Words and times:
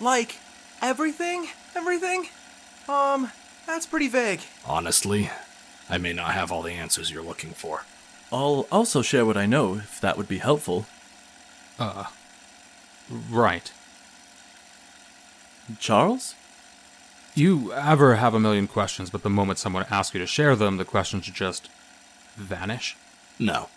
Like, 0.00 0.36
everything? 0.80 1.48
Everything? 1.74 2.28
Um, 2.88 3.30
that's 3.66 3.86
pretty 3.86 4.08
vague. 4.08 4.40
Honestly, 4.64 5.30
I 5.90 5.98
may 5.98 6.12
not 6.12 6.32
have 6.32 6.52
all 6.52 6.62
the 6.62 6.72
answers 6.72 7.10
you're 7.10 7.22
looking 7.22 7.50
for. 7.50 7.84
I'll 8.32 8.66
also 8.70 9.02
share 9.02 9.24
what 9.24 9.36
I 9.36 9.46
know, 9.46 9.76
if 9.76 10.00
that 10.00 10.16
would 10.16 10.28
be 10.28 10.38
helpful. 10.38 10.86
Uh, 11.78 12.04
right. 13.30 13.72
Charles? 15.78 16.34
You 17.34 17.72
ever 17.72 18.16
have 18.16 18.34
a 18.34 18.40
million 18.40 18.66
questions, 18.66 19.10
but 19.10 19.22
the 19.22 19.30
moment 19.30 19.58
someone 19.58 19.86
asks 19.90 20.14
you 20.14 20.20
to 20.20 20.26
share 20.26 20.56
them, 20.56 20.76
the 20.76 20.84
questions 20.84 21.26
just 21.26 21.68
vanish? 22.36 22.96
No. 23.38 23.68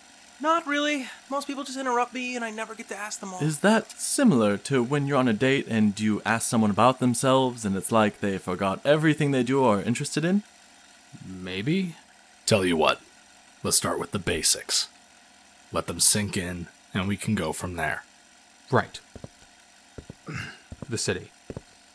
Not 0.42 0.66
really. 0.66 1.08
Most 1.30 1.46
people 1.48 1.64
just 1.64 1.78
interrupt 1.78 2.14
me 2.14 2.36
and 2.36 2.44
I 2.44 2.50
never 2.50 2.74
get 2.74 2.90
to 2.90 2.98
ask 2.98 3.20
them 3.20 3.34
all. 3.34 3.42
Is 3.42 3.60
that 3.60 3.92
similar 3.92 4.58
to 4.58 4.82
when 4.82 5.06
you're 5.06 5.18
on 5.18 5.28
a 5.28 5.34
date 5.34 5.68
and 5.70 5.98
you 6.00 6.22
ask 6.26 6.50
someone 6.50 6.72
about 6.72 7.00
themselves 7.00 7.64
and 7.64 7.76
it's 7.76 7.92
like 7.92 8.20
they 8.20 8.38
forgot 8.38 8.80
everything 8.84 9.32
they 9.32 9.44
do 9.44 9.64
or 9.64 9.78
are 9.78 9.82
interested 9.82 10.26
in? 10.26 10.42
Maybe? 11.26 11.96
Tell 12.46 12.66
you 12.66 12.76
what, 12.76 13.02
let's 13.64 13.78
start 13.78 14.00
with 14.00 14.12
the 14.12 14.20
basics. 14.20 14.88
Let 15.72 15.88
them 15.88 16.00
sink 16.00 16.36
in, 16.36 16.68
and 16.94 17.08
we 17.08 17.16
can 17.16 17.36
go 17.36 17.54
from 17.54 17.76
there. 17.76 18.04
Right. 18.72 19.00
the 20.90 20.98
city. 20.98 21.32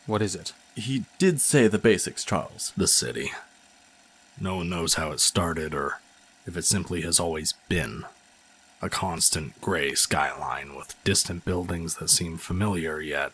What 0.05 0.21
is 0.21 0.35
it? 0.35 0.53
He 0.75 1.05
did 1.17 1.41
say 1.41 1.67
the 1.67 1.77
basics, 1.77 2.23
Charles. 2.23 2.73
The 2.77 2.87
city. 2.87 3.31
No 4.39 4.57
one 4.57 4.69
knows 4.69 4.95
how 4.95 5.11
it 5.11 5.19
started 5.19 5.73
or 5.73 5.99
if 6.45 6.55
it 6.55 6.65
simply 6.65 7.01
has 7.01 7.19
always 7.19 7.53
been. 7.67 8.05
A 8.79 8.89
constant 8.89 9.59
gray 9.59 9.95
skyline 9.95 10.75
with 10.75 10.95
distant 11.03 11.43
buildings 11.45 11.95
that 11.95 12.09
seem 12.09 12.37
familiar 12.37 13.01
yet 13.01 13.31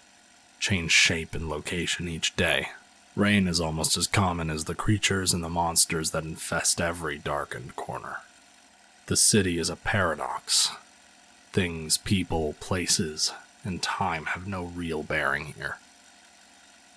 change 0.60 0.94
shape 0.94 1.36
and 1.36 1.50
location 1.50 2.08
each 2.08 2.34
day. 2.38 2.70
Rain 3.18 3.50
is 3.50 3.60
almost 3.60 3.98
as 3.98 4.08
common 4.08 4.50
as 4.50 4.64
the 4.64 4.74
creatures 4.74 5.34
and 5.34 5.44
the 5.44 5.50
monsters 5.50 6.12
that 6.12 6.24
infest 6.24 6.80
every 6.80 7.18
darkened 7.18 7.76
corner. 7.76 8.20
The 9.08 9.18
city 9.18 9.60
is 9.60 9.70
a 9.70 9.76
paradox. 9.76 10.72
Things, 11.52 11.98
people, 11.98 12.56
places, 12.62 13.34
and 13.66 13.82
time 13.82 14.28
have 14.28 14.48
no 14.48 14.64
real 14.64 15.04
bearing 15.04 15.48
here. 15.58 15.78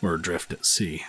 We're 0.01 0.15
adrift 0.15 0.53
at 0.53 0.65
sea, 0.65 1.05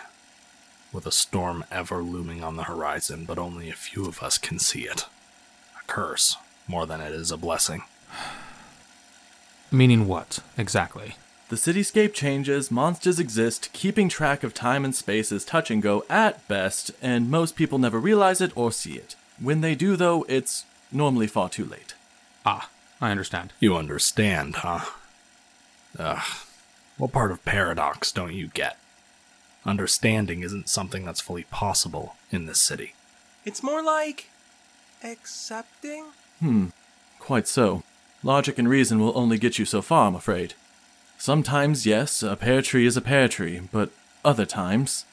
with 0.91 1.05
a 1.05 1.11
storm 1.11 1.63
ever 1.69 2.01
looming 2.01 2.43
on 2.43 2.55
the 2.55 2.63
horizon, 2.63 3.25
but 3.25 3.37
only 3.37 3.69
a 3.69 3.73
few 3.73 4.07
of 4.07 4.23
us 4.23 4.39
can 4.39 4.57
see 4.57 4.81
it. 4.81 5.05
A 5.79 5.85
curse, 5.85 6.37
more 6.67 6.85
than 6.85 7.01
it 7.01 7.11
is 7.11 7.31
a 7.31 7.37
blessing. 7.37 7.83
Meaning 9.71 10.07
what, 10.07 10.39
exactly? 10.57 11.15
The 11.49 11.55
cityscape 11.55 12.13
changes, 12.13 12.69
monsters 12.69 13.19
exist, 13.19 13.71
keeping 13.71 14.09
track 14.09 14.43
of 14.43 14.53
time 14.53 14.83
and 14.83 14.93
space 14.93 15.31
is 15.31 15.45
touch 15.45 15.71
and 15.71 15.81
go 15.81 16.03
at 16.09 16.45
best, 16.47 16.91
and 17.01 17.31
most 17.31 17.55
people 17.55 17.79
never 17.79 17.99
realize 17.99 18.41
it 18.41 18.55
or 18.55 18.71
see 18.71 18.93
it. 18.93 19.15
When 19.39 19.61
they 19.61 19.75
do, 19.75 19.95
though, 19.95 20.25
it's 20.27 20.65
normally 20.91 21.27
far 21.27 21.47
too 21.49 21.63
late. 21.65 21.93
Ah, 22.45 22.69
I 22.99 23.11
understand. 23.11 23.53
You 23.59 23.77
understand, 23.77 24.57
huh? 24.57 24.85
Ugh. 25.97 26.23
What 26.97 27.11
part 27.11 27.31
of 27.31 27.45
paradox 27.45 28.11
don't 28.11 28.33
you 28.33 28.47
get? 28.47 28.77
Understanding 29.65 30.41
isn't 30.41 30.69
something 30.69 31.05
that's 31.05 31.21
fully 31.21 31.43
possible 31.43 32.15
in 32.31 32.45
this 32.45 32.61
city. 32.61 32.93
It's 33.45 33.63
more 33.63 33.83
like. 33.83 34.29
accepting? 35.03 36.05
Quite 37.19 37.47
so. 37.47 37.83
Logic 38.23 38.57
and 38.57 38.69
reason 38.69 38.99
will 38.99 39.17
only 39.17 39.37
get 39.37 39.59
you 39.59 39.65
so 39.65 39.81
far, 39.81 40.07
I'm 40.07 40.15
afraid. 40.15 40.53
Sometimes, 41.17 41.85
yes, 41.85 42.21
a 42.23 42.35
pear 42.35 42.61
tree 42.61 42.85
is 42.85 42.97
a 42.97 43.01
pear 43.01 43.27
tree, 43.27 43.61
but 43.71 43.89
other 44.23 44.45
times. 44.45 45.05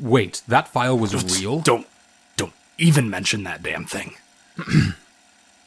Wait, 0.00 0.42
that 0.46 0.68
file 0.68 0.98
was 0.98 1.40
real? 1.40 1.60
Don't, 1.60 1.86
don't 2.36 2.52
even 2.78 3.08
mention 3.08 3.42
that 3.44 3.62
damn 3.62 3.84
thing. 3.84 4.14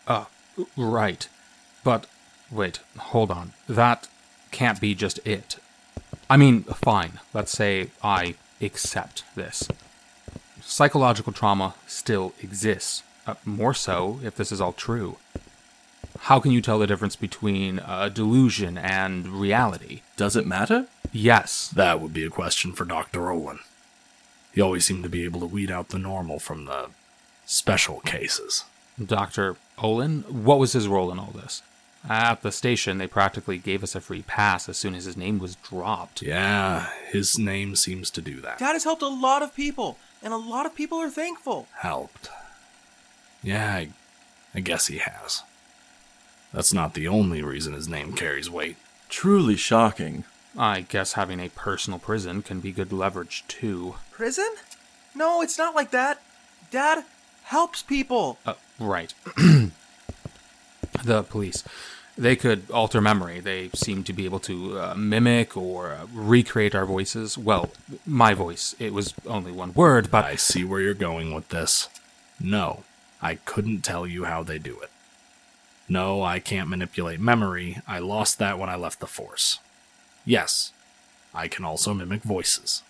Uh 0.07 0.23
right. 0.75 1.27
But, 1.83 2.07
wait, 2.51 2.79
hold 2.97 3.31
on. 3.31 3.53
That 3.67 4.07
can't 4.51 4.79
be 4.81 4.95
just 4.95 5.19
it. 5.25 5.57
I 6.29 6.37
mean, 6.37 6.63
fine. 6.63 7.19
Let's 7.33 7.51
say 7.51 7.89
I 8.03 8.35
accept 8.61 9.23
this. 9.35 9.67
Psychological 10.61 11.33
trauma 11.33 11.75
still 11.85 12.33
exists. 12.41 13.03
Uh, 13.27 13.35
more 13.45 13.73
so 13.73 14.19
if 14.23 14.35
this 14.35 14.51
is 14.51 14.61
all 14.61 14.73
true. 14.73 15.17
How 16.21 16.39
can 16.39 16.51
you 16.51 16.61
tell 16.61 16.79
the 16.79 16.87
difference 16.87 17.15
between 17.15 17.79
uh, 17.79 18.09
delusion 18.09 18.77
and 18.77 19.27
reality? 19.27 20.01
Does 20.15 20.35
it 20.35 20.47
matter? 20.47 20.87
Yes. 21.11 21.67
That 21.67 21.99
would 21.99 22.13
be 22.13 22.25
a 22.25 22.29
question 22.29 22.73
for 22.73 22.85
Dr. 22.85 23.29
Olin. 23.29 23.59
He 24.53 24.61
always 24.61 24.85
seemed 24.85 25.03
to 25.03 25.09
be 25.09 25.25
able 25.25 25.41
to 25.41 25.45
weed 25.45 25.69
out 25.69 25.89
the 25.89 25.99
normal 25.99 26.39
from 26.39 26.65
the 26.65 26.87
special 27.45 27.99
cases. 27.99 28.63
Dr. 29.03 29.57
Olin, 29.77 30.21
what 30.23 30.57
was 30.57 30.73
his 30.73 30.87
role 30.87 31.11
in 31.11 31.19
all 31.19 31.31
this? 31.35 31.61
At 32.09 32.41
the 32.41 32.51
station, 32.51 32.97
they 32.97 33.07
practically 33.07 33.57
gave 33.57 33.83
us 33.83 33.93
a 33.93 34.01
free 34.01 34.21
pass 34.21 34.69
as 34.69 34.77
soon 34.77 34.95
as 34.95 35.05
his 35.05 35.17
name 35.17 35.39
was 35.39 35.55
dropped. 35.57 36.21
Yeah, 36.21 36.89
his 37.11 37.37
name 37.37 37.75
seems 37.75 38.09
to 38.11 38.21
do 38.21 38.39
that. 38.41 38.59
Dad 38.59 38.73
has 38.73 38.85
helped 38.85 39.01
a 39.01 39.07
lot 39.07 39.43
of 39.43 39.53
people, 39.53 39.97
and 40.23 40.33
a 40.33 40.37
lot 40.37 40.65
of 40.65 40.73
people 40.73 40.99
are 40.99 41.09
thankful. 41.09 41.67
Helped. 41.79 42.29
Yeah, 43.47 43.75
I, 43.75 43.89
I 44.53 44.59
guess 44.59 44.87
he 44.87 44.97
has. 44.97 45.43
That's 46.51 46.73
not 46.73 46.95
the 46.95 47.07
only 47.07 47.41
reason 47.41 47.71
his 47.71 47.87
name 47.87 48.11
carries 48.11 48.49
weight. 48.49 48.75
Truly 49.07 49.55
shocking. 49.55 50.25
I 50.57 50.81
guess 50.81 51.13
having 51.13 51.39
a 51.39 51.47
personal 51.47 51.97
prison 51.97 52.41
can 52.41 52.59
be 52.59 52.73
good 52.73 52.91
leverage 52.91 53.45
too. 53.47 53.95
Prison? 54.11 54.53
No, 55.15 55.41
it's 55.41 55.57
not 55.57 55.73
like 55.73 55.91
that. 55.91 56.21
Dad 56.71 57.05
helps 57.43 57.81
people. 57.81 58.37
Uh, 58.45 58.55
right. 58.81 59.13
the 61.05 61.23
police. 61.23 61.63
They 62.17 62.35
could 62.35 62.69
alter 62.69 62.99
memory. 62.99 63.39
They 63.39 63.69
seem 63.73 64.03
to 64.03 64.11
be 64.11 64.25
able 64.25 64.39
to 64.41 64.77
uh, 64.77 64.95
mimic 64.97 65.55
or 65.55 65.93
uh, 65.93 66.07
recreate 66.13 66.75
our 66.75 66.85
voices. 66.85 67.37
Well, 67.37 67.69
my 68.05 68.33
voice. 68.33 68.75
It 68.77 68.91
was 68.91 69.13
only 69.25 69.53
one 69.53 69.73
word, 69.73 70.11
but 70.11 70.25
I 70.25 70.35
see 70.35 70.65
where 70.65 70.81
you're 70.81 70.93
going 70.93 71.33
with 71.33 71.47
this. 71.47 71.87
No, 72.41 72.83
I 73.21 73.35
couldn't 73.35 73.81
tell 73.81 74.05
you 74.05 74.25
how 74.25 74.43
they 74.43 74.59
do 74.59 74.79
it. 74.79 74.89
No, 75.89 76.21
I 76.21 76.39
can't 76.39 76.69
manipulate 76.69 77.19
memory. 77.19 77.79
I 77.87 77.99
lost 77.99 78.39
that 78.39 78.59
when 78.59 78.69
I 78.69 78.75
left 78.75 78.99
the 78.99 79.07
Force. 79.07 79.59
Yes, 80.25 80.73
I 81.33 81.47
can 81.47 81.63
also 81.63 81.93
mimic 81.93 82.23
voices. 82.23 82.83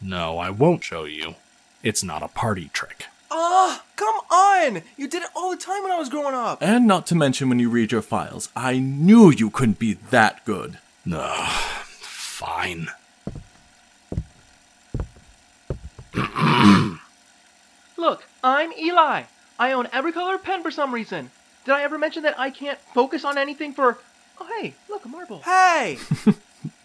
No, 0.00 0.38
I 0.38 0.50
won't 0.50 0.82
show 0.84 1.04
you. 1.04 1.36
It's 1.82 2.02
not 2.02 2.22
a 2.22 2.28
party 2.28 2.68
trick. 2.72 3.06
Ah, 3.30 3.84
come 3.96 4.16
on! 4.30 4.82
You 4.96 5.08
did 5.08 5.22
it 5.22 5.30
all 5.34 5.50
the 5.50 5.56
time 5.56 5.82
when 5.82 5.92
I 5.92 5.98
was 5.98 6.08
growing 6.08 6.34
up. 6.34 6.58
And 6.62 6.86
not 6.86 7.06
to 7.08 7.14
mention 7.14 7.48
when 7.48 7.58
you 7.58 7.70
read 7.70 7.92
your 7.92 8.02
files. 8.02 8.48
I 8.56 8.78
knew 8.78 9.30
you 9.30 9.50
couldn't 9.50 9.78
be 9.78 9.94
that 10.10 10.44
good. 10.44 10.78
Ugh, 11.10 11.50
fine. 12.00 12.88
Look, 17.96 18.24
I'm 18.42 18.72
Eli. 18.72 19.24
I 19.58 19.72
own 19.72 19.88
every 19.92 20.12
color 20.12 20.38
pen 20.38 20.62
for 20.62 20.70
some 20.70 20.92
reason. 20.92 21.30
Did 21.64 21.72
I 21.72 21.82
ever 21.82 21.98
mention 21.98 22.22
that 22.24 22.38
I 22.38 22.50
can't 22.50 22.78
focus 22.94 23.24
on 23.24 23.38
anything 23.38 23.72
for. 23.72 23.98
Oh, 24.40 24.46
hey, 24.60 24.74
look, 24.88 25.04
a 25.04 25.08
marble. 25.08 25.40
Hey! 25.40 25.98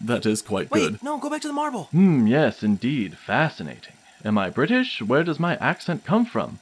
That 0.00 0.26
is 0.26 0.42
quite 0.42 0.70
Wait, 0.70 0.80
good. 0.92 1.02
no, 1.02 1.18
go 1.18 1.30
back 1.30 1.40
to 1.42 1.48
the 1.48 1.54
marble. 1.54 1.84
Hmm, 1.84 2.26
yes, 2.26 2.62
indeed. 2.62 3.16
Fascinating. 3.18 3.94
Am 4.24 4.38
I 4.38 4.48
British? 4.50 5.00
Where 5.02 5.24
does 5.24 5.40
my 5.40 5.56
accent 5.56 6.04
come 6.04 6.24
from? 6.24 6.60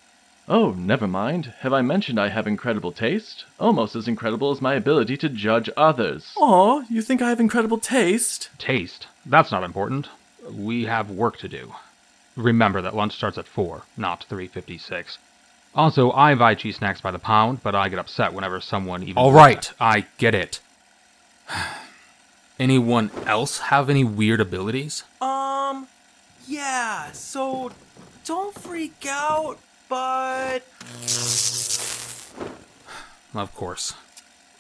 Oh, 0.48 0.70
never 0.72 1.06
mind. 1.06 1.52
Have 1.60 1.72
I 1.72 1.82
mentioned 1.82 2.18
I 2.18 2.28
have 2.28 2.46
incredible 2.46 2.92
taste? 2.92 3.44
Almost 3.58 3.94
as 3.94 4.08
incredible 4.08 4.50
as 4.50 4.60
my 4.62 4.74
ability 4.74 5.16
to 5.18 5.28
judge 5.28 5.68
others. 5.76 6.32
Aw, 6.38 6.82
you 6.88 7.02
think 7.02 7.20
I 7.20 7.28
have 7.28 7.40
incredible 7.40 7.78
taste? 7.78 8.48
taste. 8.58 9.06
That's 9.26 9.52
not 9.52 9.64
important. 9.64 10.08
We 10.50 10.84
have 10.84 11.10
work 11.10 11.36
to 11.38 11.48
do. 11.48 11.74
Remember 12.36 12.80
that 12.80 12.96
lunch 12.96 13.14
starts 13.14 13.36
at 13.38 13.46
4, 13.46 13.82
not 13.96 14.24
3.56. 14.30 15.18
Also, 15.74 16.10
I 16.10 16.34
buy 16.34 16.54
cheese 16.54 16.76
snacks 16.76 17.00
by 17.00 17.10
the 17.12 17.18
pound, 17.18 17.62
but 17.62 17.74
I 17.74 17.88
get 17.88 17.98
upset 17.98 18.32
whenever 18.32 18.60
someone 18.60 19.02
even... 19.02 19.16
All 19.16 19.32
right, 19.32 19.72
I 19.80 20.06
get 20.18 20.34
it. 20.34 20.60
Anyone 22.58 23.10
else 23.24 23.58
have 23.58 23.88
any 23.88 24.02
weird 24.02 24.40
abilities? 24.40 25.04
Um, 25.20 25.86
yeah, 26.46 27.12
so 27.12 27.70
don't 28.24 28.54
freak 28.54 29.06
out, 29.08 29.58
but. 29.88 30.62
Of 33.32 33.54
course. 33.54 33.94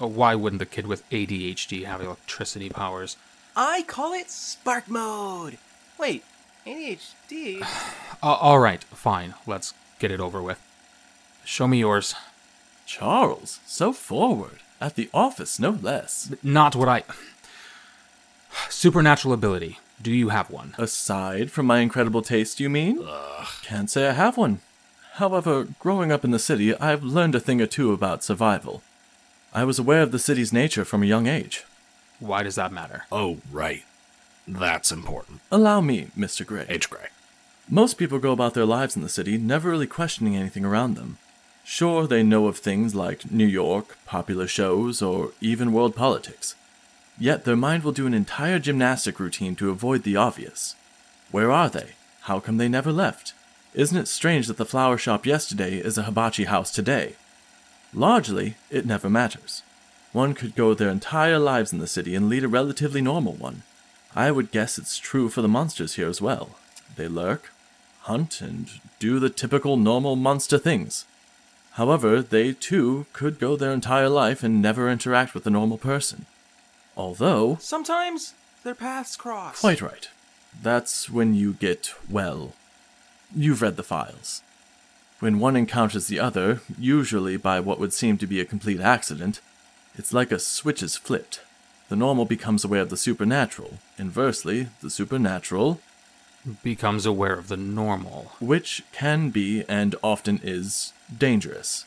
Uh, 0.00 0.06
Why 0.06 0.34
wouldn't 0.36 0.60
the 0.60 0.66
kid 0.66 0.86
with 0.86 1.08
ADHD 1.10 1.84
have 1.84 2.00
electricity 2.00 2.70
powers? 2.70 3.16
I 3.56 3.82
call 3.82 4.12
it 4.12 4.30
spark 4.30 4.88
mode. 4.88 5.58
Wait, 5.98 6.24
ADHD? 6.66 7.66
Uh, 8.22 8.34
all 8.34 8.58
right, 8.58 8.84
fine. 8.84 9.32
Let's 9.46 9.72
get 9.98 10.10
it 10.10 10.20
over 10.20 10.42
with. 10.42 10.60
Show 11.50 11.66
me 11.66 11.80
yours. 11.80 12.14
Charles, 12.86 13.58
so 13.66 13.92
forward. 13.92 14.60
At 14.80 14.94
the 14.94 15.10
office, 15.12 15.58
no 15.58 15.70
less. 15.70 16.32
Not 16.44 16.76
what 16.76 16.88
I. 16.88 17.02
Supernatural 18.68 19.34
ability. 19.34 19.80
Do 20.00 20.12
you 20.12 20.28
have 20.28 20.48
one? 20.48 20.76
Aside 20.78 21.50
from 21.50 21.66
my 21.66 21.80
incredible 21.80 22.22
taste, 22.22 22.60
you 22.60 22.70
mean? 22.70 23.04
Ugh. 23.04 23.48
Can't 23.64 23.90
say 23.90 24.06
I 24.06 24.12
have 24.12 24.36
one. 24.36 24.60
However, 25.14 25.66
growing 25.80 26.12
up 26.12 26.24
in 26.24 26.30
the 26.30 26.38
city, 26.38 26.72
I've 26.76 27.02
learned 27.02 27.34
a 27.34 27.40
thing 27.40 27.60
or 27.60 27.66
two 27.66 27.92
about 27.92 28.22
survival. 28.22 28.84
I 29.52 29.64
was 29.64 29.80
aware 29.80 30.02
of 30.02 30.12
the 30.12 30.20
city's 30.20 30.52
nature 30.52 30.84
from 30.84 31.02
a 31.02 31.06
young 31.06 31.26
age. 31.26 31.64
Why 32.20 32.44
does 32.44 32.54
that 32.54 32.72
matter? 32.72 33.06
Oh, 33.10 33.38
right. 33.50 33.82
That's 34.46 34.92
important. 34.92 35.40
Allow 35.50 35.80
me, 35.80 36.10
Mr. 36.16 36.46
Gray. 36.46 36.66
H. 36.68 36.88
Gray. 36.88 37.08
Most 37.68 37.94
people 37.94 38.20
go 38.20 38.30
about 38.30 38.54
their 38.54 38.64
lives 38.64 38.94
in 38.94 39.02
the 39.02 39.08
city 39.08 39.36
never 39.36 39.68
really 39.68 39.88
questioning 39.88 40.36
anything 40.36 40.64
around 40.64 40.94
them. 40.94 41.18
Sure, 41.64 42.06
they 42.06 42.22
know 42.22 42.46
of 42.46 42.58
things 42.58 42.94
like 42.94 43.30
New 43.30 43.46
York, 43.46 43.96
popular 44.06 44.46
shows, 44.46 45.00
or 45.00 45.32
even 45.40 45.72
world 45.72 45.94
politics. 45.94 46.54
Yet 47.18 47.44
their 47.44 47.56
mind 47.56 47.84
will 47.84 47.92
do 47.92 48.06
an 48.06 48.14
entire 48.14 48.58
gymnastic 48.58 49.20
routine 49.20 49.54
to 49.56 49.70
avoid 49.70 50.02
the 50.02 50.16
obvious. 50.16 50.74
Where 51.30 51.52
are 51.52 51.68
they? 51.68 51.90
How 52.22 52.40
come 52.40 52.56
they 52.56 52.68
never 52.68 52.92
left? 52.92 53.34
Isn't 53.74 53.98
it 53.98 54.08
strange 54.08 54.46
that 54.48 54.56
the 54.56 54.64
flower 54.64 54.98
shop 54.98 55.26
yesterday 55.26 55.76
is 55.76 55.96
a 55.96 56.04
hibachi 56.04 56.44
house 56.44 56.72
today? 56.72 57.14
Largely, 57.94 58.56
it 58.70 58.86
never 58.86 59.08
matters. 59.08 59.62
One 60.12 60.34
could 60.34 60.56
go 60.56 60.74
their 60.74 60.88
entire 60.88 61.38
lives 61.38 61.72
in 61.72 61.78
the 61.78 61.86
city 61.86 62.14
and 62.14 62.28
lead 62.28 62.42
a 62.42 62.48
relatively 62.48 63.00
normal 63.00 63.34
one. 63.34 63.62
I 64.14 64.32
would 64.32 64.50
guess 64.50 64.76
it's 64.76 64.98
true 64.98 65.28
for 65.28 65.40
the 65.40 65.48
monsters 65.48 65.94
here 65.94 66.08
as 66.08 66.20
well. 66.20 66.56
They 66.96 67.06
lurk, 67.06 67.52
hunt, 68.02 68.40
and 68.40 68.68
do 68.98 69.20
the 69.20 69.30
typical 69.30 69.76
normal 69.76 70.16
monster 70.16 70.58
things. 70.58 71.04
However, 71.80 72.20
they 72.20 72.52
too 72.52 73.06
could 73.14 73.38
go 73.38 73.56
their 73.56 73.72
entire 73.72 74.10
life 74.10 74.42
and 74.42 74.60
never 74.60 74.90
interact 74.90 75.32
with 75.32 75.46
a 75.46 75.50
normal 75.50 75.78
person. 75.78 76.26
Although, 76.94 77.56
Sometimes 77.58 78.34
their 78.64 78.74
paths 78.74 79.16
cross. 79.16 79.62
quite 79.62 79.80
right. 79.80 80.10
That's 80.62 81.08
when 81.08 81.32
you 81.32 81.54
get, 81.54 81.94
well, 82.10 82.52
you've 83.34 83.62
read 83.62 83.78
the 83.78 83.82
files. 83.82 84.42
When 85.20 85.38
one 85.38 85.56
encounters 85.56 86.08
the 86.08 86.20
other, 86.20 86.60
usually 86.78 87.38
by 87.38 87.60
what 87.60 87.80
would 87.80 87.94
seem 87.94 88.18
to 88.18 88.26
be 88.26 88.40
a 88.40 88.44
complete 88.44 88.80
accident, 88.80 89.40
it's 89.96 90.12
like 90.12 90.30
a 90.30 90.38
switch 90.38 90.82
is 90.82 90.98
flipped. 90.98 91.40
The 91.88 91.96
normal 91.96 92.26
becomes 92.26 92.62
aware 92.62 92.82
of 92.82 92.90
the 92.90 92.98
supernatural. 92.98 93.78
Inversely, 93.96 94.68
the 94.82 94.90
supernatural, 94.90 95.80
Becomes 96.62 97.04
aware 97.04 97.34
of 97.38 97.48
the 97.48 97.56
normal. 97.56 98.32
which 98.40 98.82
can 98.92 99.30
be 99.30 99.64
and 99.68 99.94
often 100.02 100.40
is 100.42 100.92
dangerous. 101.16 101.84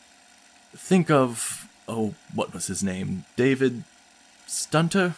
Think 0.76 1.10
of, 1.10 1.68
oh, 1.88 2.14
what 2.32 2.54
was 2.54 2.68
his 2.68 2.82
name? 2.82 3.24
David 3.36 3.84
Stunter? 4.46 5.14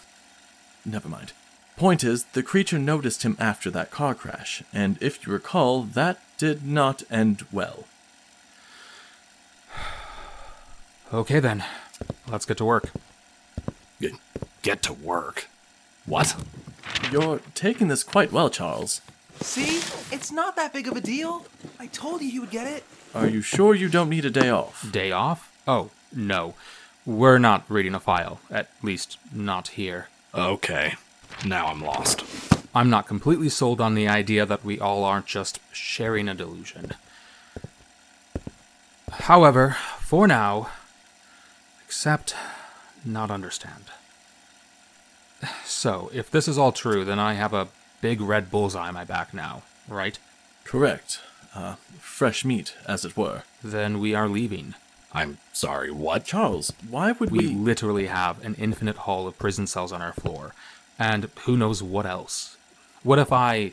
Never 0.84 1.08
mind. 1.08 1.32
Point 1.76 2.02
is, 2.02 2.24
the 2.32 2.42
creature 2.42 2.78
noticed 2.78 3.22
him 3.22 3.36
after 3.38 3.70
that 3.70 3.90
car 3.90 4.14
crash, 4.14 4.62
and 4.72 4.96
if 5.02 5.26
you 5.26 5.32
recall, 5.32 5.82
that 5.82 6.18
did 6.38 6.66
not 6.66 7.02
end 7.10 7.46
well. 7.52 7.84
Okay 11.12 11.38
then. 11.38 11.62
Let's 12.26 12.46
get 12.46 12.56
to 12.56 12.64
work. 12.64 12.90
Get, 14.00 14.12
get 14.62 14.82
to 14.82 14.92
work. 14.92 15.46
What? 16.04 16.34
You're 17.12 17.40
taking 17.54 17.86
this 17.86 18.02
quite 18.02 18.32
well, 18.32 18.50
Charles. 18.50 19.00
See? 19.40 19.78
It's 20.14 20.32
not 20.32 20.56
that 20.56 20.72
big 20.72 20.88
of 20.88 20.96
a 20.96 21.00
deal. 21.00 21.46
I 21.78 21.86
told 21.86 22.22
you 22.22 22.30
he 22.30 22.38
would 22.40 22.50
get 22.50 22.66
it. 22.66 22.84
Are 23.14 23.26
you 23.26 23.42
sure 23.42 23.74
you 23.74 23.88
don't 23.88 24.08
need 24.08 24.24
a 24.24 24.30
day 24.30 24.50
off? 24.50 24.86
Day 24.90 25.12
off? 25.12 25.52
Oh, 25.66 25.90
no. 26.14 26.54
We're 27.04 27.38
not 27.38 27.64
reading 27.68 27.94
a 27.94 28.00
file. 28.00 28.40
At 28.50 28.70
least, 28.82 29.18
not 29.32 29.68
here. 29.68 30.08
Okay. 30.34 30.94
Now 31.44 31.66
I'm 31.66 31.80
lost. 31.80 32.24
I'm 32.74 32.90
not 32.90 33.06
completely 33.06 33.48
sold 33.48 33.80
on 33.80 33.94
the 33.94 34.08
idea 34.08 34.44
that 34.44 34.64
we 34.64 34.78
all 34.78 35.04
aren't 35.04 35.26
just 35.26 35.60
sharing 35.72 36.28
a 36.28 36.34
delusion. 36.34 36.92
However, 39.10 39.76
for 40.00 40.26
now, 40.26 40.68
accept, 41.86 42.34
not 43.04 43.30
understand. 43.30 43.84
So, 45.64 46.10
if 46.12 46.30
this 46.30 46.48
is 46.48 46.58
all 46.58 46.72
true, 46.72 47.04
then 47.04 47.18
I 47.18 47.34
have 47.34 47.54
a 47.54 47.68
big 48.06 48.20
red 48.20 48.52
bullseye 48.52 48.86
on 48.86 48.94
my 48.94 49.02
back 49.02 49.34
now, 49.34 49.62
right? 49.88 50.16
Correct. 50.62 51.18
Uh, 51.52 51.74
fresh 51.98 52.44
meat, 52.44 52.76
as 52.86 53.04
it 53.04 53.16
were. 53.16 53.42
Then 53.64 53.98
we 53.98 54.14
are 54.14 54.28
leaving. 54.28 54.74
I'm 55.12 55.38
sorry, 55.52 55.90
what? 55.90 56.24
Charles, 56.24 56.72
why 56.88 57.10
would 57.12 57.32
We 57.32 57.38
we. 57.38 57.46
literally 57.48 58.06
have 58.06 58.44
an 58.44 58.54
infinite 58.58 58.98
hall 58.98 59.26
of 59.26 59.36
prison 59.40 59.66
cells 59.66 59.90
on 59.90 60.02
our 60.02 60.12
floor, 60.12 60.52
and 61.00 61.28
who 61.46 61.56
knows 61.56 61.82
what 61.82 62.06
else. 62.06 62.56
What 63.02 63.18
if 63.18 63.32
I 63.32 63.72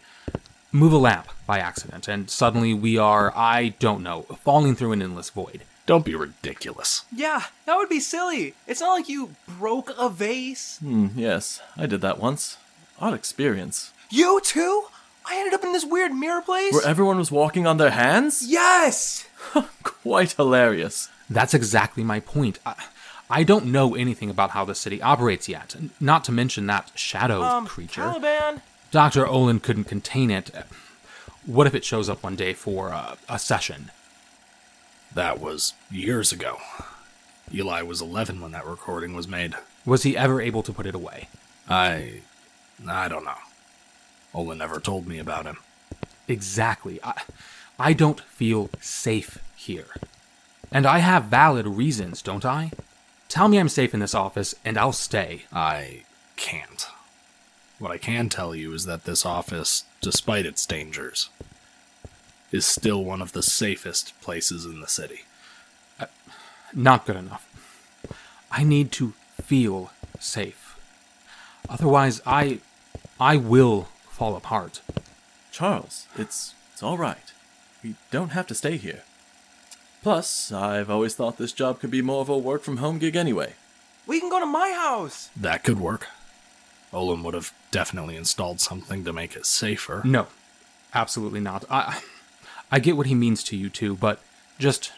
move 0.72 0.94
a 0.94 0.98
lamp 0.98 1.28
by 1.46 1.60
accident 1.60 2.08
and 2.08 2.28
suddenly 2.28 2.74
we 2.74 2.98
are, 2.98 3.32
I 3.36 3.76
don't 3.78 4.02
know, 4.02 4.24
falling 4.44 4.76
through 4.76 4.94
an 4.94 5.02
endless 5.04 5.30
void? 5.30 5.62
Don't 5.86 6.06
be 6.06 6.16
ridiculous. 6.16 7.06
Yeah, 7.16 7.44
that 7.68 7.76
would 7.78 7.90
be 7.90 8.00
silly. 8.00 8.56
It's 8.66 8.82
not 8.82 8.94
like 8.98 9.10
you 9.10 9.36
broke 9.60 9.92
a 9.96 10.10
vase. 10.10 10.80
Hmm, 10.80 11.10
yes, 11.16 11.62
I 11.78 11.86
did 11.86 12.02
that 12.02 12.18
once. 12.20 12.58
Odd 13.00 13.14
experience. 13.14 13.92
You 14.10 14.40
too? 14.44 14.86
I 15.26 15.38
ended 15.38 15.54
up 15.54 15.64
in 15.64 15.72
this 15.74 15.86
weird 15.86 16.14
mirror 16.14 16.42
place. 16.42 16.74
Where 16.74 16.86
everyone 16.86 17.18
was 17.18 17.32
walking 17.32 17.66
on 17.66 17.78
their 17.78 17.92
hands? 17.92 18.44
yes! 18.46 19.28
Quite 19.84 20.34
hilarious. 20.34 21.10
That's 21.30 21.54
exactly 21.54 22.04
my 22.04 22.20
point. 22.20 22.60
I, 22.66 22.76
I 23.30 23.44
don't 23.44 23.68
know 23.68 23.96
anything 23.96 24.30
about 24.30 24.52
how 24.52 24.66
the 24.66 24.76
city 24.76 25.02
operates 25.02 25.48
yet, 25.48 25.76
not 26.00 26.24
to 26.26 26.32
mention 26.32 26.68
that 26.68 26.92
shadow 26.96 27.42
Um, 27.42 27.66
creature. 27.66 28.02
Taliban. 28.02 28.62
Dr. 28.92 29.26
Olin 29.26 29.60
couldn't 29.60 29.86
contain 29.86 30.30
it. 30.30 30.52
What 31.46 31.66
if 31.68 31.74
it 31.74 31.84
shows 31.86 32.10
up 32.10 32.22
one 32.24 32.36
day 32.36 32.54
for 32.54 32.90
a, 32.90 33.18
a 33.30 33.40
session? 33.40 33.92
That 35.16 35.40
was 35.40 35.74
years 35.90 36.32
ago. 36.32 36.58
Eli 37.54 37.82
was 37.82 38.02
11 38.02 38.42
when 38.42 38.52
that 38.52 38.66
recording 38.66 39.14
was 39.16 39.28
made. 39.28 39.56
Was 39.86 40.04
he 40.04 40.16
ever 40.18 40.42
able 40.42 40.64
to 40.64 40.74
put 40.74 40.86
it 40.86 40.96
away? 40.96 41.28
I. 41.70 42.22
I 42.88 43.08
don't 43.08 43.24
know. 43.26 43.36
Olin 44.34 44.58
never 44.58 44.80
told 44.80 45.08
me 45.08 45.20
about 45.20 45.46
him. 45.46 45.58
Exactly. 46.28 47.00
I, 47.04 47.22
I 47.78 47.94
don't 47.94 48.22
feel 48.22 48.70
safe 48.82 49.38
here. 49.56 49.88
And 50.72 50.86
I 50.86 51.00
have 51.00 51.26
valid 51.26 51.68
reasons, 51.68 52.22
don't 52.22 52.46
I? 52.46 52.72
Tell 53.30 53.48
me 53.48 53.58
I'm 53.58 53.70
safe 53.70 53.94
in 53.94 54.00
this 54.00 54.16
office, 54.16 54.56
and 54.66 54.78
I'll 54.78 54.94
stay. 54.94 55.44
I 55.52 56.04
can't. 56.36 56.88
What 57.80 57.92
I 57.92 57.98
can 57.98 58.30
tell 58.30 58.56
you 58.56 58.74
is 58.74 58.86
that 58.86 59.04
this 59.04 59.26
office, 59.26 59.84
despite 60.02 60.46
its 60.46 60.66
dangers, 60.66 61.30
is 62.52 62.66
still 62.66 63.04
one 63.04 63.22
of 63.22 63.34
the 63.34 63.44
safest 63.44 64.20
places 64.22 64.66
in 64.66 64.80
the 64.80 64.88
city. 64.88 65.22
Uh, 66.00 66.06
not 66.74 67.06
good 67.06 67.16
enough. 67.16 67.48
I 68.52 68.64
need 68.64 68.92
to 68.94 69.14
feel 69.42 69.92
safe. 70.20 70.78
Otherwise, 71.70 72.22
I. 72.26 72.60
I 73.20 73.38
will 73.38 73.88
fall 74.14 74.36
apart. 74.36 74.82
Charles, 75.52 76.08
it's 76.18 76.54
it's 76.72 76.84
all 76.84 76.98
right. 76.98 77.34
We 77.84 77.96
don't 78.12 78.32
have 78.32 78.48
to 78.48 78.56
stay 78.56 78.78
here. 78.78 79.04
Plus, 80.02 80.52
I've 80.52 80.90
always 80.90 81.16
thought 81.16 81.38
this 81.38 81.54
job 81.54 81.80
could 81.80 81.92
be 81.92 82.02
more 82.02 82.22
of 82.22 82.30
a 82.30 82.38
work 82.38 82.62
from 82.64 82.78
home 82.78 83.00
gig 83.00 83.16
anyway. 83.16 83.54
We 84.06 84.20
can 84.20 84.30
go 84.30 84.40
to 84.40 84.46
my 84.46 84.72
house. 84.72 85.30
That 85.36 85.64
could 85.64 85.80
work. 85.80 86.08
Olin 86.92 87.24
would 87.24 87.34
have 87.34 87.54
definitely 87.72 88.16
installed 88.16 88.60
something 88.60 89.04
to 89.04 89.14
make 89.14 89.36
it 89.36 89.46
safer. 89.46 90.02
No, 90.06 90.28
absolutely 90.94 91.40
not. 91.40 91.66
I. 91.70 92.02
I 92.72 92.80
get 92.80 92.98
what 92.98 93.06
he 93.06 93.14
means 93.14 93.44
to 93.44 93.56
you 93.56 93.70
too, 93.70 93.96
but 93.96 94.20
just 94.58 94.92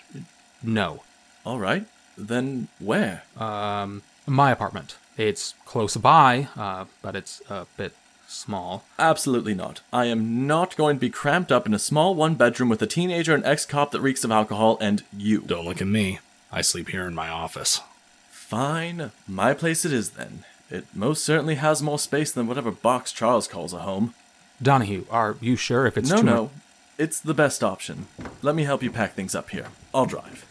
no. 0.64 1.04
All 1.46 1.60
right. 1.60 1.86
Then 2.18 2.70
where? 2.80 3.24
Um, 3.36 4.02
my 4.26 4.52
apartment. 4.52 4.96
It's 5.18 5.56
close 5.66 5.98
by, 5.98 6.48
uh, 6.56 6.86
but 7.02 7.18
it's 7.18 7.42
a 7.50 7.68
bit 7.76 7.94
small. 8.36 8.84
Absolutely 9.00 9.54
not. 9.54 9.82
I 9.92 10.06
am 10.06 10.46
not 10.46 10.76
going 10.76 10.98
to 10.98 11.00
be 11.00 11.10
cramped 11.10 11.52
up 11.52 11.66
in 11.66 11.74
a 11.74 11.80
small 11.80 12.14
one 12.14 12.36
bedroom 12.36 12.70
with 12.70 12.82
a 12.82 12.88
teenager 12.88 13.34
and 13.34 13.46
ex 13.46 13.66
cop 13.66 13.92
that 13.92 14.02
reeks 14.02 14.24
of 14.24 14.32
alcohol 14.32 14.78
and 14.82 15.04
you. 15.16 15.42
Don't 15.42 15.66
look 15.66 15.82
at 15.82 15.88
me. 15.88 16.20
I 16.52 16.62
sleep 16.62 16.90
here 16.90 17.08
in 17.08 17.16
my 17.16 17.30
office. 17.30 17.82
Fine. 18.30 19.12
My 19.28 19.54
place 19.54 19.86
it 19.86 19.92
is 19.92 20.12
then. 20.12 20.44
It 20.70 20.86
most 20.94 21.24
certainly 21.24 21.56
has 21.56 21.82
more 21.82 22.00
space 22.00 22.32
than 22.32 22.48
whatever 22.48 22.72
box 22.72 23.12
Charles 23.12 23.48
calls 23.48 23.74
a 23.74 23.80
home. 23.80 24.14
Donahue, 24.62 25.06
are 25.10 25.36
you 25.42 25.56
sure 25.56 25.86
if 25.86 25.98
it's 25.98 26.10
no, 26.10 26.18
too 26.18 26.24
no. 26.24 26.52
It's 26.98 27.20
the 27.20 27.34
best 27.34 27.64
option. 27.64 28.08
Let 28.42 28.56
me 28.56 28.64
help 28.64 28.82
you 28.82 28.92
pack 28.92 29.14
things 29.14 29.36
up 29.36 29.50
here. 29.50 29.68
I'll 29.94 30.06
drive. 30.06 30.46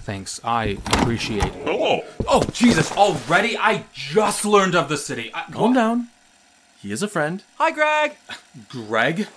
Thanks, 0.00 0.40
I 0.44 0.78
appreciate 0.86 1.44
it. 1.44 1.52
Hello. 1.64 2.02
Oh, 2.26 2.42
Jesus, 2.52 2.90
already? 2.92 3.56
I 3.56 3.84
just 3.92 4.44
learned 4.44 4.74
of 4.74 4.88
the 4.88 4.96
city. 4.96 5.30
I, 5.34 5.44
Calm 5.50 5.72
down. 5.74 6.08
He 6.82 6.90
is 6.90 7.02
a 7.02 7.08
friend. 7.08 7.44
Hi, 7.58 7.70
Greg. 7.70 8.16
Greg? 8.68 9.28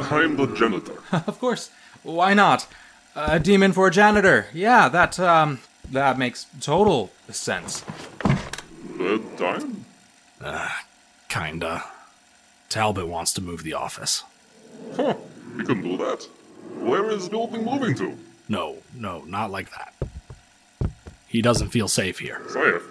I'm 0.00 0.36
the 0.36 0.46
janitor. 0.48 0.98
Of 1.12 1.38
course. 1.38 1.70
Why 2.02 2.34
not? 2.34 2.66
A 3.14 3.38
demon 3.38 3.72
for 3.72 3.86
a 3.86 3.90
janitor. 3.90 4.46
Yeah, 4.52 4.88
that, 4.88 5.20
um, 5.20 5.60
that 5.90 6.18
makes 6.18 6.46
total 6.60 7.12
sense. 7.30 7.84
Bedtime? 8.98 9.84
Uh, 10.40 10.68
kinda. 11.28 11.84
Talbot 12.68 13.06
wants 13.06 13.32
to 13.34 13.40
move 13.40 13.62
the 13.62 13.74
office. 13.74 14.24
Huh, 14.96 15.14
we 15.56 15.64
can 15.64 15.82
do 15.82 15.96
that. 15.98 16.26
Where 16.80 17.10
is 17.10 17.24
the 17.24 17.30
building 17.30 17.64
moving 17.64 17.94
to? 17.96 18.16
No, 18.48 18.78
no, 18.94 19.22
not 19.24 19.50
like 19.52 19.68
that. 19.70 19.94
He 21.28 21.42
doesn't 21.42 21.68
feel 21.68 21.86
safe 21.86 22.18
here. 22.18 22.40
Safe? 22.48 22.82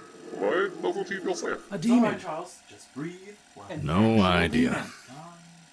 Why 0.42 0.70
doesn't 0.82 1.08
he 1.08 1.18
feel 1.18 1.36
safe? 1.36 1.72
A 1.72 1.78
demon. 1.78 2.20
Charles. 2.20 2.58
Just 2.68 2.92
breathe. 2.96 3.36
No 3.84 4.22
idea. 4.22 4.88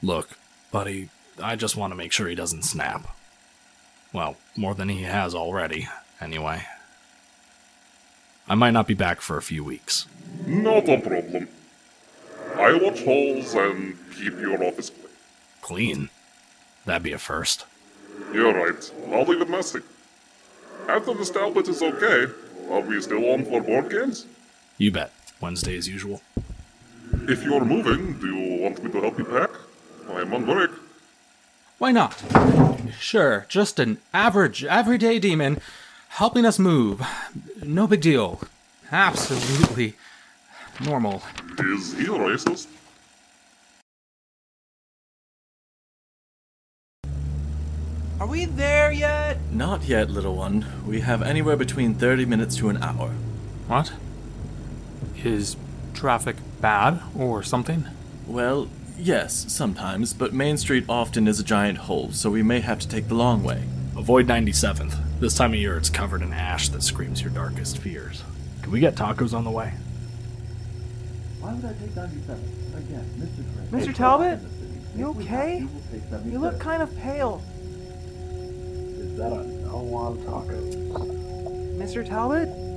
Look, 0.03 0.29
buddy, 0.71 1.09
I 1.43 1.57
just 1.57 1.75
want 1.75 1.93
to 1.93 1.97
make 1.97 2.13
sure 2.13 2.29
he 2.29 2.35
doesn't 2.35 2.65
snap. 2.65 3.17
Well, 4.13 4.37
more 4.57 4.75
than 4.75 4.91
he 4.91 5.03
has 5.05 5.35
already, 5.35 5.89
anyway. 6.21 6.65
I 8.47 8.55
might 8.57 8.73
not 8.73 8.87
be 8.87 8.93
back 8.95 9.23
for 9.23 9.39
a 9.39 9.43
few 9.43 9.65
weeks. 9.65 10.07
Not 10.47 10.87
a 10.89 11.01
problem. 11.01 11.49
I'll 12.57 12.81
watch 12.81 13.03
halls 13.05 13.55
and 13.55 13.97
keep 14.15 14.39
your 14.39 14.63
office 14.63 14.91
clean. 14.91 15.09
Clean? 15.63 16.11
That'd 16.85 17.03
be 17.03 17.13
a 17.13 17.19
first. 17.19 17.65
You're 18.35 18.53
right. 18.53 18.93
I'll 19.13 19.25
leave 19.25 19.41
it 19.41 19.49
messy. 19.49 19.81
After 20.89 21.15
this 21.15 21.31
Talbot 21.31 21.69
is 21.69 21.83
okay, 21.83 22.27
are 22.71 22.81
we 22.81 23.01
still 23.01 23.31
on 23.31 23.45
for 23.47 23.63
board 23.63 23.91
games? 23.91 24.27
You 24.79 24.93
bet. 24.93 25.13
Wednesday 25.41 25.77
as 25.77 25.89
usual. 25.89 26.23
If 27.29 27.43
you're 27.43 27.65
moving, 27.65 28.19
do 28.21 28.27
you 28.29 28.63
want 28.63 28.83
me 28.83 28.91
to 28.93 29.01
help 29.01 29.19
you 29.19 29.25
pack? 29.25 29.51
I'm 30.09 30.33
on 30.33 30.45
break. 30.45 30.71
Why 31.79 31.91
not? 31.91 32.23
Sure, 32.99 33.45
just 33.49 33.81
an 33.81 33.99
average, 34.15 34.65
everyday 34.65 35.19
demon 35.19 35.61
helping 36.11 36.47
us 36.47 36.61
move. 36.61 37.03
No 37.63 37.89
big 37.89 38.01
deal. 38.01 38.41
Absolutely 38.93 39.95
normal. 40.81 41.23
Is 41.59 41.95
he 41.95 42.07
racist? 42.07 42.69
Are 48.21 48.27
we 48.27 48.47
there 48.47 48.93
yet? 48.93 49.39
Not 49.53 49.85
yet, 49.85 50.11
little 50.11 50.37
one. 50.37 50.67
We 50.87 51.01
have 51.01 51.23
anywhere 51.23 51.57
between 51.57 51.95
30 51.95 52.25
minutes 52.27 52.57
to 52.57 52.69
an 52.69 52.83
hour. 52.83 53.11
What? 53.69 53.93
Is 55.25 55.57
traffic 55.95 56.37
bad 56.61 57.01
or 57.17 57.43
something? 57.43 57.85
Well, 58.27 58.69
yes, 58.97 59.53
sometimes, 59.53 60.13
but 60.15 60.33
Main 60.33 60.57
Street 60.59 60.85
often 60.89 61.27
is 61.27 61.41
a 61.41 61.45
giant 61.45 61.79
hole, 61.79 62.13
so 62.13 62.31
we 62.31 62.43
may 62.43 62.61
have 62.61 62.79
to 62.81 62.89
take 62.89 63.09
the 63.09 63.15
long 63.15 63.43
way. 63.43 63.65
Avoid 63.97 64.27
97th. 64.29 64.97
This 65.19 65.35
time 65.35 65.53
of 65.55 65.59
year 65.59 65.77
it's 65.77 65.91
covered 65.91 66.23
in 66.23 66.33
ash 66.33 66.69
that 66.69 66.83
screams 66.83 67.21
your 67.21 67.31
darkest 67.33 67.79
fears. 67.79 68.23
Can 68.63 68.71
we 68.71 68.79
get 68.81 68.95
tacos 68.95 69.35
on 69.35 69.45
the 69.45 69.51
way? 69.51 69.73
Why 71.41 71.53
would 71.53 71.65
I 71.65 71.73
take 71.73 71.91
97th? 71.91 72.77
Again, 72.79 73.71
Mr. 73.71 73.87
Mr. 73.87 73.95
Talbot? 73.95 74.39
You 74.95 75.09
okay? 75.09 75.67
You 76.25 76.39
look 76.39 76.61
kind 76.61 76.81
of 76.81 76.97
pale. 76.99 77.43
Is 78.31 79.17
that 79.17 79.33
a 79.33 79.47
no 79.47 79.95
on 79.95 80.19
tacos? 80.19 81.77
Mr. 81.77 82.07
Talbot? 82.09 82.68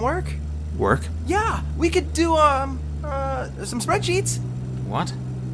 Some 0.00 0.06
work? 0.06 0.32
Work? 0.78 1.00
Yeah, 1.26 1.62
we 1.76 1.90
could 1.90 2.14
do, 2.14 2.34
um, 2.34 2.80
uh, 3.04 3.48
some 3.64 3.80
spreadsheets. 3.80 4.38
What? 4.86 5.12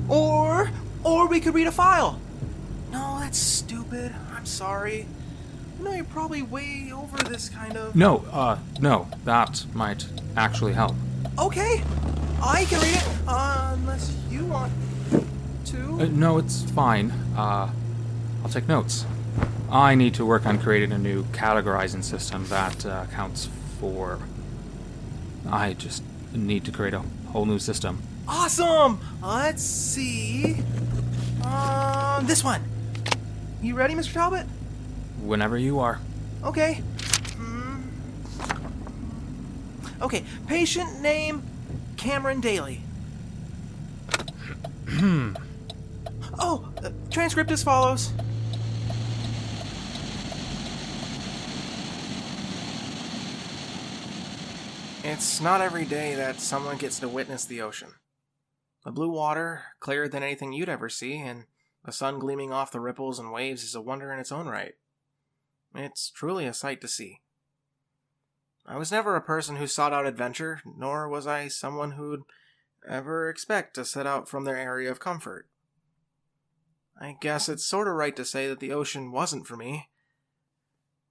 Or, 0.08 0.70
or 1.02 1.26
we 1.26 1.40
could 1.40 1.52
read 1.54 1.66
a 1.66 1.72
file. 1.72 2.20
No, 2.92 3.18
that's 3.20 3.38
stupid. 3.38 4.14
I'm 4.32 4.46
sorry. 4.46 5.06
I 5.78 5.82
know 5.82 5.92
you're 5.92 6.04
probably 6.04 6.42
way 6.42 6.92
over 6.94 7.16
this 7.18 7.48
kind 7.48 7.76
of. 7.76 7.96
No, 7.96 8.24
uh, 8.30 8.58
no. 8.80 9.08
That 9.24 9.66
might 9.74 10.06
actually 10.36 10.74
help. 10.74 10.94
Okay, 11.38 11.82
I 12.40 12.64
can 12.66 12.80
read 12.80 12.96
it, 12.96 13.08
uh, 13.26 13.72
unless 13.74 14.16
you 14.30 14.44
want 14.44 14.72
to. 15.66 16.00
Uh, 16.00 16.06
no, 16.06 16.38
it's 16.38 16.62
fine. 16.70 17.10
Uh, 17.36 17.70
I'll 18.42 18.50
take 18.50 18.68
notes. 18.68 19.04
I 19.70 19.96
need 19.96 20.14
to 20.14 20.24
work 20.24 20.46
on 20.46 20.60
creating 20.60 20.92
a 20.92 20.98
new 20.98 21.24
categorizing 21.24 22.04
system 22.04 22.46
that 22.46 22.86
uh, 22.86 23.06
accounts 23.08 23.48
for. 23.80 24.20
I 25.50 25.74
just 25.74 26.02
need 26.32 26.64
to 26.64 26.72
create 26.72 26.94
a 26.94 27.02
whole 27.28 27.44
new 27.46 27.58
system. 27.58 28.02
Awesome! 28.28 29.00
Let's 29.22 29.62
see. 29.62 30.56
Um, 31.44 32.26
this 32.26 32.42
one. 32.42 32.62
You 33.62 33.74
ready, 33.74 33.94
Mr. 33.94 34.12
Talbot? 34.12 34.46
Whenever 35.22 35.56
you 35.56 35.78
are. 35.78 36.00
Okay. 36.44 36.82
Hmm. 37.36 37.82
Okay, 40.02 40.24
patient 40.46 41.00
name 41.00 41.42
Cameron 41.96 42.40
Daily. 42.40 42.80
oh, 46.38 46.68
uh, 46.82 46.90
transcript 47.10 47.50
as 47.50 47.62
follows. 47.62 48.12
It's 55.08 55.40
not 55.40 55.60
every 55.60 55.84
day 55.84 56.16
that 56.16 56.40
someone 56.40 56.78
gets 56.78 56.98
to 56.98 57.08
witness 57.08 57.44
the 57.44 57.62
ocean. 57.62 57.90
The 58.84 58.90
blue 58.90 59.08
water, 59.08 59.62
clearer 59.78 60.08
than 60.08 60.24
anything 60.24 60.52
you'd 60.52 60.68
ever 60.68 60.88
see, 60.88 61.18
and 61.18 61.44
the 61.84 61.92
sun 61.92 62.18
gleaming 62.18 62.52
off 62.52 62.72
the 62.72 62.80
ripples 62.80 63.20
and 63.20 63.30
waves 63.30 63.62
is 63.62 63.76
a 63.76 63.80
wonder 63.80 64.12
in 64.12 64.18
its 64.18 64.32
own 64.32 64.48
right. 64.48 64.74
It's 65.76 66.10
truly 66.10 66.44
a 66.44 66.52
sight 66.52 66.80
to 66.80 66.88
see. 66.88 67.20
I 68.66 68.76
was 68.76 68.90
never 68.90 69.14
a 69.14 69.20
person 69.20 69.56
who 69.56 69.68
sought 69.68 69.92
out 69.92 70.06
adventure, 70.06 70.60
nor 70.76 71.08
was 71.08 71.24
I 71.24 71.46
someone 71.46 71.92
who'd 71.92 72.22
ever 72.86 73.30
expect 73.30 73.74
to 73.74 73.84
set 73.84 74.08
out 74.08 74.28
from 74.28 74.44
their 74.44 74.56
area 74.56 74.90
of 74.90 74.98
comfort. 74.98 75.48
I 77.00 77.16
guess 77.20 77.48
it's 77.48 77.64
sort 77.64 77.86
of 77.86 77.94
right 77.94 78.16
to 78.16 78.24
say 78.24 78.48
that 78.48 78.58
the 78.58 78.72
ocean 78.72 79.12
wasn't 79.12 79.46
for 79.46 79.56
me, 79.56 79.88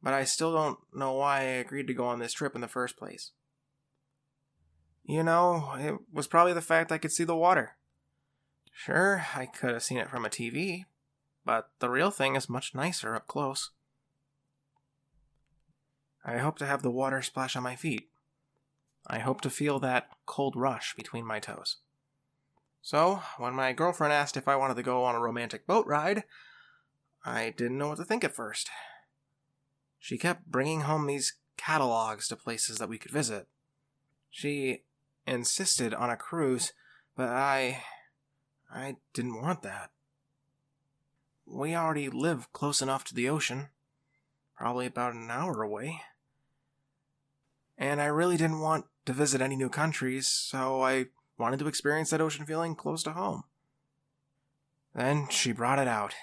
but 0.03 0.13
I 0.13 0.25
still 0.25 0.51
don't 0.51 0.79
know 0.93 1.13
why 1.13 1.37
I 1.37 1.43
agreed 1.43 1.87
to 1.87 1.93
go 1.93 2.07
on 2.07 2.19
this 2.19 2.33
trip 2.33 2.55
in 2.55 2.61
the 2.61 2.67
first 2.67 2.97
place. 2.97 3.31
You 5.07 5.21
know, 5.21 5.75
it 5.77 5.95
was 6.11 6.27
probably 6.27 6.53
the 6.53 6.61
fact 6.61 6.91
I 6.91 6.97
could 6.97 7.11
see 7.11 7.23
the 7.23 7.35
water. 7.35 7.77
Sure, 8.71 9.25
I 9.35 9.45
could 9.45 9.71
have 9.71 9.83
seen 9.83 9.99
it 9.99 10.09
from 10.09 10.25
a 10.25 10.29
TV, 10.29 10.85
but 11.45 11.69
the 11.79 11.89
real 11.89 12.09
thing 12.09 12.35
is 12.35 12.49
much 12.49 12.73
nicer 12.73 13.15
up 13.15 13.27
close. 13.27 13.69
I 16.25 16.39
hope 16.39 16.57
to 16.57 16.65
have 16.65 16.81
the 16.81 16.89
water 16.89 17.21
splash 17.21 17.55
on 17.55 17.61
my 17.61 17.75
feet. 17.75 18.09
I 19.05 19.19
hope 19.19 19.41
to 19.41 19.49
feel 19.51 19.79
that 19.79 20.09
cold 20.25 20.55
rush 20.55 20.95
between 20.95 21.25
my 21.25 21.39
toes. 21.39 21.77
So, 22.81 23.21
when 23.37 23.53
my 23.53 23.73
girlfriend 23.73 24.11
asked 24.11 24.35
if 24.35 24.47
I 24.47 24.55
wanted 24.55 24.75
to 24.75 24.83
go 24.83 25.03
on 25.03 25.13
a 25.13 25.19
romantic 25.19 25.67
boat 25.67 25.85
ride, 25.85 26.23
I 27.23 27.53
didn't 27.55 27.77
know 27.77 27.89
what 27.89 27.97
to 27.97 28.05
think 28.05 28.23
at 28.23 28.35
first. 28.35 28.69
She 29.99 30.17
kept 30.17 30.47
bringing 30.47 30.81
home 30.81 31.05
these 31.05 31.35
catalogs 31.57 32.27
to 32.27 32.35
places 32.35 32.79
that 32.79 32.89
we 32.89 32.97
could 32.97 33.11
visit. 33.11 33.47
She 34.29 34.83
insisted 35.27 35.93
on 35.93 36.09
a 36.09 36.17
cruise, 36.17 36.73
but 37.15 37.29
I. 37.29 37.83
I 38.71 38.97
didn't 39.13 39.41
want 39.41 39.61
that. 39.61 39.91
We 41.45 41.75
already 41.75 42.09
live 42.09 42.51
close 42.51 42.81
enough 42.81 43.05
to 43.05 43.15
the 43.15 43.29
ocean, 43.29 43.69
probably 44.57 44.85
about 44.87 45.13
an 45.13 45.29
hour 45.31 45.61
away. 45.61 46.01
And 47.77 48.01
I 48.01 48.05
really 48.05 48.35
didn't 48.35 48.59
want 48.59 48.85
to 49.05 49.13
visit 49.13 49.41
any 49.41 49.55
new 49.55 49.69
countries, 49.69 50.27
so 50.27 50.81
I 50.81 51.05
wanted 51.37 51.59
to 51.59 51.67
experience 51.67 52.09
that 52.09 52.21
ocean 52.21 52.45
feeling 52.45 52.75
close 52.75 53.03
to 53.03 53.11
home. 53.11 53.43
Then 54.93 55.27
she 55.29 55.51
brought 55.51 55.79
it 55.79 55.87
out 55.87 56.15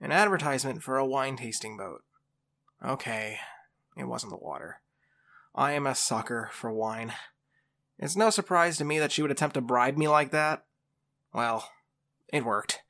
an 0.00 0.12
advertisement 0.12 0.82
for 0.82 0.96
a 0.96 1.06
wine 1.06 1.36
tasting 1.36 1.76
boat. 1.76 2.02
Okay, 2.84 3.38
it 3.96 4.04
wasn't 4.04 4.30
the 4.30 4.36
water. 4.36 4.80
I 5.54 5.72
am 5.72 5.86
a 5.86 5.94
sucker 5.94 6.50
for 6.52 6.72
wine. 6.72 7.12
It's 7.98 8.16
no 8.16 8.30
surprise 8.30 8.78
to 8.78 8.84
me 8.84 8.98
that 8.98 9.12
she 9.12 9.22
would 9.22 9.30
attempt 9.30 9.54
to 9.54 9.60
bribe 9.60 9.96
me 9.96 10.06
like 10.06 10.30
that. 10.30 10.64
Well, 11.32 11.68
it 12.28 12.44
worked, 12.44 12.80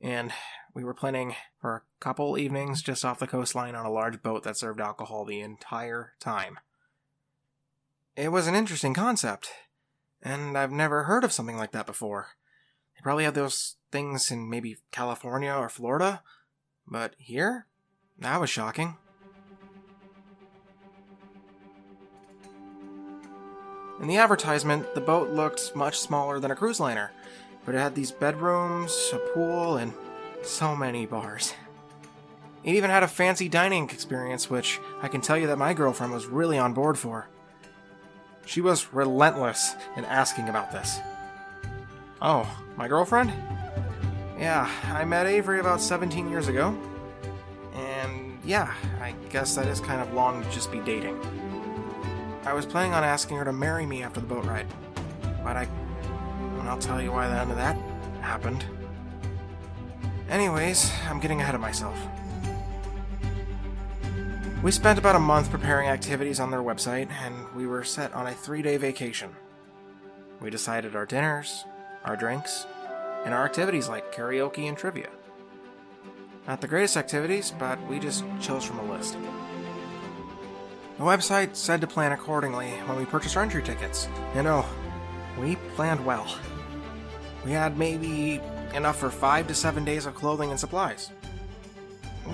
and 0.00 0.32
we 0.74 0.84
were 0.84 0.94
planning 0.94 1.34
for 1.60 1.76
a 1.76 1.82
couple 2.00 2.38
evenings 2.38 2.82
just 2.82 3.04
off 3.04 3.18
the 3.18 3.26
coastline 3.26 3.74
on 3.74 3.86
a 3.86 3.90
large 3.90 4.22
boat 4.22 4.42
that 4.44 4.56
served 4.56 4.80
alcohol 4.80 5.24
the 5.24 5.40
entire 5.40 6.12
time. 6.20 6.58
It 8.14 8.30
was 8.30 8.46
an 8.46 8.54
interesting 8.54 8.94
concept, 8.94 9.50
and 10.22 10.58
I've 10.58 10.72
never 10.72 11.04
heard 11.04 11.24
of 11.24 11.32
something 11.32 11.56
like 11.56 11.72
that 11.72 11.86
before. 11.86 12.28
They 12.94 13.02
probably 13.02 13.24
have 13.24 13.34
those 13.34 13.76
things 13.90 14.30
in 14.30 14.50
maybe 14.50 14.78
California 14.90 15.52
or 15.52 15.68
Florida, 15.68 16.22
but 16.86 17.14
here? 17.16 17.66
That 18.18 18.40
was 18.40 18.50
shocking. 18.50 18.96
In 24.00 24.06
the 24.06 24.16
advertisement, 24.16 24.94
the 24.94 25.00
boat 25.00 25.30
looked 25.30 25.74
much 25.74 25.98
smaller 25.98 26.38
than 26.38 26.50
a 26.50 26.56
cruise 26.56 26.78
liner, 26.78 27.10
but 27.64 27.74
it 27.74 27.78
had 27.78 27.94
these 27.94 28.12
bedrooms, 28.12 29.10
a 29.12 29.18
pool, 29.18 29.76
and 29.76 29.92
So 30.42 30.76
many 30.76 31.04
bars. 31.04 31.52
It 32.62 32.74
even 32.74 32.90
had 32.90 33.02
a 33.02 33.08
fancy 33.08 33.48
dining 33.48 33.90
experience, 33.90 34.48
which 34.48 34.80
I 35.02 35.08
can 35.08 35.20
tell 35.20 35.36
you 35.36 35.48
that 35.48 35.58
my 35.58 35.74
girlfriend 35.74 36.12
was 36.12 36.26
really 36.26 36.58
on 36.58 36.74
board 36.74 36.96
for. 36.96 37.28
She 38.46 38.60
was 38.60 38.92
relentless 38.92 39.74
in 39.96 40.04
asking 40.04 40.48
about 40.48 40.70
this. 40.70 40.98
Oh, 42.22 42.48
my 42.76 42.88
girlfriend? 42.88 43.32
Yeah, 44.38 44.70
I 44.84 45.04
met 45.04 45.26
Avery 45.26 45.60
about 45.60 45.80
17 45.80 46.30
years 46.30 46.48
ago. 46.48 46.76
And 47.74 48.38
yeah, 48.44 48.72
I 49.00 49.14
guess 49.28 49.54
that 49.56 49.66
is 49.66 49.80
kind 49.80 50.00
of 50.00 50.14
long 50.14 50.42
to 50.42 50.50
just 50.50 50.70
be 50.70 50.78
dating. 50.80 51.20
I 52.48 52.54
was 52.54 52.64
planning 52.64 52.94
on 52.94 53.04
asking 53.04 53.36
her 53.36 53.44
to 53.44 53.52
marry 53.52 53.84
me 53.84 54.02
after 54.02 54.20
the 54.20 54.26
boat 54.26 54.46
ride, 54.46 54.66
but 55.44 55.54
I. 55.54 55.68
And 56.58 56.66
I'll 56.66 56.78
tell 56.78 57.00
you 57.00 57.12
why 57.12 57.28
the 57.28 57.38
end 57.38 57.50
of 57.50 57.58
that 57.58 57.76
happened. 58.22 58.64
Anyways, 60.30 60.90
I'm 61.10 61.20
getting 61.20 61.42
ahead 61.42 61.54
of 61.54 61.60
myself. 61.60 61.98
We 64.62 64.70
spent 64.70 64.98
about 64.98 65.14
a 65.14 65.18
month 65.18 65.50
preparing 65.50 65.90
activities 65.90 66.40
on 66.40 66.50
their 66.50 66.62
website, 66.62 67.10
and 67.10 67.34
we 67.54 67.66
were 67.66 67.84
set 67.84 68.14
on 68.14 68.26
a 68.26 68.32
three 68.32 68.62
day 68.62 68.78
vacation. 68.78 69.28
We 70.40 70.48
decided 70.48 70.96
our 70.96 71.04
dinners, 71.04 71.66
our 72.06 72.16
drinks, 72.16 72.66
and 73.26 73.34
our 73.34 73.44
activities 73.44 73.90
like 73.90 74.14
karaoke 74.14 74.66
and 74.66 74.76
trivia. 74.76 75.10
Not 76.46 76.62
the 76.62 76.66
greatest 76.66 76.96
activities, 76.96 77.52
but 77.58 77.78
we 77.88 77.98
just 77.98 78.24
chose 78.40 78.64
from 78.64 78.78
a 78.78 78.90
list. 78.90 79.18
The 80.98 81.04
website 81.04 81.54
said 81.54 81.80
to 81.82 81.86
plan 81.86 82.10
accordingly 82.10 82.70
when 82.86 82.98
we 82.98 83.04
purchased 83.04 83.36
our 83.36 83.42
entry 83.44 83.62
tickets. 83.62 84.08
You 84.34 84.42
know, 84.42 84.66
we 85.38 85.54
planned 85.76 86.04
well. 86.04 86.26
We 87.44 87.52
had 87.52 87.78
maybe 87.78 88.40
enough 88.74 88.98
for 88.98 89.08
five 89.08 89.46
to 89.46 89.54
seven 89.54 89.84
days 89.84 90.06
of 90.06 90.16
clothing 90.16 90.50
and 90.50 90.58
supplies. 90.58 91.12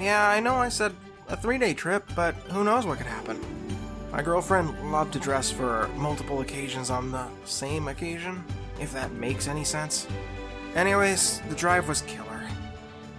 Yeah, 0.01 0.27
I 0.31 0.41
know 0.41 0.55
I 0.55 0.71
said 0.71 0.95
a 1.29 1.37
three 1.37 1.59
day 1.59 1.75
trip, 1.75 2.11
but 2.17 2.35
who 2.51 2.65
knows 2.65 2.87
what 2.87 2.97
could 2.97 3.07
happen. 3.07 3.39
My 4.11 4.23
girlfriend 4.23 4.91
loved 4.91 5.13
to 5.13 5.19
dress 5.19 5.51
for 5.51 5.89
multiple 5.97 6.41
occasions 6.41 6.89
on 6.89 7.11
the 7.11 7.27
same 7.45 7.89
occasion, 7.89 8.43
if 8.81 8.95
that 8.95 9.13
makes 9.13 9.47
any 9.47 9.65
sense. 9.65 10.07
Anyways, 10.75 11.43
the 11.51 11.55
drive 11.55 11.87
was 11.87 12.01
killer. 12.03 12.49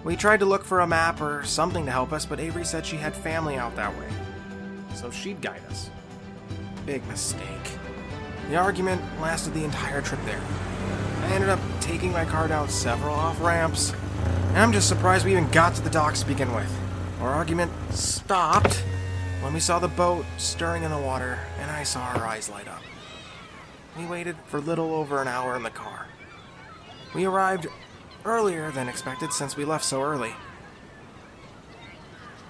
We 0.04 0.16
tried 0.16 0.40
to 0.40 0.46
look 0.46 0.64
for 0.66 0.80
a 0.80 0.88
map 0.88 1.22
or 1.22 1.44
something 1.44 1.86
to 1.86 1.92
help 1.92 2.14
us, 2.14 2.26
but 2.26 2.40
Avery 2.40 2.66
said 2.66 2.84
she 2.84 2.98
had 2.98 3.16
family 3.16 3.58
out 3.58 3.76
that 3.76 3.96
way. 4.00 4.08
So 4.96 5.12
she'd 5.12 5.42
guide 5.42 5.62
us. 5.70 5.90
Big 6.86 7.06
mistake. 7.08 7.78
The 8.50 8.56
argument 8.56 9.02
lasted 9.20 9.54
the 9.54 9.66
entire 9.66 10.02
trip 10.02 10.24
there. 10.26 10.42
I 11.22 11.34
ended 11.34 11.50
up 11.50 11.60
taking 11.82 12.12
my 12.12 12.26
car 12.26 12.48
down 12.48 12.70
several 12.70 13.14
off 13.14 13.42
ramps, 13.42 13.94
and 14.50 14.58
I'm 14.58 14.72
just 14.72 14.88
surprised 14.88 15.26
we 15.26 15.34
even 15.34 15.50
got 15.52 15.76
to 15.76 15.82
the 15.82 15.90
docks 15.90 16.22
to 16.22 16.28
begin 16.28 16.54
with. 16.56 16.72
Our 17.20 17.30
argument 17.30 17.72
stopped 17.92 18.84
when 19.42 19.54
we 19.54 19.60
saw 19.60 19.80
the 19.80 19.88
boat 19.88 20.26
stirring 20.38 20.84
in 20.84 20.92
the 20.92 20.98
water, 20.98 21.40
and 21.60 21.70
I 21.70 21.84
saw 21.84 22.06
her 22.18 22.26
eyes 22.26 22.50
light 22.50 22.68
up. 22.68 22.82
We 23.98 24.06
waited 24.06 24.38
for 24.48 24.60
little 24.60 24.94
over 24.94 25.22
an 25.22 25.28
hour 25.28 25.56
in 25.56 25.64
the 25.64 25.70
car. 25.70 26.08
We 27.14 27.26
arrived 27.26 27.68
earlier 28.24 28.72
than 28.72 28.88
expected 28.88 29.34
since 29.34 29.58
we 29.58 29.66
left 29.66 29.86
so 29.86 30.02
early. 30.02 30.34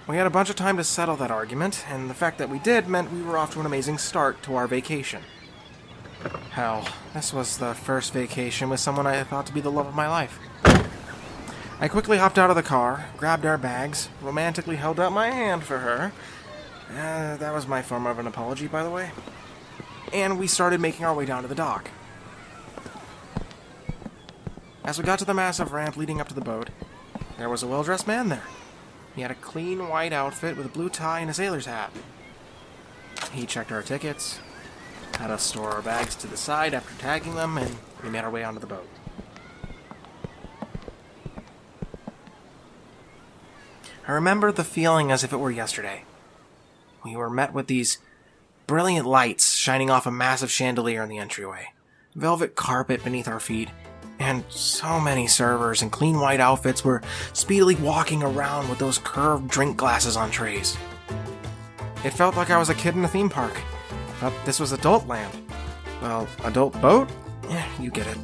We 0.07 0.17
had 0.17 0.27
a 0.27 0.29
bunch 0.29 0.51
of 0.51 0.55
time 0.55 0.77
to 0.77 0.83
settle 0.83 1.15
that 1.15 1.31
argument, 1.31 1.83
and 1.89 2.11
the 2.11 2.13
fact 2.13 2.37
that 2.37 2.47
we 2.47 2.59
did 2.59 2.87
meant 2.87 3.11
we 3.11 3.23
were 3.23 3.39
off 3.39 3.53
to 3.53 3.59
an 3.59 3.65
amazing 3.65 3.97
start 3.97 4.43
to 4.43 4.55
our 4.55 4.67
vacation. 4.67 5.23
Hell, 6.51 6.87
this 7.15 7.33
was 7.33 7.57
the 7.57 7.73
first 7.73 8.13
vacation 8.13 8.69
with 8.69 8.79
someone 8.79 9.07
I 9.07 9.23
thought 9.23 9.47
to 9.47 9.53
be 9.53 9.61
the 9.61 9.71
love 9.71 9.87
of 9.87 9.95
my 9.95 10.07
life. 10.07 10.37
I 11.79 11.87
quickly 11.87 12.19
hopped 12.19 12.37
out 12.37 12.51
of 12.51 12.55
the 12.55 12.61
car, 12.61 13.05
grabbed 13.17 13.47
our 13.47 13.57
bags, 13.57 14.09
romantically 14.21 14.75
held 14.75 14.99
out 14.99 15.11
my 15.11 15.31
hand 15.31 15.63
for 15.63 15.79
her. 15.79 16.13
Uh, 16.91 17.37
that 17.37 17.51
was 17.51 17.67
my 17.67 17.81
form 17.81 18.05
of 18.05 18.19
an 18.19 18.27
apology, 18.27 18.67
by 18.67 18.83
the 18.83 18.91
way. 18.91 19.09
And 20.13 20.37
we 20.37 20.45
started 20.45 20.79
making 20.79 21.03
our 21.03 21.15
way 21.15 21.25
down 21.25 21.41
to 21.41 21.47
the 21.47 21.55
dock. 21.55 21.89
As 24.83 24.99
we 24.99 25.03
got 25.03 25.17
to 25.17 25.25
the 25.25 25.33
massive 25.33 25.73
ramp 25.73 25.97
leading 25.97 26.21
up 26.21 26.27
to 26.27 26.35
the 26.35 26.41
boat, 26.41 26.69
there 27.39 27.49
was 27.49 27.63
a 27.63 27.67
well 27.67 27.81
dressed 27.81 28.05
man 28.05 28.29
there. 28.29 28.43
He 29.15 29.21
had 29.21 29.31
a 29.31 29.35
clean 29.35 29.87
white 29.87 30.11
outfit 30.11 30.57
with 30.57 30.65
a 30.65 30.69
blue 30.69 30.89
tie 30.89 31.21
and 31.21 31.29
a 31.29 31.33
sailor's 31.33 31.65
hat. 31.65 31.91
He 33.31 33.45
checked 33.45 33.71
our 33.71 33.81
tickets, 33.81 34.39
had 35.17 35.31
us 35.31 35.43
store 35.43 35.71
our 35.71 35.81
bags 35.81 36.15
to 36.15 36.27
the 36.27 36.37
side 36.37 36.73
after 36.73 36.93
tagging 37.01 37.35
them, 37.35 37.57
and 37.57 37.77
we 38.03 38.09
made 38.09 38.23
our 38.23 38.29
way 38.29 38.43
onto 38.43 38.59
the 38.59 38.67
boat. 38.67 38.87
I 44.07 44.11
remember 44.11 44.51
the 44.51 44.63
feeling 44.63 45.11
as 45.11 45.23
if 45.23 45.33
it 45.33 45.37
were 45.37 45.49
yesterday. 45.49 46.03
We 47.03 47.15
were 47.15 47.29
met 47.29 47.53
with 47.53 47.67
these 47.67 47.97
brilliant 48.67 49.05
lights 49.05 49.55
shining 49.55 49.89
off 49.89 50.05
a 50.05 50.11
massive 50.11 50.51
chandelier 50.51 51.03
in 51.03 51.09
the 51.09 51.17
entryway, 51.17 51.69
velvet 52.13 52.55
carpet 52.55 53.03
beneath 53.03 53.27
our 53.27 53.39
feet, 53.39 53.69
and 54.25 54.43
so 54.49 54.99
many 54.99 55.27
servers 55.27 55.83
in 55.83 55.91
clean 55.91 56.19
white 56.19 56.39
outfits 56.39 56.83
were 56.83 57.03
speedily 57.33 57.75
walking 57.75 58.23
around 58.23 58.67
with 58.67 58.79
those 58.79 58.97
curved 58.97 59.47
drink 59.49 59.77
glasses 59.77 60.17
on 60.17 60.31
trays. 60.31 60.75
It 62.03 62.09
felt 62.09 62.35
like 62.35 62.49
I 62.49 62.57
was 62.57 62.69
a 62.69 62.73
kid 62.73 62.95
in 62.95 63.05
a 63.05 63.07
theme 63.07 63.29
park, 63.29 63.55
but 64.19 64.33
this 64.43 64.59
was 64.59 64.71
adult 64.71 65.05
land. 65.05 65.31
Well, 66.01 66.27
adult 66.43 66.73
boat? 66.81 67.07
Yeah, 67.49 67.67
you 67.79 67.91
get 67.91 68.07
it. 68.07 68.17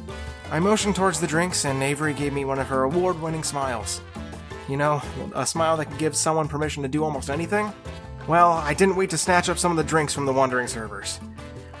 I 0.50 0.58
motioned 0.58 0.96
towards 0.96 1.20
the 1.20 1.26
drinks, 1.28 1.64
and 1.64 1.80
Avery 1.82 2.14
gave 2.14 2.32
me 2.32 2.44
one 2.44 2.58
of 2.58 2.66
her 2.66 2.82
award 2.82 3.22
winning 3.22 3.44
smiles. 3.44 4.00
You 4.68 4.78
know, 4.78 5.00
a 5.36 5.46
smile 5.46 5.76
that 5.76 5.86
can 5.86 5.98
give 5.98 6.16
someone 6.16 6.48
permission 6.48 6.82
to 6.82 6.88
do 6.88 7.04
almost 7.04 7.30
anything? 7.30 7.72
Well, 8.26 8.52
I 8.52 8.74
didn't 8.74 8.96
wait 8.96 9.10
to 9.10 9.18
snatch 9.18 9.48
up 9.48 9.58
some 9.58 9.70
of 9.70 9.76
the 9.76 9.84
drinks 9.84 10.12
from 10.12 10.26
the 10.26 10.32
wandering 10.32 10.66
servers. 10.66 11.20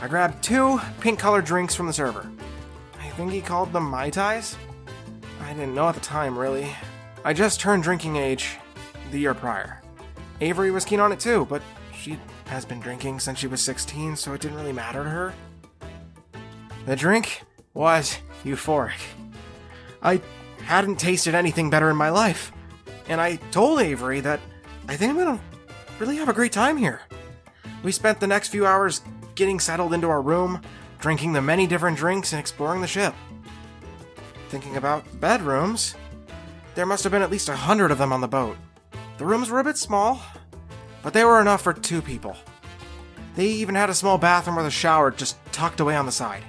I 0.00 0.06
grabbed 0.06 0.44
two 0.44 0.80
pink 1.00 1.18
colored 1.18 1.44
drinks 1.44 1.74
from 1.74 1.88
the 1.88 1.92
server. 1.92 2.30
Think 3.16 3.30
he 3.30 3.40
called 3.42 3.72
them 3.72 3.84
Mai 3.84 4.10
Tais? 4.10 4.56
I 5.42 5.52
didn't 5.52 5.74
know 5.74 5.88
at 5.88 5.94
the 5.94 6.00
time, 6.00 6.38
really. 6.38 6.74
I 7.24 7.32
just 7.34 7.60
turned 7.60 7.82
drinking 7.82 8.16
age 8.16 8.56
the 9.10 9.18
year 9.18 9.34
prior. 9.34 9.82
Avery 10.40 10.70
was 10.70 10.84
keen 10.84 10.98
on 10.98 11.12
it 11.12 11.20
too, 11.20 11.46
but 11.48 11.62
she 11.94 12.18
has 12.46 12.64
been 12.64 12.80
drinking 12.80 13.20
since 13.20 13.38
she 13.38 13.46
was 13.46 13.60
16, 13.60 14.16
so 14.16 14.32
it 14.32 14.40
didn't 14.40 14.56
really 14.56 14.72
matter 14.72 15.04
to 15.04 15.10
her. 15.10 15.34
The 16.86 16.96
drink 16.96 17.42
was 17.74 18.18
euphoric. 18.44 18.98
I 20.02 20.20
hadn't 20.64 20.96
tasted 20.96 21.34
anything 21.34 21.70
better 21.70 21.90
in 21.90 21.96
my 21.96 22.08
life, 22.08 22.50
and 23.08 23.20
I 23.20 23.36
told 23.52 23.80
Avery 23.80 24.20
that 24.20 24.40
I 24.88 24.96
think 24.96 25.10
I'm 25.10 25.18
gonna 25.18 25.40
really 25.98 26.16
have 26.16 26.28
a 26.28 26.32
great 26.32 26.52
time 26.52 26.76
here. 26.76 27.02
We 27.82 27.92
spent 27.92 28.20
the 28.20 28.26
next 28.26 28.48
few 28.48 28.66
hours 28.66 29.02
getting 29.34 29.60
settled 29.60 29.92
into 29.92 30.08
our 30.08 30.22
room, 30.22 30.60
drinking 31.02 31.32
the 31.32 31.42
many 31.42 31.66
different 31.66 31.98
drinks, 31.98 32.32
and 32.32 32.40
exploring 32.40 32.80
the 32.80 32.86
ship. 32.86 33.12
Thinking 34.48 34.76
about 34.76 35.04
bedrooms, 35.20 35.96
there 36.76 36.86
must 36.86 37.02
have 37.02 37.10
been 37.10 37.22
at 37.22 37.30
least 37.30 37.48
a 37.48 37.56
hundred 37.56 37.90
of 37.90 37.98
them 37.98 38.12
on 38.12 38.20
the 38.20 38.28
boat. 38.28 38.56
The 39.18 39.26
rooms 39.26 39.50
were 39.50 39.58
a 39.58 39.64
bit 39.64 39.76
small, 39.76 40.22
but 41.02 41.12
they 41.12 41.24
were 41.24 41.40
enough 41.40 41.62
for 41.62 41.72
two 41.72 42.00
people. 42.00 42.36
They 43.34 43.46
even 43.46 43.74
had 43.74 43.90
a 43.90 43.94
small 43.94 44.16
bathroom 44.16 44.56
with 44.56 44.66
a 44.66 44.70
shower 44.70 45.10
just 45.10 45.36
tucked 45.52 45.80
away 45.80 45.96
on 45.96 46.06
the 46.06 46.12
side. 46.12 46.44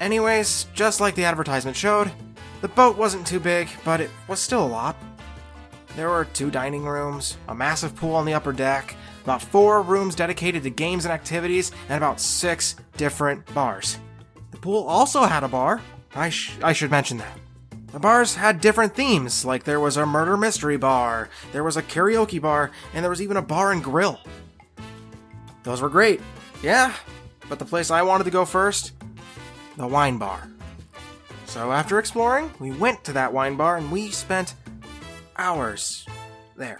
Anyways, 0.00 0.66
just 0.74 1.00
like 1.00 1.14
the 1.14 1.24
advertisement 1.24 1.76
showed, 1.76 2.10
the 2.62 2.68
boat 2.68 2.96
wasn't 2.96 3.26
too 3.26 3.38
big, 3.38 3.68
but 3.84 4.00
it 4.00 4.10
was 4.26 4.40
still 4.40 4.64
a 4.64 4.66
lot. 4.66 4.96
There 5.98 6.10
were 6.10 6.26
two 6.26 6.52
dining 6.52 6.84
rooms, 6.84 7.36
a 7.48 7.54
massive 7.56 7.96
pool 7.96 8.14
on 8.14 8.24
the 8.24 8.34
upper 8.34 8.52
deck, 8.52 8.94
about 9.24 9.42
four 9.42 9.82
rooms 9.82 10.14
dedicated 10.14 10.62
to 10.62 10.70
games 10.70 11.04
and 11.04 11.12
activities, 11.12 11.72
and 11.88 11.96
about 11.96 12.20
six 12.20 12.76
different 12.96 13.52
bars. 13.52 13.98
The 14.52 14.58
pool 14.58 14.84
also 14.84 15.24
had 15.24 15.42
a 15.42 15.48
bar. 15.48 15.82
I, 16.14 16.28
sh- 16.28 16.56
I 16.62 16.72
should 16.72 16.92
mention 16.92 17.18
that. 17.18 17.36
The 17.88 17.98
bars 17.98 18.36
had 18.36 18.60
different 18.60 18.94
themes, 18.94 19.44
like 19.44 19.64
there 19.64 19.80
was 19.80 19.96
a 19.96 20.06
murder 20.06 20.36
mystery 20.36 20.76
bar, 20.76 21.30
there 21.50 21.64
was 21.64 21.76
a 21.76 21.82
karaoke 21.82 22.40
bar, 22.40 22.70
and 22.94 23.02
there 23.02 23.10
was 23.10 23.20
even 23.20 23.36
a 23.36 23.42
bar 23.42 23.72
and 23.72 23.82
grill. 23.82 24.20
Those 25.64 25.82
were 25.82 25.88
great, 25.88 26.20
yeah, 26.62 26.94
but 27.48 27.58
the 27.58 27.64
place 27.64 27.90
I 27.90 28.02
wanted 28.02 28.22
to 28.22 28.30
go 28.30 28.44
first 28.44 28.92
the 29.76 29.88
wine 29.88 30.18
bar. 30.18 30.48
So 31.46 31.72
after 31.72 31.98
exploring, 31.98 32.52
we 32.60 32.70
went 32.70 33.02
to 33.02 33.12
that 33.14 33.32
wine 33.32 33.56
bar 33.56 33.78
and 33.78 33.90
we 33.90 34.10
spent 34.10 34.54
hours 35.38 36.06
there. 36.56 36.78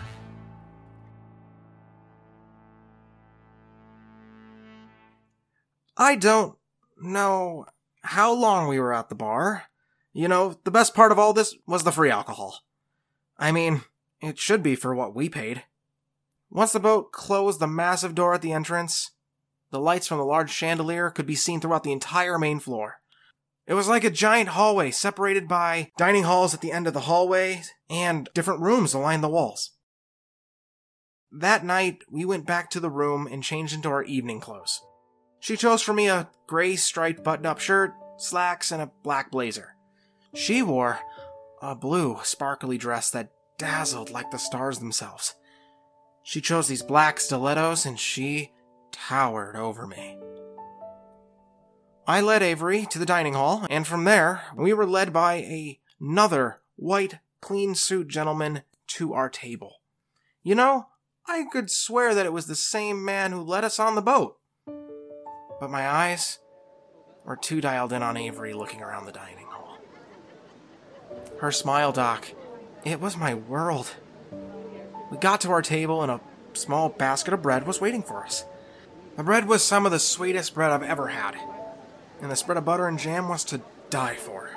I 5.97 6.15
don't 6.15 6.57
know 7.01 7.67
how 8.03 8.33
long 8.33 8.69
we 8.69 8.79
were 8.79 8.93
at 8.93 9.09
the 9.09 9.15
bar. 9.15 9.65
You 10.13 10.29
know, 10.29 10.59
the 10.65 10.71
best 10.71 10.95
part 10.95 11.13
of 11.13 11.19
all 11.19 11.33
this 11.33 11.55
was 11.67 11.85
the 11.85 11.93
free 11.93 12.11
alcohol. 12.11 12.61
I 13.37 13.53
mean, 13.53 13.83
it 14.21 14.39
should 14.39 14.63
be 14.63 14.75
for 14.75 14.95
what 14.95 15.15
we 15.15 15.29
paid. 15.29 15.65
Once 16.51 16.73
the 16.73 16.81
boat 16.81 17.13
closed 17.13 17.61
the 17.61 17.67
massive 17.67 18.15
door 18.15 18.35
at 18.35 18.43
the 18.43 18.53
entrance, 18.53 19.11
the 19.71 19.79
lights 19.79 20.07
from 20.07 20.19
the 20.19 20.25
large 20.25 20.51
chandelier 20.51 21.11
could 21.11 21.27
be 21.27 21.35
seen 21.35 21.61
throughout 21.61 21.85
the 21.85 21.93
entire 21.93 22.39
main 22.39 22.59
floor. 22.59 23.01
It 23.69 23.75
was 23.75 23.87
like 23.87 24.03
a 24.03 24.11
giant 24.11 24.49
hallway 24.49 24.91
separated 24.91 25.47
by 25.47 25.93
dining 25.99 26.25
halls 26.25 26.55
at 26.55 26.63
the 26.63 26.73
end 26.73 26.87
of 26.87 26.95
the 26.95 27.01
hallway 27.01 27.63
and 27.91 28.27
different 28.33 28.63
rooms 28.63 28.95
aligned 28.95 29.23
the 29.23 29.29
walls. 29.29 29.73
That 31.31 31.67
night, 31.67 31.99
we 32.11 32.25
went 32.25 32.47
back 32.47 32.71
to 32.71 32.81
the 32.81 32.89
room 32.89 33.29
and 33.31 33.43
changed 33.43 33.75
into 33.75 33.91
our 33.91 34.03
evening 34.03 34.41
clothes. 34.41 34.81
She 35.39 35.55
chose 35.55 35.83
for 35.83 35.93
me 35.93 36.09
a 36.09 36.31
gray 36.47 36.77
striped 36.77 37.23
button 37.23 37.45
up 37.45 37.61
shirt, 37.61 37.93
slacks, 38.17 38.73
and 38.73 38.81
a 38.81 38.91
black 39.03 39.31
blazer. 39.31 39.75
She 40.35 40.63
wore 40.63 41.01
a 41.61 41.75
blue, 41.75 42.19
sparkly 42.23 42.79
dress 42.79 43.11
that 43.11 43.33
dazzled 43.59 44.09
like 44.09 44.31
the 44.31 44.39
stars 44.39 44.79
themselves. 44.79 45.35
She 46.23 46.41
chose 46.41 46.69
these 46.69 46.83
black 46.83 47.21
stilettos 47.21 47.85
and 47.85 48.01
she 48.01 48.53
towered 48.93 49.57
over 49.57 49.87
me. 49.87 50.17
I 52.09 52.23
led 52.23 52.43
Avery 52.43 52.87
to 52.87 52.99
the 52.99 53.05
dining 53.05 53.35
hall, 53.35 53.67
and 53.69 53.87
from 53.87 54.05
there, 54.05 54.41
we 54.57 54.73
were 54.73 54.87
led 54.87 55.13
by 55.13 55.35
a- 55.35 55.79
another 56.01 56.63
white, 56.77 57.19
clean 57.43 57.75
suit 57.75 58.09
gentleman 58.09 58.63
to 58.87 59.13
our 59.13 59.29
table. 59.29 59.83
You 60.43 60.55
know, 60.55 60.87
I 61.27 61.45
could 61.53 61.71
swear 61.71 62.15
that 62.15 62.25
it 62.25 62.33
was 62.33 62.47
the 62.47 62.55
same 62.55 63.05
man 63.05 63.33
who 63.33 63.43
led 63.43 63.63
us 63.63 63.79
on 63.79 63.95
the 63.95 64.01
boat. 64.01 64.39
But 65.61 65.69
my 65.71 65.87
eyes 65.87 66.39
were 67.27 67.37
too 67.37 67.61
dialed 67.61 67.93
in 67.93 68.03
on 68.03 68.17
Avery 68.17 68.55
looking 68.55 68.81
around 68.81 69.05
the 69.05 69.13
dining 69.13 69.45
hall. 69.47 69.77
Her 71.41 71.53
smile, 71.53 71.93
Doc, 71.93 72.33
it 72.85 73.03
was 73.03 73.19
my 73.19 73.35
world. 73.35 73.97
We 75.11 75.19
got 75.19 75.43
to 75.43 75.51
our 75.51 75.61
table, 75.61 76.03
and 76.03 76.11
a 76.11 76.21
small 76.55 76.89
basket 76.89 77.35
of 77.35 77.43
bread 77.43 77.67
was 77.67 77.83
waiting 77.83 78.03
for 78.03 78.25
us. 78.25 78.47
The 79.19 79.25
bread 79.25 79.47
was 79.47 79.63
some 79.63 79.85
of 79.85 79.93
the 79.93 79.99
sweetest 79.99 80.55
bread 80.55 80.71
I've 80.71 80.83
ever 80.83 81.09
had, 81.09 81.37
and 82.21 82.31
the 82.31 82.37
spread 82.37 82.59
of 82.59 82.65
butter 82.65 82.87
and 82.87 82.99
jam 82.99 83.29
was 83.29 83.45
to 83.45 83.61
die 83.91 84.17
for. 84.17 84.51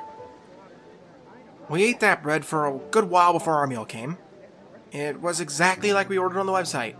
We 1.69 1.84
ate 1.84 2.00
that 2.02 2.21
bread 2.21 2.45
for 2.45 2.67
a 2.67 2.78
good 2.91 3.10
while 3.10 3.34
before 3.34 3.56
our 3.56 3.67
meal 3.67 3.86
came. 3.86 4.17
It 4.91 5.21
was 5.21 5.39
exactly 5.39 5.93
like 5.93 6.10
we 6.10 6.17
ordered 6.17 6.39
on 6.39 6.45
the 6.45 6.52
website. 6.52 6.95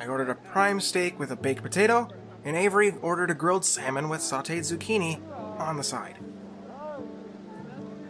I 0.00 0.06
ordered 0.06 0.30
a 0.30 0.34
prime 0.34 0.80
steak 0.80 1.18
with 1.18 1.30
a 1.30 1.36
baked 1.36 1.62
potato, 1.62 2.08
and 2.44 2.56
Avery 2.56 2.94
ordered 3.02 3.30
a 3.30 3.34
grilled 3.34 3.64
salmon 3.64 4.08
with 4.08 4.20
sauteed 4.20 4.60
zucchini 4.60 5.20
on 5.58 5.76
the 5.76 5.82
side. 5.82 6.16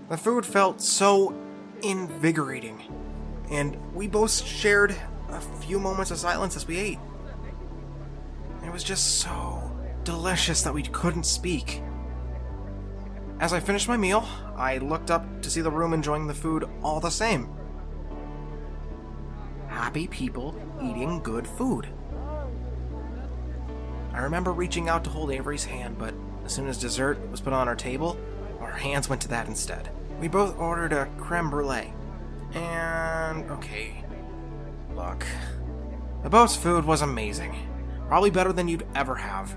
The 0.08 0.16
food 0.16 0.46
felt 0.46 0.80
so 0.80 1.34
invigorating, 1.82 2.82
and 3.50 3.76
we 3.94 4.06
both 4.06 4.44
shared 4.44 4.94
a 5.28 5.40
few 5.40 5.80
moments 5.80 6.10
of 6.12 6.18
silence 6.18 6.56
as 6.56 6.66
we 6.68 6.78
ate. 6.78 6.98
It 8.64 8.72
was 8.72 8.84
just 8.84 9.18
so 9.18 9.72
delicious 10.04 10.62
that 10.62 10.74
we 10.74 10.82
couldn't 10.82 11.26
speak. 11.26 11.82
As 13.38 13.52
I 13.52 13.60
finished 13.60 13.88
my 13.88 13.96
meal, 13.98 14.26
I 14.56 14.78
looked 14.78 15.10
up 15.10 15.42
to 15.42 15.50
see 15.50 15.60
the 15.60 15.70
room 15.70 15.92
enjoying 15.92 16.26
the 16.26 16.34
food 16.34 16.68
all 16.82 17.00
the 17.00 17.10
same. 17.10 17.48
Happy 19.68 20.06
people 20.06 20.54
eating 20.82 21.22
good 21.22 21.46
food. 21.46 21.86
I 24.12 24.20
remember 24.20 24.52
reaching 24.52 24.88
out 24.88 25.04
to 25.04 25.10
hold 25.10 25.30
Avery's 25.30 25.66
hand, 25.66 25.98
but 25.98 26.14
as 26.46 26.52
soon 26.52 26.66
as 26.66 26.78
dessert 26.78 27.18
was 27.30 27.42
put 27.42 27.52
on 27.52 27.68
our 27.68 27.76
table, 27.76 28.18
our 28.60 28.72
hands 28.72 29.10
went 29.10 29.20
to 29.22 29.28
that 29.28 29.48
instead. 29.48 29.90
We 30.18 30.28
both 30.28 30.58
ordered 30.58 30.94
a 30.94 31.06
creme 31.18 31.50
brulee. 31.50 31.92
And, 32.54 33.50
okay, 33.50 34.02
look. 34.94 35.26
The 36.22 36.30
boat's 36.30 36.56
food 36.56 36.86
was 36.86 37.02
amazing. 37.02 37.54
Probably 38.08 38.30
better 38.30 38.54
than 38.54 38.68
you'd 38.68 38.86
ever 38.94 39.16
have. 39.16 39.54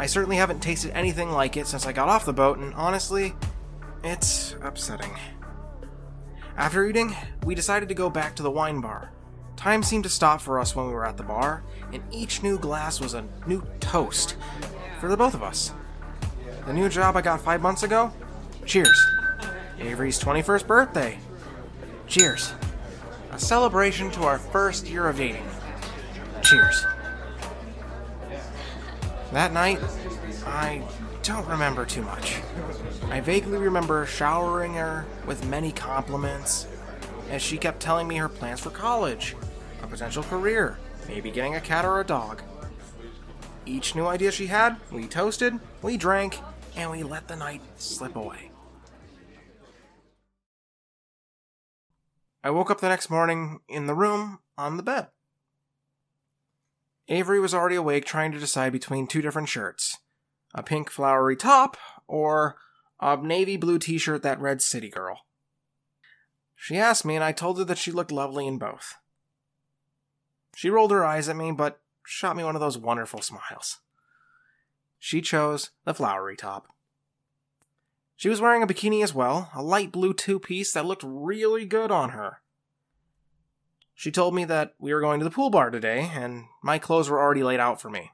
I 0.00 0.06
certainly 0.06 0.36
haven't 0.36 0.60
tasted 0.60 0.96
anything 0.96 1.30
like 1.30 1.58
it 1.58 1.66
since 1.66 1.84
I 1.84 1.92
got 1.92 2.08
off 2.08 2.24
the 2.24 2.32
boat, 2.32 2.56
and 2.56 2.72
honestly, 2.72 3.34
it's 4.02 4.56
upsetting. 4.62 5.14
After 6.56 6.86
eating, 6.86 7.14
we 7.44 7.54
decided 7.54 7.90
to 7.90 7.94
go 7.94 8.08
back 8.08 8.34
to 8.36 8.42
the 8.42 8.50
wine 8.50 8.80
bar. 8.80 9.12
Time 9.56 9.82
seemed 9.82 10.04
to 10.04 10.08
stop 10.08 10.40
for 10.40 10.58
us 10.58 10.74
when 10.74 10.86
we 10.86 10.94
were 10.94 11.04
at 11.04 11.18
the 11.18 11.22
bar, 11.22 11.64
and 11.92 12.02
each 12.10 12.42
new 12.42 12.58
glass 12.58 12.98
was 12.98 13.12
a 13.12 13.26
new 13.46 13.62
toast 13.80 14.36
for 15.00 15.10
the 15.10 15.18
both 15.18 15.34
of 15.34 15.42
us. 15.42 15.74
The 16.64 16.72
new 16.72 16.88
job 16.88 17.14
I 17.14 17.20
got 17.20 17.42
five 17.42 17.60
months 17.60 17.82
ago? 17.82 18.10
Cheers. 18.64 19.06
Avery's 19.78 20.18
21st 20.18 20.66
birthday. 20.66 21.18
Cheers. 22.06 22.54
A 23.32 23.38
celebration 23.38 24.10
to 24.12 24.22
our 24.22 24.38
first 24.38 24.88
year 24.88 25.08
of 25.08 25.18
dating. 25.18 25.46
Cheers. 26.40 26.86
That 29.32 29.52
night, 29.52 29.78
I 30.44 30.82
don't 31.22 31.46
remember 31.46 31.86
too 31.86 32.02
much. 32.02 32.40
I 33.10 33.20
vaguely 33.20 33.58
remember 33.58 34.04
showering 34.06 34.74
her 34.74 35.06
with 35.26 35.46
many 35.46 35.70
compliments 35.70 36.66
as 37.30 37.40
she 37.40 37.56
kept 37.56 37.80
telling 37.80 38.08
me 38.08 38.16
her 38.16 38.28
plans 38.28 38.58
for 38.58 38.70
college, 38.70 39.36
a 39.82 39.86
potential 39.86 40.24
career, 40.24 40.78
maybe 41.06 41.30
getting 41.30 41.54
a 41.54 41.60
cat 41.60 41.84
or 41.84 42.00
a 42.00 42.04
dog. 42.04 42.42
Each 43.66 43.94
new 43.94 44.06
idea 44.06 44.32
she 44.32 44.48
had, 44.48 44.78
we 44.90 45.06
toasted, 45.06 45.60
we 45.80 45.96
drank, 45.96 46.40
and 46.76 46.90
we 46.90 47.04
let 47.04 47.28
the 47.28 47.36
night 47.36 47.62
slip 47.76 48.16
away. 48.16 48.50
I 52.42 52.50
woke 52.50 52.70
up 52.70 52.80
the 52.80 52.88
next 52.88 53.10
morning 53.10 53.60
in 53.68 53.86
the 53.86 53.94
room 53.94 54.40
on 54.58 54.76
the 54.76 54.82
bed. 54.82 55.08
Avery 57.10 57.40
was 57.40 57.52
already 57.52 57.74
awake 57.74 58.04
trying 58.04 58.30
to 58.32 58.38
decide 58.38 58.72
between 58.72 59.06
two 59.06 59.20
different 59.20 59.48
shirts 59.48 59.98
a 60.54 60.62
pink 60.62 60.90
flowery 60.90 61.36
top 61.36 61.76
or 62.06 62.56
a 63.00 63.16
navy 63.16 63.56
blue 63.56 63.78
t 63.78 63.98
shirt 63.98 64.22
that 64.22 64.40
read 64.40 64.62
City 64.62 64.88
Girl. 64.88 65.20
She 66.54 66.76
asked 66.76 67.04
me, 67.04 67.14
and 67.16 67.24
I 67.24 67.32
told 67.32 67.58
her 67.58 67.64
that 67.64 67.78
she 67.78 67.92
looked 67.92 68.12
lovely 68.12 68.46
in 68.46 68.58
both. 68.58 68.94
She 70.54 70.70
rolled 70.70 70.90
her 70.90 71.04
eyes 71.04 71.28
at 71.28 71.36
me, 71.36 71.52
but 71.52 71.80
shot 72.04 72.36
me 72.36 72.44
one 72.44 72.54
of 72.54 72.60
those 72.60 72.76
wonderful 72.78 73.22
smiles. 73.22 73.78
She 74.98 75.20
chose 75.20 75.70
the 75.84 75.94
flowery 75.94 76.36
top. 76.36 76.66
She 78.16 78.28
was 78.28 78.40
wearing 78.40 78.62
a 78.62 78.66
bikini 78.66 79.02
as 79.02 79.14
well, 79.14 79.50
a 79.54 79.62
light 79.62 79.90
blue 79.90 80.12
two 80.12 80.38
piece 80.38 80.72
that 80.72 80.84
looked 80.84 81.02
really 81.04 81.64
good 81.64 81.90
on 81.90 82.10
her. 82.10 82.42
She 84.00 84.10
told 84.10 84.34
me 84.34 84.46
that 84.46 84.72
we 84.78 84.94
were 84.94 85.02
going 85.02 85.20
to 85.20 85.24
the 85.24 85.30
pool 85.30 85.50
bar 85.50 85.68
today, 85.68 86.10
and 86.14 86.46
my 86.62 86.78
clothes 86.78 87.10
were 87.10 87.20
already 87.20 87.42
laid 87.42 87.60
out 87.60 87.82
for 87.82 87.90
me. 87.90 88.12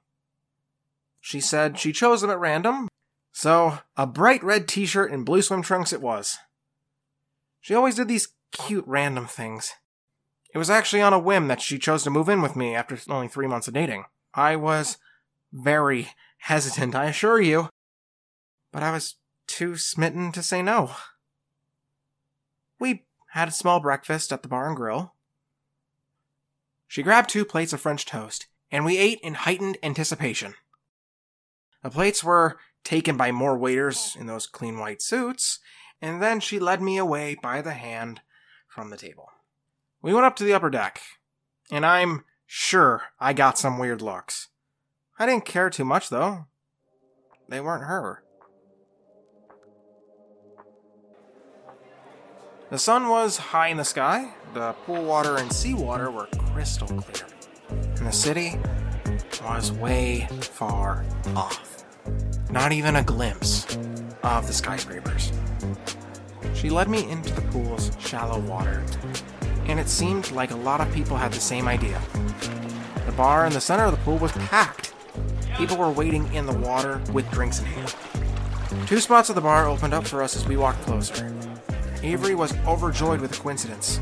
She 1.20 1.38
said 1.40 1.78
she 1.78 1.92
chose 1.92 2.22
them 2.22 2.30
at 2.30 2.40
random, 2.40 2.88
so 3.30 3.78
a 3.96 4.04
bright 4.04 4.42
red 4.42 4.66
t 4.66 4.84
shirt 4.84 5.12
and 5.12 5.24
blue 5.24 5.42
swim 5.42 5.62
trunks 5.62 5.92
it 5.92 6.00
was. 6.00 6.38
She 7.60 7.72
always 7.72 7.94
did 7.94 8.08
these 8.08 8.32
cute 8.50 8.82
random 8.84 9.28
things. 9.28 9.74
It 10.52 10.58
was 10.58 10.70
actually 10.70 11.02
on 11.02 11.12
a 11.12 11.20
whim 11.20 11.46
that 11.46 11.60
she 11.60 11.78
chose 11.78 12.02
to 12.02 12.10
move 12.10 12.28
in 12.28 12.42
with 12.42 12.56
me 12.56 12.74
after 12.74 12.98
only 13.08 13.28
three 13.28 13.46
months 13.46 13.68
of 13.68 13.74
dating. 13.74 14.06
I 14.34 14.56
was 14.56 14.98
very 15.52 16.08
hesitant, 16.38 16.96
I 16.96 17.04
assure 17.04 17.40
you, 17.40 17.68
but 18.72 18.82
I 18.82 18.90
was 18.90 19.14
too 19.46 19.76
smitten 19.76 20.32
to 20.32 20.42
say 20.42 20.62
no. 20.62 20.96
We 22.80 23.04
had 23.34 23.46
a 23.46 23.52
small 23.52 23.78
breakfast 23.78 24.32
at 24.32 24.42
the 24.42 24.48
bar 24.48 24.66
and 24.66 24.76
grill. 24.76 25.12
She 26.88 27.02
grabbed 27.02 27.28
two 27.28 27.44
plates 27.44 27.72
of 27.72 27.80
French 27.80 28.06
toast, 28.06 28.46
and 28.70 28.84
we 28.84 28.98
ate 28.98 29.20
in 29.22 29.34
heightened 29.34 29.78
anticipation. 29.82 30.54
The 31.82 31.90
plates 31.90 32.22
were 32.24 32.58
taken 32.84 33.16
by 33.16 33.32
more 33.32 33.56
waiters 33.56 34.16
in 34.18 34.26
those 34.26 34.46
clean 34.46 34.78
white 34.78 35.02
suits, 35.02 35.58
and 36.00 36.22
then 36.22 36.40
she 36.40 36.58
led 36.58 36.80
me 36.80 36.96
away 36.96 37.36
by 37.42 37.62
the 37.62 37.74
hand 37.74 38.20
from 38.68 38.90
the 38.90 38.96
table. 38.96 39.30
We 40.02 40.12
went 40.12 40.26
up 40.26 40.36
to 40.36 40.44
the 40.44 40.54
upper 40.54 40.70
deck, 40.70 41.00
and 41.70 41.84
I'm 41.84 42.24
sure 42.46 43.04
I 43.18 43.32
got 43.32 43.58
some 43.58 43.78
weird 43.78 44.02
looks. 44.02 44.48
I 45.18 45.26
didn't 45.26 45.44
care 45.44 45.70
too 45.70 45.84
much, 45.84 46.10
though. 46.10 46.46
They 47.48 47.60
weren't 47.60 47.84
her. 47.84 48.22
The 52.68 52.78
sun 52.78 53.08
was 53.08 53.36
high 53.36 53.68
in 53.68 53.76
the 53.76 53.84
sky, 53.84 54.32
the 54.52 54.72
pool 54.84 55.04
water 55.04 55.36
and 55.36 55.52
seawater 55.52 56.10
were 56.10 56.26
crystal 56.52 56.88
clear, 56.88 57.28
and 57.70 58.04
the 58.04 58.10
city 58.10 58.58
was 59.44 59.70
way 59.70 60.26
far 60.40 61.04
off. 61.36 61.84
Not 62.50 62.72
even 62.72 62.96
a 62.96 63.04
glimpse 63.04 63.78
of 64.24 64.48
the 64.48 64.52
skyscrapers. 64.52 65.30
She 66.54 66.68
led 66.68 66.88
me 66.88 67.08
into 67.08 67.32
the 67.32 67.42
pool's 67.42 67.92
shallow 68.00 68.40
water, 68.40 68.84
and 69.66 69.78
it 69.78 69.88
seemed 69.88 70.32
like 70.32 70.50
a 70.50 70.56
lot 70.56 70.80
of 70.80 70.92
people 70.92 71.16
had 71.16 71.32
the 71.32 71.40
same 71.40 71.68
idea. 71.68 72.02
The 73.06 73.12
bar 73.12 73.46
in 73.46 73.52
the 73.52 73.60
center 73.60 73.84
of 73.84 73.92
the 73.92 73.98
pool 73.98 74.18
was 74.18 74.32
packed. 74.32 74.92
People 75.56 75.76
were 75.76 75.90
waiting 75.90 76.34
in 76.34 76.46
the 76.46 76.58
water 76.58 77.00
with 77.12 77.30
drinks 77.30 77.60
in 77.60 77.66
hand. 77.66 77.94
Two 78.88 78.98
spots 78.98 79.28
of 79.28 79.36
the 79.36 79.40
bar 79.40 79.68
opened 79.68 79.94
up 79.94 80.04
for 80.04 80.20
us 80.20 80.34
as 80.34 80.48
we 80.48 80.56
walked 80.56 80.82
closer. 80.82 81.32
Avery 82.02 82.34
was 82.34 82.54
overjoyed 82.66 83.20
with 83.20 83.32
the 83.32 83.38
coincidence. 83.38 84.00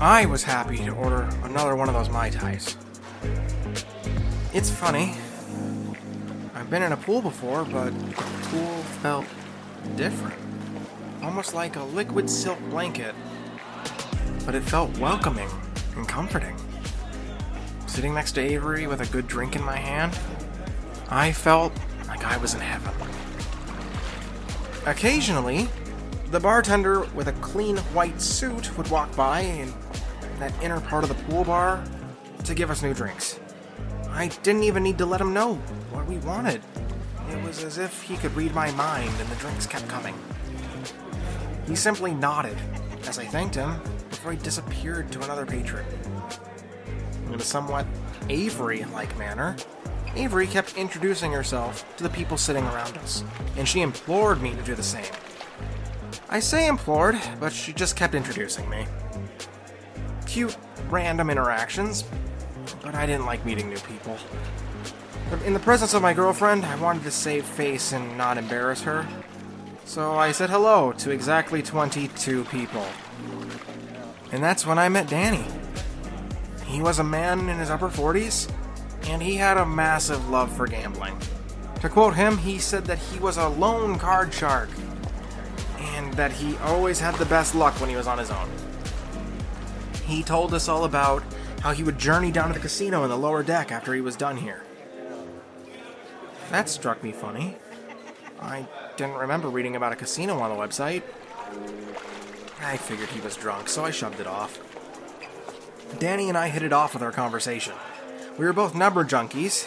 I 0.00 0.26
was 0.26 0.42
happy 0.42 0.78
to 0.78 0.90
order 0.90 1.28
another 1.42 1.76
one 1.76 1.88
of 1.88 1.94
those 1.94 2.08
Mai 2.08 2.30
Tais. 2.30 2.76
It's 4.52 4.70
funny. 4.70 5.14
I've 6.54 6.70
been 6.70 6.82
in 6.82 6.92
a 6.92 6.96
pool 6.96 7.20
before, 7.20 7.64
but 7.64 7.90
the 7.90 8.14
pool 8.14 8.74
felt 9.02 9.26
different. 9.96 10.34
Almost 11.22 11.54
like 11.54 11.76
a 11.76 11.82
liquid 11.82 12.28
silk 12.30 12.58
blanket. 12.70 13.14
But 14.46 14.54
it 14.54 14.62
felt 14.62 14.96
welcoming 14.98 15.48
and 15.96 16.08
comforting. 16.08 16.56
Sitting 17.86 18.14
next 18.14 18.32
to 18.32 18.40
Avery 18.40 18.86
with 18.86 19.00
a 19.00 19.06
good 19.06 19.26
drink 19.26 19.56
in 19.56 19.62
my 19.62 19.76
hand, 19.76 20.18
I 21.08 21.32
felt 21.32 21.72
like 22.08 22.24
I 22.24 22.36
was 22.38 22.54
in 22.54 22.60
heaven. 22.60 22.92
Occasionally, 24.86 25.68
the 26.34 26.40
bartender 26.40 27.02
with 27.14 27.28
a 27.28 27.32
clean 27.34 27.76
white 27.94 28.20
suit 28.20 28.76
would 28.76 28.90
walk 28.90 29.14
by 29.14 29.38
in 29.38 29.72
that 30.40 30.52
inner 30.60 30.80
part 30.80 31.04
of 31.04 31.08
the 31.08 31.14
pool 31.26 31.44
bar 31.44 31.84
to 32.42 32.56
give 32.56 32.72
us 32.72 32.82
new 32.82 32.92
drinks. 32.92 33.38
I 34.08 34.26
didn't 34.42 34.64
even 34.64 34.82
need 34.82 34.98
to 34.98 35.06
let 35.06 35.20
him 35.20 35.32
know 35.32 35.54
what 35.92 36.08
we 36.08 36.16
wanted. 36.18 36.60
It 37.30 37.40
was 37.44 37.62
as 37.62 37.78
if 37.78 38.02
he 38.02 38.16
could 38.16 38.34
read 38.34 38.52
my 38.52 38.72
mind 38.72 39.12
and 39.20 39.28
the 39.28 39.36
drinks 39.36 39.64
kept 39.64 39.86
coming. 39.86 40.12
He 41.68 41.76
simply 41.76 42.12
nodded 42.12 42.58
as 43.06 43.16
I 43.16 43.26
thanked 43.26 43.54
him 43.54 43.80
before 44.10 44.32
he 44.32 44.38
disappeared 44.38 45.12
to 45.12 45.22
another 45.22 45.46
patron. 45.46 45.86
In 47.28 47.34
a 47.34 47.38
somewhat 47.38 47.86
Avery 48.28 48.84
like 48.86 49.16
manner, 49.16 49.54
Avery 50.16 50.48
kept 50.48 50.76
introducing 50.76 51.30
herself 51.30 51.96
to 51.96 52.02
the 52.02 52.10
people 52.10 52.36
sitting 52.36 52.64
around 52.64 52.98
us, 52.98 53.22
and 53.56 53.68
she 53.68 53.82
implored 53.82 54.42
me 54.42 54.52
to 54.56 54.62
do 54.62 54.74
the 54.74 54.82
same. 54.82 55.04
I 56.28 56.40
say 56.40 56.66
implored, 56.66 57.20
but 57.38 57.52
she 57.52 57.72
just 57.72 57.96
kept 57.96 58.14
introducing 58.14 58.68
me. 58.68 58.86
Cute, 60.26 60.56
random 60.88 61.30
interactions, 61.30 62.04
but 62.82 62.94
I 62.94 63.06
didn't 63.06 63.26
like 63.26 63.44
meeting 63.44 63.68
new 63.68 63.78
people. 63.78 64.16
In 65.44 65.52
the 65.52 65.60
presence 65.60 65.94
of 65.94 66.02
my 66.02 66.12
girlfriend, 66.12 66.64
I 66.64 66.76
wanted 66.76 67.02
to 67.04 67.10
save 67.10 67.44
face 67.44 67.92
and 67.92 68.16
not 68.16 68.38
embarrass 68.38 68.82
her. 68.82 69.06
So 69.84 70.14
I 70.14 70.32
said 70.32 70.50
hello 70.50 70.92
to 70.92 71.10
exactly 71.10 71.62
22 71.62 72.44
people. 72.44 72.86
And 74.32 74.42
that's 74.42 74.66
when 74.66 74.78
I 74.78 74.88
met 74.88 75.08
Danny. 75.08 75.44
He 76.66 76.82
was 76.82 76.98
a 76.98 77.04
man 77.04 77.48
in 77.48 77.58
his 77.58 77.70
upper 77.70 77.88
40s, 77.88 78.50
and 79.04 79.22
he 79.22 79.36
had 79.36 79.56
a 79.56 79.66
massive 79.66 80.28
love 80.30 80.54
for 80.56 80.66
gambling. 80.66 81.16
To 81.80 81.88
quote 81.88 82.14
him, 82.14 82.38
he 82.38 82.58
said 82.58 82.86
that 82.86 82.98
he 82.98 83.18
was 83.18 83.36
a 83.36 83.48
lone 83.48 83.98
card 83.98 84.32
shark, 84.32 84.70
that 86.16 86.32
he 86.32 86.56
always 86.58 87.00
had 87.00 87.14
the 87.16 87.26
best 87.26 87.54
luck 87.54 87.80
when 87.80 87.90
he 87.90 87.96
was 87.96 88.06
on 88.06 88.18
his 88.18 88.30
own. 88.30 88.48
He 90.04 90.22
told 90.22 90.52
us 90.54 90.68
all 90.68 90.84
about 90.84 91.22
how 91.60 91.72
he 91.72 91.82
would 91.82 91.98
journey 91.98 92.30
down 92.30 92.48
to 92.48 92.54
the 92.54 92.60
casino 92.60 93.04
in 93.04 93.10
the 93.10 93.16
lower 93.16 93.42
deck 93.42 93.72
after 93.72 93.94
he 93.94 94.00
was 94.00 94.16
done 94.16 94.36
here. 94.36 94.62
That 96.50 96.68
struck 96.68 97.02
me 97.02 97.10
funny. 97.10 97.56
I 98.40 98.66
didn't 98.96 99.16
remember 99.16 99.48
reading 99.48 99.76
about 99.76 99.92
a 99.92 99.96
casino 99.96 100.38
on 100.38 100.50
the 100.50 100.62
website. 100.62 101.02
I 102.60 102.76
figured 102.76 103.08
he 103.08 103.20
was 103.20 103.36
drunk, 103.36 103.68
so 103.68 103.84
I 103.84 103.90
shoved 103.90 104.20
it 104.20 104.26
off. 104.26 104.58
Danny 105.98 106.28
and 106.28 106.36
I 106.36 106.48
hit 106.48 106.62
it 106.62 106.72
off 106.72 106.92
with 106.94 107.02
our 107.02 107.12
conversation. 107.12 107.74
We 108.38 108.44
were 108.44 108.52
both 108.52 108.74
number 108.74 109.04
junkies, 109.04 109.66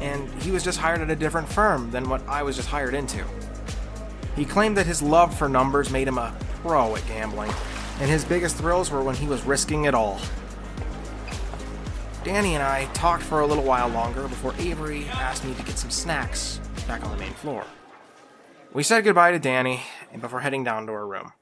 and 0.00 0.28
he 0.42 0.50
was 0.50 0.64
just 0.64 0.78
hired 0.78 1.00
at 1.00 1.10
a 1.10 1.16
different 1.16 1.48
firm 1.48 1.90
than 1.90 2.08
what 2.08 2.26
I 2.26 2.42
was 2.42 2.56
just 2.56 2.68
hired 2.68 2.94
into. 2.94 3.24
He 4.38 4.44
claimed 4.44 4.76
that 4.76 4.86
his 4.86 5.02
love 5.02 5.36
for 5.36 5.48
numbers 5.48 5.90
made 5.90 6.06
him 6.06 6.16
a 6.16 6.32
pro 6.62 6.94
at 6.94 7.04
gambling, 7.08 7.52
and 7.98 8.08
his 8.08 8.24
biggest 8.24 8.54
thrills 8.54 8.88
were 8.88 9.02
when 9.02 9.16
he 9.16 9.26
was 9.26 9.42
risking 9.42 9.86
it 9.86 9.96
all. 9.96 10.20
Danny 12.22 12.54
and 12.54 12.62
I 12.62 12.84
talked 12.94 13.24
for 13.24 13.40
a 13.40 13.46
little 13.48 13.64
while 13.64 13.88
longer 13.88 14.28
before 14.28 14.54
Avery 14.60 15.08
asked 15.08 15.44
me 15.44 15.54
to 15.54 15.62
get 15.64 15.76
some 15.76 15.90
snacks 15.90 16.60
back 16.86 17.04
on 17.04 17.10
the 17.10 17.16
main 17.16 17.32
floor. 17.32 17.64
We 18.72 18.84
said 18.84 19.02
goodbye 19.02 19.32
to 19.32 19.40
Danny 19.40 19.82
and 20.12 20.22
before 20.22 20.40
heading 20.40 20.62
down 20.62 20.86
to 20.86 20.92
our 20.92 21.06
room. 21.06 21.32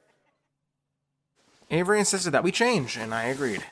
Avery 1.70 1.98
insisted 1.98 2.30
that 2.30 2.44
we 2.44 2.50
change, 2.50 2.96
and 2.96 3.12
I 3.12 3.24
agreed. 3.24 3.62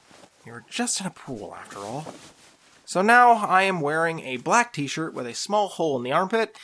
We 0.44 0.52
were 0.52 0.64
just 0.68 1.00
in 1.00 1.06
a 1.06 1.10
pool, 1.10 1.56
after 1.58 1.78
all. 1.78 2.12
So 2.84 3.00
now 3.00 3.32
I 3.32 3.62
am 3.62 3.80
wearing 3.80 4.20
a 4.20 4.36
black 4.36 4.74
t 4.74 4.86
shirt 4.86 5.14
with 5.14 5.26
a 5.26 5.32
small 5.32 5.68
hole 5.68 5.96
in 5.96 6.02
the 6.02 6.12
armpit 6.12 6.58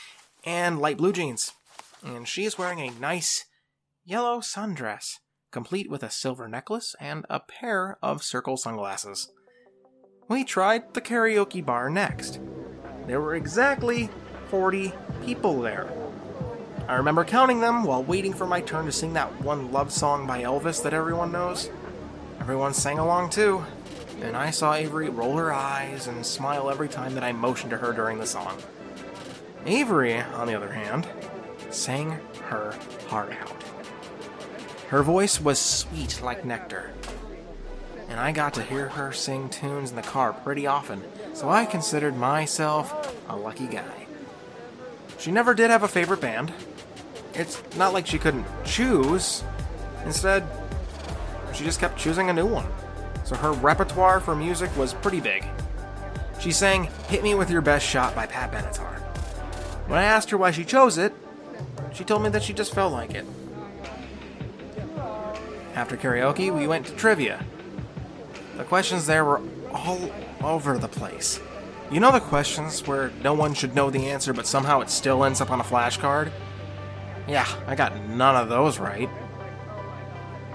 and 0.44 0.78
light 0.78 0.98
blue 0.98 1.14
jeans. 1.14 1.52
And 2.04 2.26
she 2.26 2.44
is 2.44 2.58
wearing 2.58 2.80
a 2.80 2.98
nice 2.98 3.44
yellow 4.04 4.40
sundress, 4.40 5.16
complete 5.50 5.90
with 5.90 6.02
a 6.02 6.10
silver 6.10 6.48
necklace 6.48 6.94
and 7.00 7.26
a 7.28 7.40
pair 7.40 7.98
of 8.02 8.22
circle 8.22 8.56
sunglasses. 8.56 9.30
We 10.28 10.44
tried 10.44 10.94
the 10.94 11.00
karaoke 11.00 11.64
bar 11.64 11.90
next. 11.90 12.40
There 13.06 13.20
were 13.20 13.34
exactly 13.34 14.08
40 14.48 14.92
people 15.24 15.60
there. 15.60 15.90
I 16.88 16.94
remember 16.94 17.24
counting 17.24 17.60
them 17.60 17.84
while 17.84 18.02
waiting 18.02 18.32
for 18.32 18.46
my 18.46 18.60
turn 18.60 18.86
to 18.86 18.92
sing 18.92 19.12
that 19.12 19.40
one 19.42 19.70
love 19.70 19.92
song 19.92 20.26
by 20.26 20.42
Elvis 20.42 20.82
that 20.82 20.94
everyone 20.94 21.30
knows. 21.30 21.70
Everyone 22.40 22.74
sang 22.74 22.98
along 22.98 23.30
too, 23.30 23.64
and 24.22 24.36
I 24.36 24.50
saw 24.50 24.74
Avery 24.74 25.08
roll 25.08 25.36
her 25.36 25.52
eyes 25.52 26.06
and 26.06 26.24
smile 26.24 26.70
every 26.70 26.88
time 26.88 27.14
that 27.14 27.24
I 27.24 27.32
motioned 27.32 27.70
to 27.70 27.76
her 27.76 27.92
during 27.92 28.18
the 28.18 28.26
song. 28.26 28.56
Avery, 29.66 30.18
on 30.18 30.46
the 30.46 30.54
other 30.54 30.72
hand, 30.72 31.06
sang 31.70 32.18
her 32.44 32.76
heart 33.08 33.32
out. 33.32 33.62
Her 34.88 35.02
voice 35.02 35.40
was 35.40 35.58
sweet 35.58 36.20
like 36.22 36.44
nectar, 36.44 36.92
and 38.08 38.18
I 38.18 38.32
got 38.32 38.54
to 38.54 38.62
hear 38.62 38.88
her 38.88 39.12
sing 39.12 39.48
tunes 39.48 39.90
in 39.90 39.96
the 39.96 40.02
car 40.02 40.32
pretty 40.32 40.66
often, 40.66 41.02
so 41.32 41.48
I 41.48 41.64
considered 41.64 42.16
myself 42.16 43.16
a 43.28 43.36
lucky 43.36 43.66
guy. 43.66 44.06
She 45.18 45.30
never 45.30 45.54
did 45.54 45.70
have 45.70 45.82
a 45.82 45.88
favorite 45.88 46.20
band. 46.20 46.52
It's 47.34 47.62
not 47.76 47.92
like 47.92 48.06
she 48.06 48.18
couldn't 48.18 48.46
choose. 48.64 49.44
Instead, 50.04 50.44
she 51.54 51.62
just 51.62 51.78
kept 51.78 51.98
choosing 51.98 52.30
a 52.30 52.32
new 52.32 52.46
one. 52.46 52.66
So 53.24 53.36
her 53.36 53.52
repertoire 53.52 54.18
for 54.18 54.34
music 54.34 54.76
was 54.76 54.94
pretty 54.94 55.20
big. 55.20 55.44
She 56.40 56.50
sang 56.50 56.88
Hit 57.08 57.22
Me 57.22 57.34
With 57.34 57.50
Your 57.50 57.60
Best 57.60 57.86
Shot 57.86 58.14
by 58.14 58.26
Pat 58.26 58.50
Benatar. 58.50 58.98
When 59.86 59.98
I 59.98 60.04
asked 60.04 60.30
her 60.30 60.38
why 60.38 60.50
she 60.50 60.64
chose 60.64 60.98
it, 60.98 61.12
she 62.00 62.04
told 62.04 62.22
me 62.22 62.30
that 62.30 62.42
she 62.42 62.54
just 62.54 62.72
felt 62.72 62.94
like 62.94 63.12
it. 63.12 63.26
After 65.74 65.98
karaoke, 65.98 66.50
we 66.50 66.66
went 66.66 66.86
to 66.86 66.92
trivia. 66.94 67.44
The 68.56 68.64
questions 68.64 69.04
there 69.04 69.22
were 69.22 69.42
all 69.70 70.10
over 70.42 70.78
the 70.78 70.88
place. 70.88 71.40
You 71.90 72.00
know 72.00 72.10
the 72.10 72.20
questions 72.20 72.86
where 72.86 73.12
no 73.22 73.34
one 73.34 73.52
should 73.52 73.74
know 73.74 73.90
the 73.90 74.06
answer, 74.06 74.32
but 74.32 74.46
somehow 74.46 74.80
it 74.80 74.88
still 74.88 75.24
ends 75.24 75.42
up 75.42 75.50
on 75.50 75.60
a 75.60 75.62
flashcard? 75.62 76.32
Yeah, 77.28 77.46
I 77.66 77.74
got 77.74 77.94
none 78.08 78.34
of 78.34 78.48
those 78.48 78.78
right. 78.78 79.10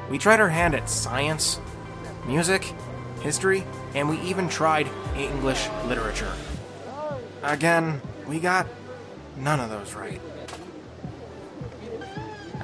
We 0.09 0.17
tried 0.17 0.39
our 0.39 0.49
hand 0.49 0.73
at 0.73 0.89
science, 0.89 1.59
music, 2.25 2.73
history, 3.21 3.63
and 3.93 4.09
we 4.09 4.19
even 4.21 4.49
tried 4.49 4.89
English 5.15 5.69
literature. 5.85 6.33
Again, 7.43 8.01
we 8.27 8.39
got 8.39 8.65
none 9.37 9.59
of 9.59 9.69
those 9.69 9.93
right. 9.93 10.19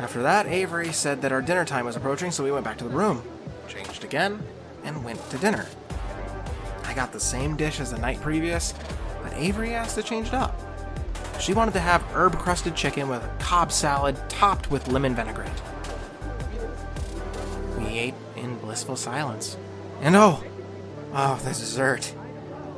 After 0.02 0.24
that, 0.24 0.48
Avery 0.48 0.92
said 0.92 1.22
that 1.22 1.32
our 1.32 1.44
dinner 1.44 1.64
time 1.64 1.86
was 1.86 1.96
approaching, 1.96 2.32
so 2.32 2.44
we 2.44 2.52
went 2.52 2.66
back 2.66 2.80
to 2.80 2.84
the 2.84 2.90
room, 2.90 3.22
changed 3.68 4.04
again, 4.04 4.42
and 4.84 5.06
went 5.06 5.30
to 5.30 5.38
dinner. 5.38 5.68
I 6.86 6.96
got 6.96 7.14
the 7.14 7.20
same 7.20 7.56
dish 7.56 7.80
as 7.80 7.92
the 7.92 8.00
night 8.00 8.20
previous, 8.20 8.74
but 9.22 9.32
Avery 9.36 9.76
asked 9.76 9.96
to 9.96 10.04
change 10.04 10.30
it 10.30 10.34
up. 10.34 10.60
She 11.40 11.54
wanted 11.54 11.76
to 11.76 11.80
have 11.80 12.02
herb 12.14 12.40
crusted 12.40 12.76
chicken 12.76 13.10
with 13.10 13.24
a 13.24 13.28
Cobb 13.40 13.72
salad 13.72 14.18
topped 14.28 14.72
with 14.72 14.88
lemon 14.88 15.14
vinaigrette. 15.14 15.62
We 17.78 17.86
ate 17.86 18.16
in 18.36 18.58
blissful 18.58 18.96
silence. 18.96 19.56
And 20.02 20.16
oh, 20.16 20.44
oh, 21.14 21.36
the 21.44 21.50
dessert. 21.50 22.12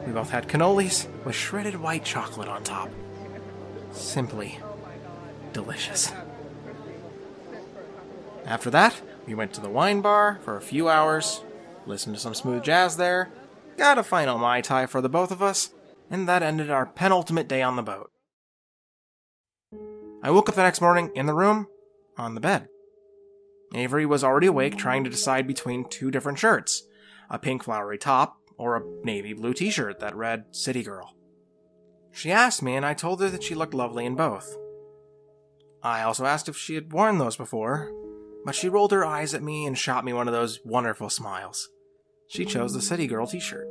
We 0.05 0.11
both 0.11 0.29
had 0.29 0.49
cannolis 0.49 1.07
with 1.23 1.35
shredded 1.35 1.79
white 1.81 2.03
chocolate 2.03 2.49
on 2.49 2.65
top. 2.65 2.89
Simply 3.93 4.59
delicious. 5.53 6.11
After 8.45 8.69
that, 8.71 9.01
we 9.25 9.35
went 9.35 9.53
to 9.53 9.61
the 9.61 9.69
wine 9.69 10.01
bar 10.01 10.39
for 10.43 10.57
a 10.57 10.61
few 10.61 10.89
hours, 10.89 11.41
listened 11.85 12.15
to 12.15 12.21
some 12.21 12.33
smooth 12.33 12.63
jazz 12.63 12.97
there, 12.97 13.31
got 13.77 13.97
a 13.97 14.03
final 14.03 14.37
Mai 14.37 14.61
Tai 14.61 14.85
for 14.87 15.01
the 15.01 15.09
both 15.09 15.31
of 15.31 15.41
us, 15.41 15.73
and 16.09 16.27
that 16.27 16.43
ended 16.43 16.69
our 16.69 16.85
penultimate 16.85 17.47
day 17.47 17.61
on 17.61 17.75
the 17.75 17.83
boat. 17.83 18.11
I 20.21 20.31
woke 20.31 20.49
up 20.49 20.55
the 20.55 20.63
next 20.63 20.81
morning 20.81 21.11
in 21.15 21.25
the 21.25 21.33
room, 21.33 21.67
on 22.17 22.35
the 22.35 22.41
bed. 22.41 22.67
Avery 23.73 24.05
was 24.05 24.23
already 24.23 24.47
awake, 24.47 24.77
trying 24.77 25.03
to 25.03 25.09
decide 25.09 25.47
between 25.47 25.89
two 25.89 26.11
different 26.11 26.39
shirts 26.39 26.83
a 27.29 27.39
pink 27.39 27.63
flowery 27.63 27.97
top 27.97 28.37
or 28.57 28.75
a 28.75 28.83
navy 29.03 29.33
blue 29.33 29.53
t 29.53 29.69
shirt 29.69 29.99
that 29.99 30.15
read 30.15 30.45
City 30.51 30.83
Girl. 30.83 31.15
She 32.11 32.31
asked 32.31 32.61
me, 32.61 32.75
and 32.75 32.85
I 32.85 32.93
told 32.93 33.21
her 33.21 33.29
that 33.29 33.41
she 33.41 33.55
looked 33.55 33.73
lovely 33.73 34.05
in 34.05 34.15
both. 34.15 34.55
I 35.81 36.03
also 36.03 36.25
asked 36.25 36.47
if 36.47 36.55
she 36.55 36.75
had 36.75 36.93
worn 36.93 37.17
those 37.17 37.35
before, 37.35 37.91
but 38.45 38.55
she 38.55 38.69
rolled 38.69 38.91
her 38.91 39.05
eyes 39.05 39.33
at 39.33 39.43
me 39.43 39.65
and 39.65 39.77
shot 39.77 40.05
me 40.05 40.13
one 40.13 40.27
of 40.27 40.33
those 40.33 40.59
wonderful 40.63 41.09
smiles. 41.09 41.69
She 42.27 42.45
chose 42.45 42.73
the 42.73 42.81
City 42.81 43.07
Girl 43.07 43.27
t 43.27 43.39
shirt. 43.39 43.67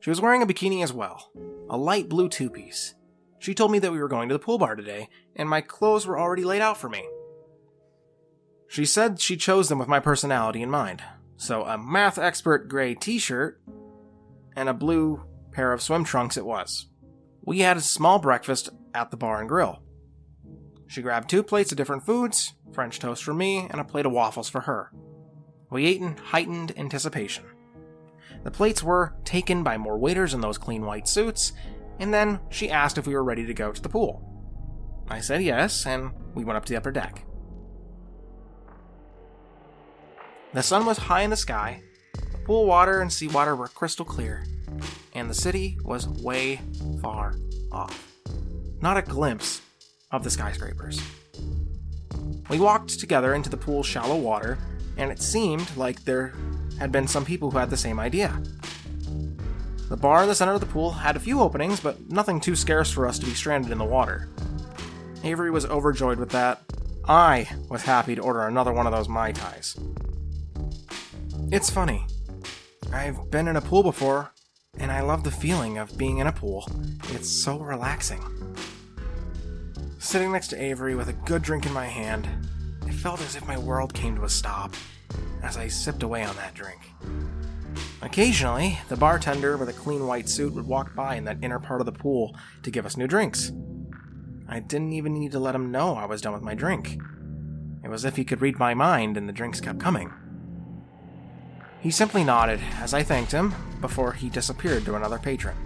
She 0.00 0.10
was 0.10 0.20
wearing 0.20 0.42
a 0.42 0.46
bikini 0.46 0.82
as 0.82 0.92
well, 0.92 1.32
a 1.68 1.76
light 1.76 2.08
blue 2.08 2.28
two 2.28 2.48
piece, 2.48 2.94
She 3.38 3.54
told 3.54 3.72
me 3.72 3.78
that 3.80 3.92
we 3.92 3.98
were 3.98 4.08
going 4.08 4.28
to 4.28 4.34
the 4.34 4.38
pool 4.38 4.58
bar 4.58 4.76
today, 4.76 5.08
and 5.34 5.48
my 5.48 5.60
clothes 5.60 6.06
were 6.06 6.18
already 6.18 6.44
laid 6.44 6.62
out 6.62 6.78
for 6.78 6.88
me. 6.88 7.04
She 8.68 8.84
said 8.84 9.20
she 9.20 9.36
chose 9.36 9.68
them 9.68 9.78
with 9.78 9.88
my 9.88 10.00
personality 10.00 10.62
in 10.62 10.70
mind. 10.70 11.02
So, 11.36 11.64
a 11.64 11.76
math 11.76 12.18
expert 12.18 12.68
gray 12.68 12.94
t 12.94 13.18
shirt 13.18 13.60
and 14.56 14.68
a 14.68 14.74
blue 14.74 15.22
pair 15.52 15.72
of 15.72 15.82
swim 15.82 16.04
trunks 16.04 16.36
it 16.36 16.46
was. 16.46 16.86
We 17.42 17.60
had 17.60 17.76
a 17.76 17.82
small 17.82 18.18
breakfast 18.18 18.70
at 18.94 19.10
the 19.10 19.16
bar 19.16 19.40
and 19.40 19.48
grill. 19.48 19.82
She 20.86 21.02
grabbed 21.02 21.28
two 21.28 21.42
plates 21.42 21.72
of 21.72 21.76
different 21.76 22.04
foods 22.04 22.54
French 22.72 22.98
toast 22.98 23.24
for 23.24 23.34
me, 23.34 23.66
and 23.70 23.80
a 23.80 23.84
plate 23.84 24.06
of 24.06 24.12
waffles 24.12 24.48
for 24.48 24.60
her. 24.60 24.92
We 25.70 25.86
ate 25.86 26.00
in 26.00 26.16
heightened 26.16 26.78
anticipation. 26.78 27.44
The 28.44 28.50
plates 28.50 28.82
were 28.82 29.14
taken 29.24 29.62
by 29.62 29.78
more 29.78 29.98
waiters 29.98 30.34
in 30.34 30.40
those 30.40 30.58
clean 30.58 30.84
white 30.84 31.08
suits, 31.08 31.52
and 31.98 32.12
then 32.12 32.38
she 32.50 32.70
asked 32.70 32.98
if 32.98 33.06
we 33.06 33.14
were 33.14 33.24
ready 33.24 33.46
to 33.46 33.54
go 33.54 33.72
to 33.72 33.82
the 33.82 33.88
pool. 33.88 34.22
I 35.08 35.20
said 35.20 35.42
yes, 35.42 35.86
and 35.86 36.12
we 36.34 36.44
went 36.44 36.58
up 36.58 36.66
to 36.66 36.72
the 36.72 36.76
upper 36.76 36.92
deck. 36.92 37.24
The 40.52 40.62
sun 40.62 40.86
was 40.86 40.98
high 40.98 41.22
in 41.22 41.30
the 41.30 41.36
sky, 41.36 41.82
the 42.32 42.38
pool 42.38 42.66
water 42.66 43.00
and 43.00 43.12
seawater 43.12 43.56
were 43.56 43.68
crystal 43.68 44.04
clear, 44.04 44.44
and 45.14 45.28
the 45.28 45.34
city 45.34 45.78
was 45.82 46.08
way 46.08 46.60
far 47.02 47.34
off. 47.72 48.12
Not 48.80 48.96
a 48.96 49.02
glimpse 49.02 49.62
of 50.16 50.24
the 50.24 50.30
skyscrapers. 50.30 51.00
We 52.48 52.58
walked 52.58 52.98
together 52.98 53.34
into 53.34 53.50
the 53.50 53.56
pool's 53.56 53.86
shallow 53.86 54.16
water, 54.16 54.58
and 54.96 55.12
it 55.12 55.20
seemed 55.20 55.76
like 55.76 56.04
there 56.04 56.32
had 56.78 56.90
been 56.92 57.06
some 57.06 57.24
people 57.24 57.50
who 57.50 57.58
had 57.58 57.70
the 57.70 57.76
same 57.76 58.00
idea. 58.00 58.40
The 59.88 59.96
bar 59.96 60.22
in 60.22 60.28
the 60.28 60.34
center 60.34 60.52
of 60.52 60.60
the 60.60 60.66
pool 60.66 60.90
had 60.90 61.16
a 61.16 61.20
few 61.20 61.40
openings, 61.40 61.80
but 61.80 62.10
nothing 62.10 62.40
too 62.40 62.56
scarce 62.56 62.90
for 62.90 63.06
us 63.06 63.18
to 63.20 63.26
be 63.26 63.34
stranded 63.34 63.70
in 63.70 63.78
the 63.78 63.84
water. 63.84 64.28
Avery 65.22 65.50
was 65.50 65.66
overjoyed 65.66 66.18
with 66.18 66.30
that. 66.30 66.62
I 67.08 67.48
was 67.68 67.82
happy 67.82 68.16
to 68.16 68.22
order 68.22 68.46
another 68.46 68.72
one 68.72 68.86
of 68.86 68.92
those 68.92 69.08
Mai 69.08 69.32
Tais. 69.32 69.76
It's 71.52 71.70
funny. 71.70 72.06
I've 72.92 73.30
been 73.30 73.46
in 73.46 73.56
a 73.56 73.60
pool 73.60 73.84
before, 73.84 74.32
and 74.78 74.90
I 74.90 75.00
love 75.00 75.22
the 75.22 75.30
feeling 75.30 75.78
of 75.78 75.96
being 75.96 76.18
in 76.18 76.26
a 76.26 76.32
pool. 76.32 76.68
It's 77.10 77.28
so 77.28 77.58
relaxing. 77.58 78.22
Sitting 79.98 80.30
next 80.30 80.48
to 80.48 80.62
Avery 80.62 80.94
with 80.94 81.08
a 81.08 81.14
good 81.14 81.42
drink 81.42 81.64
in 81.64 81.72
my 81.72 81.86
hand, 81.86 82.28
it 82.86 82.92
felt 82.92 83.20
as 83.22 83.34
if 83.34 83.48
my 83.48 83.58
world 83.58 83.94
came 83.94 84.14
to 84.16 84.24
a 84.24 84.28
stop 84.28 84.74
as 85.42 85.56
I 85.56 85.68
sipped 85.68 86.02
away 86.02 86.22
on 86.22 86.36
that 86.36 86.54
drink. 86.54 86.80
Occasionally, 88.02 88.78
the 88.88 88.96
bartender 88.96 89.56
with 89.56 89.70
a 89.70 89.72
clean 89.72 90.06
white 90.06 90.28
suit 90.28 90.52
would 90.52 90.66
walk 90.66 90.94
by 90.94 91.14
in 91.14 91.24
that 91.24 91.38
inner 91.42 91.58
part 91.58 91.80
of 91.80 91.86
the 91.86 91.92
pool 91.92 92.36
to 92.62 92.70
give 92.70 92.84
us 92.84 92.98
new 92.98 93.06
drinks. 93.06 93.52
I 94.46 94.60
didn't 94.60 94.92
even 94.92 95.14
need 95.14 95.32
to 95.32 95.40
let 95.40 95.54
him 95.54 95.72
know 95.72 95.94
I 95.94 96.04
was 96.04 96.20
done 96.20 96.34
with 96.34 96.42
my 96.42 96.54
drink. 96.54 96.98
It 97.82 97.88
was 97.88 98.04
as 98.04 98.12
if 98.12 98.16
he 98.16 98.24
could 98.24 98.42
read 98.42 98.58
my 98.58 98.74
mind 98.74 99.16
and 99.16 99.26
the 99.26 99.32
drinks 99.32 99.60
kept 99.60 99.80
coming. 99.80 100.12
He 101.80 101.90
simply 101.90 102.22
nodded 102.22 102.60
as 102.80 102.92
I 102.92 103.02
thanked 103.02 103.32
him 103.32 103.54
before 103.80 104.12
he 104.12 104.28
disappeared 104.28 104.84
to 104.84 104.94
another 104.94 105.18
patron. 105.18 105.56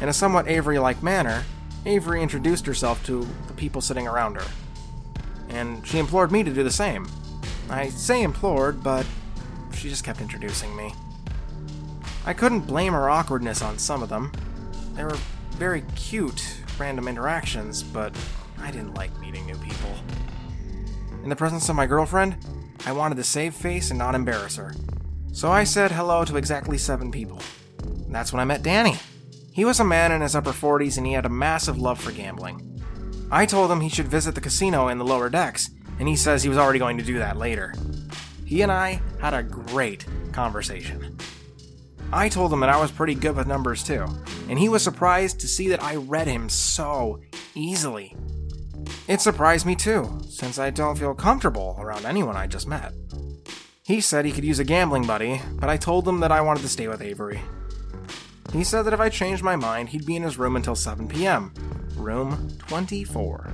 In 0.00 0.08
a 0.08 0.12
somewhat 0.12 0.48
Avery 0.48 0.78
like 0.78 1.02
manner, 1.02 1.44
Avery 1.86 2.22
introduced 2.22 2.66
herself 2.66 3.04
to 3.06 3.26
the 3.46 3.52
people 3.52 3.80
sitting 3.80 4.08
around 4.08 4.36
her, 4.36 4.46
and 5.50 5.86
she 5.86 5.98
implored 5.98 6.32
me 6.32 6.42
to 6.42 6.52
do 6.52 6.62
the 6.62 6.70
same. 6.70 7.06
I 7.68 7.88
say 7.90 8.22
implored, 8.22 8.82
but 8.82 9.06
she 9.74 9.88
just 9.88 10.04
kept 10.04 10.20
introducing 10.20 10.74
me. 10.76 10.94
I 12.26 12.32
couldn't 12.32 12.60
blame 12.60 12.94
her 12.94 13.10
awkwardness 13.10 13.60
on 13.60 13.78
some 13.78 14.02
of 14.02 14.08
them. 14.08 14.32
They 14.94 15.04
were 15.04 15.18
very 15.52 15.82
cute, 15.94 16.42
random 16.78 17.06
interactions, 17.06 17.82
but 17.82 18.16
I 18.58 18.70
didn't 18.70 18.94
like 18.94 19.18
meeting 19.20 19.44
new 19.46 19.56
people. 19.58 19.90
In 21.22 21.28
the 21.28 21.36
presence 21.36 21.68
of 21.68 21.76
my 21.76 21.86
girlfriend, 21.86 22.36
I 22.86 22.92
wanted 22.92 23.16
to 23.16 23.24
save 23.24 23.54
face 23.54 23.90
and 23.90 23.98
not 23.98 24.14
embarrass 24.14 24.56
her. 24.56 24.74
So 25.32 25.50
I 25.50 25.64
said 25.64 25.90
hello 25.90 26.24
to 26.24 26.36
exactly 26.36 26.78
seven 26.78 27.10
people. 27.10 27.40
That's 28.08 28.32
when 28.32 28.40
I 28.40 28.44
met 28.44 28.62
Danny. 28.62 28.98
He 29.54 29.64
was 29.64 29.78
a 29.78 29.84
man 29.84 30.10
in 30.10 30.20
his 30.20 30.34
upper 30.34 30.50
40s 30.50 30.98
and 30.98 31.06
he 31.06 31.12
had 31.12 31.26
a 31.26 31.28
massive 31.28 31.78
love 31.78 32.00
for 32.00 32.10
gambling. 32.10 32.82
I 33.30 33.46
told 33.46 33.70
him 33.70 33.80
he 33.80 33.88
should 33.88 34.08
visit 34.08 34.34
the 34.34 34.40
casino 34.40 34.88
in 34.88 34.98
the 34.98 35.04
lower 35.04 35.30
decks, 35.30 35.70
and 36.00 36.08
he 36.08 36.16
says 36.16 36.42
he 36.42 36.48
was 36.48 36.58
already 36.58 36.80
going 36.80 36.98
to 36.98 37.04
do 37.04 37.18
that 37.18 37.36
later. 37.36 37.72
He 38.44 38.62
and 38.62 38.72
I 38.72 39.00
had 39.20 39.32
a 39.32 39.44
great 39.44 40.06
conversation. 40.32 41.16
I 42.12 42.28
told 42.28 42.52
him 42.52 42.58
that 42.60 42.68
I 42.68 42.80
was 42.80 42.90
pretty 42.90 43.14
good 43.14 43.36
with 43.36 43.46
numbers 43.46 43.84
too, 43.84 44.04
and 44.48 44.58
he 44.58 44.68
was 44.68 44.82
surprised 44.82 45.38
to 45.38 45.46
see 45.46 45.68
that 45.68 45.82
I 45.82 45.94
read 45.94 46.26
him 46.26 46.48
so 46.48 47.20
easily. 47.54 48.16
It 49.06 49.20
surprised 49.20 49.66
me 49.66 49.76
too, 49.76 50.20
since 50.28 50.58
I 50.58 50.70
don't 50.70 50.98
feel 50.98 51.14
comfortable 51.14 51.76
around 51.78 52.06
anyone 52.06 52.36
I 52.36 52.48
just 52.48 52.66
met. 52.66 52.92
He 53.84 54.00
said 54.00 54.24
he 54.24 54.32
could 54.32 54.44
use 54.44 54.58
a 54.58 54.64
gambling 54.64 55.06
buddy, 55.06 55.40
but 55.60 55.68
I 55.68 55.76
told 55.76 56.08
him 56.08 56.18
that 56.20 56.32
I 56.32 56.40
wanted 56.40 56.62
to 56.62 56.68
stay 56.68 56.88
with 56.88 57.02
Avery. 57.02 57.40
He 58.54 58.62
said 58.62 58.82
that 58.82 58.92
if 58.92 59.00
I 59.00 59.08
changed 59.08 59.42
my 59.42 59.56
mind, 59.56 59.88
he'd 59.88 60.06
be 60.06 60.14
in 60.14 60.22
his 60.22 60.38
room 60.38 60.54
until 60.54 60.76
7 60.76 61.08
p.m. 61.08 61.52
Room 61.96 62.56
24. 62.68 63.52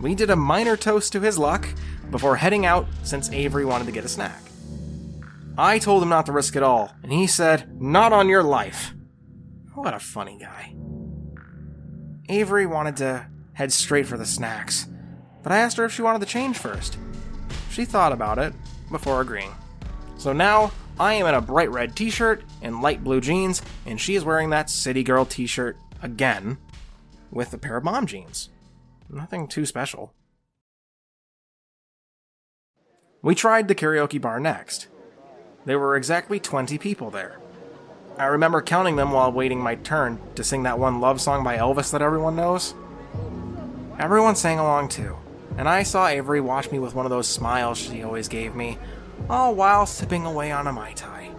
We 0.00 0.14
did 0.14 0.30
a 0.30 0.36
minor 0.36 0.76
toast 0.76 1.12
to 1.12 1.20
his 1.20 1.40
luck 1.40 1.66
before 2.12 2.36
heading 2.36 2.64
out 2.64 2.86
since 3.02 3.32
Avery 3.32 3.64
wanted 3.64 3.86
to 3.86 3.92
get 3.92 4.04
a 4.04 4.08
snack. 4.08 4.40
I 5.58 5.80
told 5.80 6.04
him 6.04 6.08
not 6.08 6.26
to 6.26 6.32
risk 6.32 6.54
it 6.54 6.62
all, 6.62 6.92
and 7.02 7.12
he 7.12 7.26
said, 7.26 7.80
Not 7.82 8.12
on 8.12 8.28
your 8.28 8.44
life. 8.44 8.94
What 9.74 9.92
a 9.92 9.98
funny 9.98 10.38
guy. 10.38 10.76
Avery 12.28 12.66
wanted 12.66 12.96
to 12.98 13.26
head 13.54 13.72
straight 13.72 14.06
for 14.06 14.16
the 14.16 14.24
snacks, 14.24 14.86
but 15.42 15.50
I 15.50 15.58
asked 15.58 15.78
her 15.78 15.84
if 15.84 15.92
she 15.92 16.02
wanted 16.02 16.20
to 16.20 16.26
change 16.26 16.58
first. 16.58 16.96
She 17.70 17.84
thought 17.86 18.12
about 18.12 18.38
it 18.38 18.54
before 18.92 19.20
agreeing. 19.20 19.52
So 20.16 20.32
now 20.32 20.70
I 21.02 21.14
am 21.14 21.26
in 21.26 21.34
a 21.34 21.40
bright 21.40 21.68
red 21.72 21.96
t 21.96 22.10
shirt 22.10 22.44
and 22.62 22.80
light 22.80 23.02
blue 23.02 23.20
jeans, 23.20 23.60
and 23.84 24.00
she 24.00 24.14
is 24.14 24.24
wearing 24.24 24.50
that 24.50 24.70
City 24.70 25.02
Girl 25.02 25.24
t 25.24 25.48
shirt 25.48 25.76
again 26.00 26.58
with 27.32 27.52
a 27.52 27.58
pair 27.58 27.76
of 27.76 27.82
mom 27.82 28.06
jeans. 28.06 28.50
Nothing 29.10 29.48
too 29.48 29.66
special. 29.66 30.14
We 33.20 33.34
tried 33.34 33.66
the 33.66 33.74
karaoke 33.74 34.20
bar 34.20 34.38
next. 34.38 34.86
There 35.64 35.80
were 35.80 35.96
exactly 35.96 36.38
20 36.38 36.78
people 36.78 37.10
there. 37.10 37.40
I 38.16 38.26
remember 38.26 38.62
counting 38.62 38.94
them 38.94 39.10
while 39.10 39.32
waiting 39.32 39.58
my 39.58 39.74
turn 39.74 40.20
to 40.36 40.44
sing 40.44 40.62
that 40.62 40.78
one 40.78 41.00
love 41.00 41.20
song 41.20 41.42
by 41.42 41.56
Elvis 41.56 41.90
that 41.90 42.00
everyone 42.02 42.36
knows. 42.36 42.76
Everyone 43.98 44.36
sang 44.36 44.60
along 44.60 44.90
too 44.90 45.16
and 45.56 45.68
I 45.68 45.82
saw 45.82 46.06
Avery 46.06 46.40
watch 46.40 46.70
me 46.70 46.78
with 46.78 46.94
one 46.94 47.06
of 47.06 47.10
those 47.10 47.26
smiles 47.28 47.78
she 47.78 48.02
always 48.02 48.28
gave 48.28 48.54
me, 48.54 48.78
all 49.28 49.54
while 49.54 49.86
sipping 49.86 50.26
away 50.26 50.50
on 50.52 50.66
a 50.66 50.72
Mai 50.72 50.92
Tai. 50.92 51.30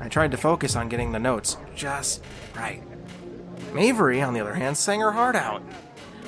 I 0.00 0.08
tried 0.08 0.30
to 0.30 0.36
focus 0.36 0.76
on 0.76 0.88
getting 0.88 1.12
the 1.12 1.18
notes 1.18 1.56
just 1.74 2.22
right. 2.54 2.82
Avery, 3.76 4.22
on 4.22 4.34
the 4.34 4.40
other 4.40 4.54
hand, 4.54 4.76
sang 4.76 5.00
her 5.00 5.12
heart 5.12 5.36
out. 5.36 5.62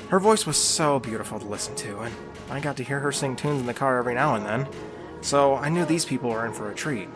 Her 0.09 0.19
voice 0.19 0.45
was 0.45 0.57
so 0.57 0.99
beautiful 0.99 1.39
to 1.39 1.45
listen 1.45 1.75
to, 1.77 1.99
and 1.99 2.13
I 2.49 2.59
got 2.59 2.77
to 2.77 2.83
hear 2.83 2.99
her 2.99 3.11
sing 3.11 3.35
tunes 3.35 3.61
in 3.61 3.67
the 3.67 3.73
car 3.73 3.97
every 3.97 4.15
now 4.15 4.35
and 4.35 4.45
then, 4.45 4.67
so 5.21 5.55
I 5.55 5.69
knew 5.69 5.85
these 5.85 6.05
people 6.05 6.29
were 6.31 6.45
in 6.45 6.53
for 6.53 6.71
a 6.71 6.75
treat. 6.75 7.09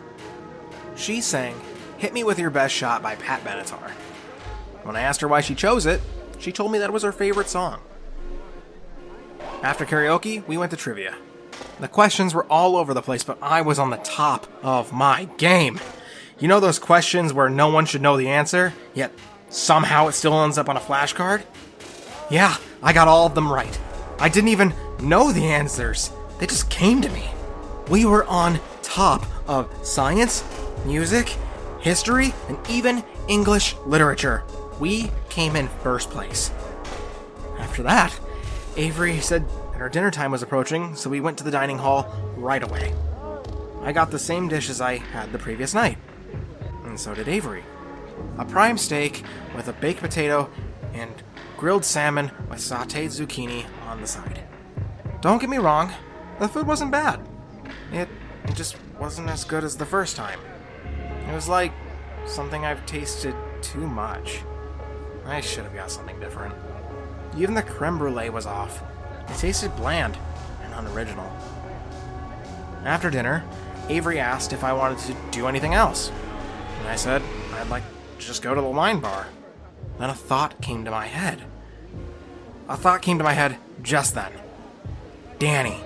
She 0.95 1.21
sang 1.21 1.55
Hit 1.97 2.13
Me 2.13 2.23
With 2.23 2.37
Your 2.37 2.51
Best 2.51 2.75
Shot 2.75 3.01
by 3.01 3.15
Pat 3.15 3.43
Benatar. 3.43 3.89
When 4.83 4.95
I 4.95 5.01
asked 5.01 5.21
her 5.21 5.27
why 5.27 5.41
she 5.41 5.55
chose 5.55 5.85
it, 5.85 6.01
she 6.37 6.51
told 6.51 6.71
me 6.71 6.79
that 6.79 6.93
was 6.93 7.03
her 7.03 7.11
favorite 7.11 7.49
song. 7.49 7.81
After 9.63 9.85
karaoke, 9.85 10.45
we 10.45 10.57
went 10.57 10.71
to 10.71 10.77
trivia. 10.77 11.15
The 11.79 11.87
questions 11.87 12.33
were 12.33 12.45
all 12.45 12.75
over 12.75 12.93
the 12.93 13.01
place, 13.01 13.23
but 13.23 13.37
I 13.41 13.61
was 13.61 13.79
on 13.79 13.89
the 13.89 13.97
top 13.97 14.47
of 14.63 14.93
my 14.93 15.25
game. 15.37 15.79
You 16.39 16.47
know 16.47 16.59
those 16.59 16.79
questions 16.79 17.33
where 17.33 17.49
no 17.49 17.69
one 17.69 17.85
should 17.85 18.01
know 18.01 18.17
the 18.17 18.29
answer, 18.29 18.73
yet 18.93 19.11
somehow 19.49 20.07
it 20.07 20.13
still 20.13 20.43
ends 20.43 20.57
up 20.57 20.69
on 20.69 20.77
a 20.77 20.81
flashcard? 20.81 21.43
Yeah, 22.29 22.55
I 22.81 22.93
got 22.93 23.07
all 23.07 23.25
of 23.25 23.35
them 23.35 23.51
right. 23.51 23.79
I 24.19 24.29
didn't 24.29 24.49
even 24.49 24.73
know 25.01 25.31
the 25.31 25.45
answers, 25.45 26.11
they 26.39 26.47
just 26.47 26.69
came 26.69 27.01
to 27.01 27.09
me. 27.09 27.29
We 27.89 28.05
were 28.05 28.25
on 28.25 28.59
top 28.81 29.25
of 29.47 29.69
science, 29.85 30.43
music, 30.85 31.35
history, 31.79 32.33
and 32.47 32.57
even 32.69 33.03
English 33.27 33.75
literature. 33.85 34.43
We 34.79 35.11
came 35.29 35.55
in 35.55 35.67
first 35.67 36.09
place. 36.09 36.51
After 37.59 37.83
that, 37.83 38.17
Avery 38.77 39.19
said 39.19 39.45
our 39.83 39.89
dinner 39.89 40.09
time 40.09 40.31
was 40.31 40.41
approaching, 40.41 40.95
so 40.95 41.09
we 41.09 41.19
went 41.19 41.37
to 41.37 41.43
the 41.43 41.51
dining 41.51 41.77
hall 41.77 42.09
right 42.37 42.63
away. 42.63 42.93
I 43.81 43.91
got 43.91 44.11
the 44.11 44.17
same 44.17 44.47
dish 44.47 44.69
as 44.69 44.79
I 44.79 44.95
had 44.95 45.33
the 45.33 45.37
previous 45.37 45.73
night, 45.73 45.97
and 46.85 46.97
so 46.97 47.13
did 47.13 47.27
Avery. 47.27 47.65
A 48.37 48.45
prime 48.45 48.77
steak 48.77 49.23
with 49.53 49.67
a 49.67 49.73
baked 49.73 49.99
potato 49.99 50.49
and 50.93 51.11
grilled 51.57 51.83
salmon 51.83 52.31
with 52.49 52.59
sauteed 52.59 53.09
zucchini 53.09 53.65
on 53.85 53.99
the 53.99 54.07
side. 54.07 54.45
Don't 55.19 55.41
get 55.41 55.49
me 55.49 55.57
wrong, 55.57 55.91
the 56.39 56.47
food 56.47 56.65
wasn't 56.65 56.91
bad. 56.91 57.19
It, 57.91 58.07
it 58.45 58.55
just 58.55 58.77
wasn't 58.97 59.29
as 59.29 59.43
good 59.43 59.65
as 59.65 59.75
the 59.75 59.85
first 59.85 60.15
time. 60.15 60.39
It 61.27 61.33
was 61.33 61.49
like 61.49 61.73
something 62.25 62.63
I've 62.63 62.85
tasted 62.85 63.35
too 63.61 63.85
much. 63.85 64.43
I 65.25 65.41
should 65.41 65.65
have 65.65 65.75
got 65.75 65.91
something 65.91 66.21
different. 66.21 66.55
Even 67.35 67.53
the 67.53 67.63
creme 67.63 67.97
brulee 67.97 68.29
was 68.29 68.45
off. 68.45 68.81
It 69.29 69.37
tasted 69.37 69.75
bland 69.75 70.17
and 70.63 70.73
unoriginal. 70.73 71.31
After 72.85 73.09
dinner, 73.09 73.43
Avery 73.89 74.19
asked 74.19 74.53
if 74.53 74.63
I 74.63 74.73
wanted 74.73 74.99
to 74.99 75.15
do 75.31 75.47
anything 75.47 75.73
else. 75.73 76.11
And 76.79 76.87
I 76.87 76.95
said 76.95 77.21
I'd 77.53 77.69
like 77.69 77.83
to 78.19 78.25
just 78.25 78.41
go 78.41 78.53
to 78.53 78.61
the 78.61 78.67
wine 78.67 78.99
bar. 78.99 79.27
Then 79.99 80.09
a 80.09 80.13
thought 80.13 80.61
came 80.61 80.85
to 80.85 80.91
my 80.91 81.07
head. 81.07 81.43
A 82.67 82.77
thought 82.77 83.01
came 83.01 83.17
to 83.17 83.23
my 83.23 83.33
head 83.33 83.57
just 83.81 84.15
then. 84.15 84.31
Danny. 85.39 85.79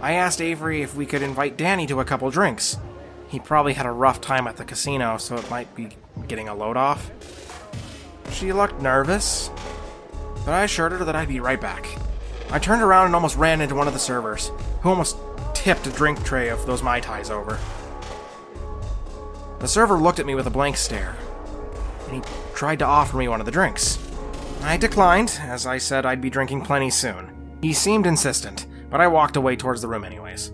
I 0.00 0.12
asked 0.12 0.40
Avery 0.40 0.82
if 0.82 0.94
we 0.94 1.04
could 1.04 1.20
invite 1.20 1.56
Danny 1.56 1.86
to 1.86 2.00
a 2.00 2.04
couple 2.04 2.30
drinks. 2.30 2.78
He 3.28 3.38
probably 3.38 3.74
had 3.74 3.86
a 3.86 3.92
rough 3.92 4.20
time 4.20 4.46
at 4.46 4.56
the 4.56 4.64
casino, 4.64 5.18
so 5.18 5.36
it 5.36 5.50
might 5.50 5.72
be 5.74 5.90
getting 6.26 6.48
a 6.48 6.54
load 6.54 6.76
off. 6.76 7.10
She 8.32 8.52
looked 8.52 8.80
nervous, 8.80 9.50
but 10.44 10.52
I 10.52 10.64
assured 10.64 10.92
her 10.92 11.04
that 11.04 11.14
I'd 11.14 11.28
be 11.28 11.40
right 11.40 11.60
back. 11.60 11.86
I 12.52 12.58
turned 12.58 12.82
around 12.82 13.06
and 13.06 13.14
almost 13.14 13.36
ran 13.36 13.60
into 13.60 13.74
one 13.74 13.86
of 13.86 13.92
the 13.92 14.00
servers, 14.00 14.50
who 14.82 14.88
almost 14.88 15.16
tipped 15.54 15.86
a 15.86 15.90
drink 15.90 16.24
tray 16.24 16.48
of 16.48 16.66
those 16.66 16.82
Mai 16.82 17.00
Tais 17.00 17.30
over. 17.30 17.58
The 19.60 19.68
server 19.68 19.98
looked 19.98 20.18
at 20.18 20.26
me 20.26 20.34
with 20.34 20.46
a 20.46 20.50
blank 20.50 20.76
stare, 20.76 21.16
and 22.06 22.16
he 22.16 22.32
tried 22.54 22.80
to 22.80 22.86
offer 22.86 23.16
me 23.16 23.28
one 23.28 23.40
of 23.40 23.46
the 23.46 23.52
drinks. 23.52 23.98
I 24.62 24.76
declined, 24.76 25.38
as 25.42 25.66
I 25.66 25.78
said 25.78 26.04
I'd 26.04 26.20
be 26.20 26.30
drinking 26.30 26.62
plenty 26.62 26.90
soon. 26.90 27.58
He 27.62 27.72
seemed 27.72 28.06
insistent, 28.06 28.66
but 28.90 29.00
I 29.00 29.06
walked 29.06 29.36
away 29.36 29.54
towards 29.54 29.80
the 29.80 29.88
room 29.88 30.04
anyways. 30.04 30.52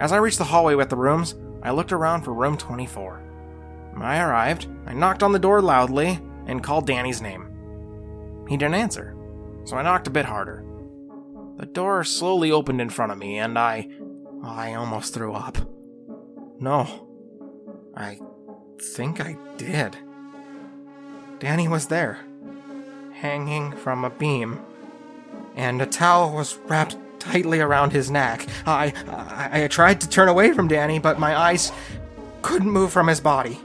As 0.00 0.12
I 0.12 0.16
reached 0.16 0.38
the 0.38 0.44
hallway 0.44 0.76
with 0.76 0.88
the 0.88 0.96
rooms, 0.96 1.34
I 1.62 1.72
looked 1.72 1.92
around 1.92 2.22
for 2.22 2.32
room 2.32 2.56
24. 2.56 3.18
When 3.92 4.02
I 4.02 4.20
arrived, 4.20 4.68
I 4.86 4.94
knocked 4.94 5.22
on 5.22 5.32
the 5.32 5.38
door 5.38 5.60
loudly 5.60 6.20
and 6.46 6.62
called 6.62 6.86
Danny's 6.86 7.20
name. 7.20 8.46
He 8.48 8.56
didn't 8.56 8.76
answer, 8.76 9.14
so 9.64 9.76
I 9.76 9.82
knocked 9.82 10.06
a 10.06 10.10
bit 10.10 10.24
harder. 10.24 10.64
The 11.58 11.66
door 11.66 12.04
slowly 12.04 12.52
opened 12.52 12.80
in 12.80 12.88
front 12.88 13.12
of 13.12 13.18
me, 13.18 13.38
and 13.38 13.58
I. 13.58 13.88
I 14.44 14.74
almost 14.74 15.12
threw 15.12 15.34
up. 15.34 15.58
No. 16.60 17.08
I 17.96 18.20
think 18.80 19.20
I 19.20 19.36
did. 19.56 19.96
Danny 21.40 21.66
was 21.66 21.88
there, 21.88 22.20
hanging 23.12 23.76
from 23.76 24.04
a 24.04 24.10
beam, 24.10 24.60
and 25.56 25.82
a 25.82 25.86
towel 25.86 26.32
was 26.32 26.56
wrapped 26.66 26.96
tightly 27.18 27.58
around 27.58 27.90
his 27.90 28.08
neck. 28.08 28.46
I, 28.64 28.92
I, 29.08 29.64
I 29.64 29.68
tried 29.68 30.00
to 30.02 30.08
turn 30.08 30.28
away 30.28 30.52
from 30.52 30.68
Danny, 30.68 31.00
but 31.00 31.18
my 31.18 31.36
eyes 31.36 31.72
couldn't 32.42 32.70
move 32.70 32.92
from 32.92 33.08
his 33.08 33.20
body. 33.20 33.58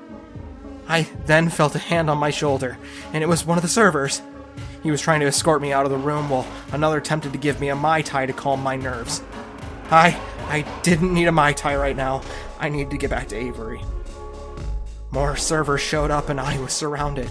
I 0.87 1.07
then 1.27 1.49
felt 1.49 1.75
a 1.75 1.79
hand 1.79 2.09
on 2.09 2.17
my 2.17 2.31
shoulder, 2.31 2.77
and 3.13 3.23
it 3.23 3.27
was 3.27 3.45
one 3.45 3.59
of 3.59 3.61
the 3.61 3.67
servers. 3.67 4.23
He 4.83 4.91
was 4.91 5.01
trying 5.01 5.21
to 5.21 5.27
escort 5.27 5.61
me 5.61 5.71
out 5.71 5.85
of 5.85 5.91
the 5.91 5.97
room 5.97 6.29
while 6.29 6.45
another 6.71 6.97
attempted 6.97 7.31
to 7.31 7.39
give 7.39 7.61
me 7.61 7.69
a 7.69 7.75
Mai 7.75 8.01
Tai 8.01 8.25
to 8.25 8.33
calm 8.33 8.61
my 8.61 8.75
nerves. 8.75 9.21
I 9.89 10.19
I 10.47 10.65
didn't 10.81 11.13
need 11.13 11.27
a 11.27 11.31
Mai 11.31 11.53
Tai 11.53 11.75
right 11.77 11.95
now. 11.95 12.21
I 12.59 12.69
needed 12.69 12.91
to 12.91 12.97
get 12.97 13.09
back 13.09 13.29
to 13.29 13.35
Avery. 13.35 13.81
More 15.11 15.35
servers 15.35 15.81
showed 15.81 16.11
up 16.11 16.29
and 16.29 16.39
I 16.39 16.59
was 16.59 16.73
surrounded. 16.73 17.29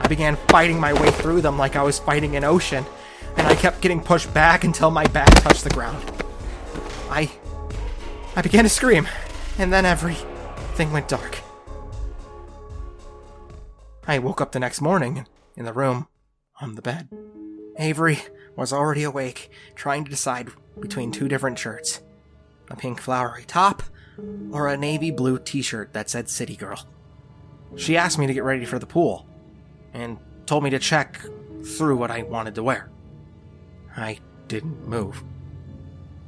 I 0.00 0.08
began 0.08 0.36
fighting 0.48 0.78
my 0.78 0.92
way 0.92 1.10
through 1.10 1.40
them 1.40 1.58
like 1.58 1.74
I 1.74 1.82
was 1.82 1.98
fighting 1.98 2.36
an 2.36 2.44
ocean, 2.44 2.84
and 3.36 3.46
I 3.46 3.54
kept 3.54 3.80
getting 3.80 4.00
pushed 4.00 4.32
back 4.32 4.62
until 4.62 4.90
my 4.90 5.06
back 5.06 5.30
touched 5.42 5.64
the 5.64 5.70
ground. 5.70 6.04
I 7.10 7.30
I 8.36 8.42
began 8.42 8.64
to 8.64 8.70
scream, 8.70 9.08
and 9.58 9.72
then 9.72 9.86
everything 9.86 10.92
went 10.92 11.08
dark. 11.08 11.38
I 14.06 14.18
woke 14.18 14.40
up 14.40 14.52
the 14.52 14.60
next 14.60 14.80
morning 14.80 15.26
in 15.56 15.64
the 15.64 15.72
room 15.72 16.06
on 16.60 16.74
the 16.74 16.82
bed. 16.82 17.08
Avery 17.78 18.18
was 18.56 18.72
already 18.72 19.02
awake, 19.02 19.50
trying 19.74 20.04
to 20.04 20.10
decide 20.10 20.48
between 20.80 21.12
two 21.12 21.28
different 21.28 21.58
shirts 21.58 22.00
a 22.68 22.76
pink 22.76 23.00
flowery 23.00 23.44
top 23.44 23.82
or 24.50 24.66
a 24.66 24.76
navy 24.76 25.10
blue 25.10 25.38
t 25.38 25.62
shirt 25.62 25.92
that 25.92 26.10
said 26.10 26.28
City 26.28 26.56
Girl. 26.56 26.84
She 27.76 27.96
asked 27.96 28.18
me 28.18 28.26
to 28.26 28.34
get 28.34 28.44
ready 28.44 28.64
for 28.64 28.78
the 28.78 28.86
pool 28.86 29.26
and 29.92 30.18
told 30.46 30.64
me 30.64 30.70
to 30.70 30.78
check 30.78 31.20
through 31.64 31.96
what 31.96 32.10
I 32.10 32.22
wanted 32.22 32.54
to 32.56 32.62
wear. 32.62 32.90
I 33.96 34.18
didn't 34.48 34.86
move, 34.86 35.22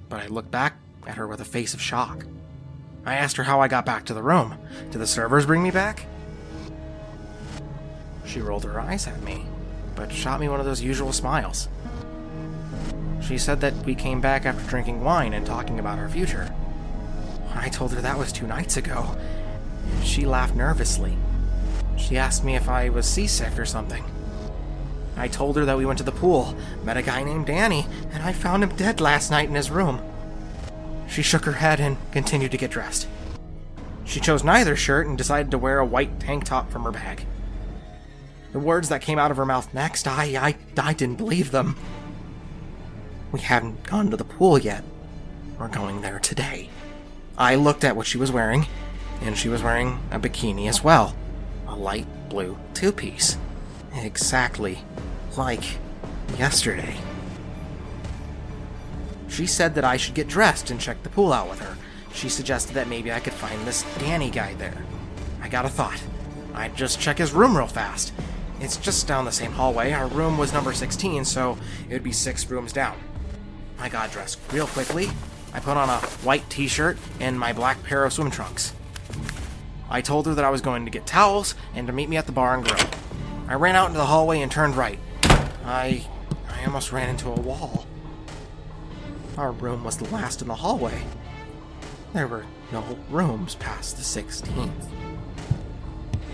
but 0.09 0.20
I 0.20 0.26
looked 0.26 0.51
back 0.51 0.79
at 1.07 1.16
her 1.16 1.26
with 1.26 1.41
a 1.41 1.45
face 1.45 1.74
of 1.74 1.81
shock. 1.81 2.24
I 3.05 3.14
asked 3.14 3.37
her 3.37 3.45
how 3.45 3.61
I 3.61 3.68
got 3.68 3.87
back 3.87 4.05
to 4.07 4.14
the 4.14 4.22
room. 4.22 4.59
Did 4.91 4.99
the 4.99 5.07
servers 5.07 5.47
bring 5.47 5.62
me 5.62 5.70
back? 5.70 6.07
She 8.26 8.41
rolled 8.41 8.64
her 8.64 8.81
eyes 8.81 9.07
at 9.07 9.22
me, 9.22 9.47
but 9.99 10.13
shot 10.13 10.39
me 10.39 10.49
one 10.49 10.61
of 10.61 10.67
those 10.67 10.81
usual 10.81 11.13
smiles. 11.13 11.69
She 13.21 13.37
said 13.37 13.61
that 13.63 13.75
we 13.85 13.97
came 13.97 14.21
back 14.21 14.47
after 14.47 14.65
drinking 14.71 15.03
wine 15.03 15.35
and 15.35 15.45
talking 15.45 15.81
about 15.81 15.99
our 15.99 16.09
future. 16.09 16.55
I 17.53 17.69
told 17.69 17.93
her 17.93 18.01
that 18.01 18.17
was 18.17 18.31
two 18.31 18.47
nights 18.47 18.77
ago. 18.77 19.17
She 20.05 20.25
laughed 20.25 20.55
nervously. 20.55 21.17
She 21.97 22.17
asked 22.17 22.45
me 22.45 22.55
if 22.55 22.69
I 22.69 22.91
was 22.91 23.07
seasick 23.07 23.59
or 23.59 23.67
something. 23.67 24.05
I 25.17 25.27
told 25.27 25.57
her 25.57 25.65
that 25.65 25.77
we 25.77 25.85
went 25.85 25.99
to 25.99 26.05
the 26.05 26.13
pool, 26.13 26.55
met 26.85 26.97
a 26.97 27.03
guy 27.03 27.25
named 27.25 27.47
Danny, 27.47 27.85
and 28.13 28.23
I 28.23 28.33
found 28.33 28.63
him 28.63 28.77
dead 28.77 29.01
last 29.01 29.33
night 29.33 29.49
in 29.49 29.57
his 29.57 29.69
room. 29.69 30.01
She 31.09 31.23
shook 31.23 31.45
her 31.45 31.53
head 31.55 31.81
and 31.81 31.97
continued 32.13 32.53
to 32.53 32.57
get 32.57 32.71
dressed. 32.71 33.09
She 34.05 34.21
chose 34.21 34.45
neither 34.45 34.77
shirt 34.77 35.09
and 35.09 35.19
decided 35.19 35.51
to 35.51 35.59
wear 35.59 35.81
a 35.81 35.85
white 35.85 36.21
tank 36.21 36.45
top 36.45 36.71
from 36.71 36.85
her 36.85 36.93
bag. 36.93 37.27
The 38.53 38.59
words 38.59 38.89
that 38.89 39.03
came 39.03 39.19
out 39.19 39.31
of 39.31 39.37
her 39.37 39.47
mouth 39.47 39.73
next, 39.75 40.09
I, 40.09 40.25
I, 40.37 40.57
I 40.81 40.93
didn't 40.95 41.17
believe 41.17 41.51
them. 41.51 41.77
We 43.31 43.41
haven't 43.41 43.83
gone 43.83 44.11
to 44.11 44.17
the 44.17 44.25
pool 44.25 44.59
yet. 44.59 44.83
We're 45.59 45.69
going 45.69 46.01
there 46.01 46.19
today. 46.19 46.71
I 47.37 47.57
looked 47.57 47.85
at 47.85 47.95
what 47.95 48.07
she 48.07 48.17
was 48.19 48.33
wearing, 48.33 48.67
and 49.21 49.37
she 49.37 49.49
was 49.49 49.63
wearing 49.63 50.01
a 50.11 50.19
bikini 50.19 50.69
as 50.69 50.83
well. 50.83 51.15
A 51.67 51.77
light 51.77 52.07
blue 52.29 52.57
two 52.75 52.93
piece. 52.93 53.37
Exactly 53.95 54.79
like 55.37 55.79
yesterday. 56.39 56.97
She 59.29 59.47
said 59.47 59.75
that 59.75 59.85
I 59.85 59.97
should 59.97 60.15
get 60.15 60.27
dressed 60.27 60.71
and 60.71 60.81
check 60.81 61.03
the 61.03 61.11
pool 61.11 61.33
out 61.33 61.51
with 61.51 61.61
her. 61.61 61.77
She 62.15 62.29
suggested 62.29 62.75
that 62.75 62.89
maybe 62.89 63.13
I 63.13 63.21
could 63.21 63.35
find 63.35 63.61
this 63.67 63.85
Danny 63.99 64.31
guy 64.31 64.55
there. 64.55 64.83
I 65.43 65.49
got 65.49 65.67
a 65.67 65.69
thought. 65.69 66.03
I'd 66.55 66.77
just 66.77 66.99
check 66.99 67.19
his 67.19 67.33
room 67.33 67.57
real 67.57 67.67
fast. 67.67 68.13
It's 68.61 68.77
just 68.77 69.07
down 69.07 69.25
the 69.25 69.33
same 69.33 69.53
hallway. 69.53 69.93
Our 69.93 70.09
room 70.09 70.37
was 70.37 70.53
number 70.53 70.73
16, 70.73 71.25
so 71.25 71.59
it 71.89 71.93
would 71.93 72.03
be 72.03 72.13
six 72.13 72.49
rooms 72.51 72.73
down. 72.73 72.97
I 73.79 73.89
got 73.89 74.11
dressed 74.11 74.41
real 74.53 74.67
quickly. 74.67 75.09
I 75.53 75.61
put 75.61 75.77
on 75.77 75.89
a 75.89 75.99
white 76.25 76.49
t 76.51 76.69
shirt 76.69 76.99
and 77.21 77.39
my 77.39 77.53
black 77.53 77.83
pair 77.85 78.05
of 78.05 78.13
swim 78.13 78.31
trunks. 78.31 78.75
I 79.89 80.01
told 80.01 80.27
her 80.27 80.35
that 80.35 80.45
I 80.45 80.51
was 80.51 80.61
going 80.61 80.85
to 80.85 80.91
get 80.91 81.07
towels 81.07 81.55
and 81.75 81.87
to 81.87 81.93
meet 81.93 82.09
me 82.09 82.17
at 82.17 82.27
the 82.27 82.33
bar 82.33 82.55
and 82.55 82.65
grill. 82.65 82.85
I 83.49 83.55
ran 83.55 83.77
out 83.77 83.87
into 83.87 83.99
the 83.99 84.07
hallway 84.07 84.41
and 84.41 84.51
turned 84.51 84.77
right. 84.77 84.99
I. 85.65 86.07
I 86.49 86.65
almost 86.65 86.91
ran 86.91 87.09
into 87.09 87.29
a 87.29 87.41
wall. 87.41 87.87
Our 89.37 89.53
room 89.53 89.85
was 89.85 89.97
the 89.97 90.13
last 90.13 90.43
in 90.43 90.49
the 90.49 90.57
hallway. 90.57 91.05
There 92.13 92.27
were 92.27 92.47
no 92.73 92.99
rooms 93.11 93.55
past 93.55 93.97
the 93.97 94.03
16th. 94.03 95.08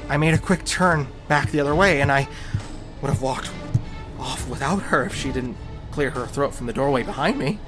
I 0.08 0.16
made 0.16 0.34
a 0.34 0.38
quick 0.38 0.64
turn 0.64 1.06
back 1.28 1.50
the 1.50 1.60
other 1.60 1.74
way, 1.74 2.00
and 2.00 2.12
I 2.12 2.28
would 3.00 3.08
have 3.08 3.22
walked 3.22 3.50
off 4.18 4.48
without 4.48 4.82
her 4.82 5.04
if 5.04 5.14
she 5.14 5.32
didn't 5.32 5.56
clear 5.90 6.10
her 6.10 6.26
throat 6.26 6.54
from 6.54 6.66
the 6.66 6.72
doorway 6.72 7.02
behind 7.02 7.38
me. 7.38 7.58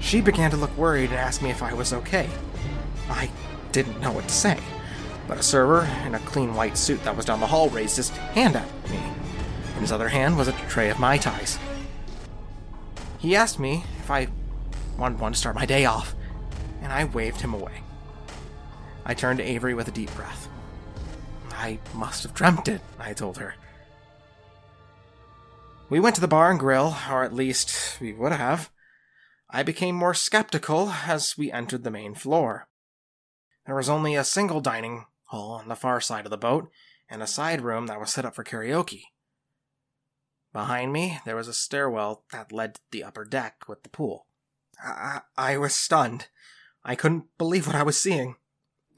She 0.00 0.20
began 0.20 0.50
to 0.50 0.56
look 0.56 0.76
worried 0.76 1.10
and 1.10 1.18
asked 1.18 1.40
me 1.42 1.50
if 1.50 1.62
I 1.62 1.72
was 1.72 1.92
okay. 1.92 2.28
I 3.08 3.30
didn't 3.72 4.00
know 4.00 4.12
what 4.12 4.28
to 4.28 4.34
say, 4.34 4.58
but 5.26 5.38
a 5.38 5.42
server 5.42 5.88
in 6.06 6.14
a 6.14 6.18
clean 6.20 6.54
white 6.54 6.76
suit 6.76 7.02
that 7.04 7.16
was 7.16 7.24
down 7.24 7.40
the 7.40 7.46
hall 7.46 7.70
raised 7.70 7.96
his 7.96 8.10
hand 8.10 8.56
at 8.56 8.68
me. 8.90 8.98
In 9.74 9.80
his 9.80 9.92
other 9.92 10.08
hand 10.08 10.36
was 10.36 10.48
a 10.48 10.52
tray 10.68 10.90
of 10.90 10.98
Mai 11.00 11.16
Tais. 11.16 11.58
He 13.18 13.34
asked 13.34 13.58
me 13.58 13.84
if 14.00 14.10
I 14.10 14.28
wanted 14.98 15.18
one 15.18 15.32
to 15.32 15.38
start 15.38 15.54
my 15.54 15.64
day 15.64 15.86
off, 15.86 16.14
and 16.82 16.92
I 16.92 17.04
waved 17.04 17.40
him 17.40 17.54
away. 17.54 17.80
I 19.06 19.14
turned 19.14 19.38
to 19.38 19.44
Avery 19.44 19.74
with 19.74 19.88
a 19.88 19.92
deep 19.92 20.14
breath. 20.14 20.48
I 21.64 21.78
must 21.94 22.24
have 22.24 22.34
dreamt 22.34 22.68
it, 22.68 22.82
I 22.98 23.14
told 23.14 23.38
her. 23.38 23.54
We 25.88 25.98
went 25.98 26.14
to 26.16 26.20
the 26.20 26.28
bar 26.28 26.50
and 26.50 26.60
grill, 26.60 26.94
or 27.10 27.24
at 27.24 27.32
least 27.32 27.98
we 28.02 28.12
would 28.12 28.32
have. 28.32 28.70
I 29.48 29.62
became 29.62 29.94
more 29.94 30.12
skeptical 30.12 30.90
as 30.90 31.38
we 31.38 31.50
entered 31.50 31.82
the 31.82 31.90
main 31.90 32.14
floor. 32.14 32.68
There 33.64 33.74
was 33.74 33.88
only 33.88 34.14
a 34.14 34.24
single 34.24 34.60
dining 34.60 35.06
hall 35.28 35.52
on 35.52 35.68
the 35.68 35.74
far 35.74 36.02
side 36.02 36.26
of 36.26 36.30
the 36.30 36.36
boat, 36.36 36.68
and 37.08 37.22
a 37.22 37.26
side 37.26 37.62
room 37.62 37.86
that 37.86 37.98
was 37.98 38.12
set 38.12 38.26
up 38.26 38.34
for 38.34 38.44
karaoke. 38.44 39.04
Behind 40.52 40.92
me, 40.92 41.20
there 41.24 41.36
was 41.36 41.48
a 41.48 41.54
stairwell 41.54 42.24
that 42.30 42.52
led 42.52 42.74
to 42.74 42.80
the 42.90 43.04
upper 43.04 43.24
deck 43.24 43.62
with 43.66 43.84
the 43.84 43.88
pool. 43.88 44.26
I, 44.78 45.22
I 45.38 45.56
was 45.56 45.74
stunned. 45.74 46.28
I 46.84 46.94
couldn't 46.94 47.24
believe 47.38 47.66
what 47.66 47.76
I 47.76 47.84
was 47.84 47.98
seeing. 47.98 48.36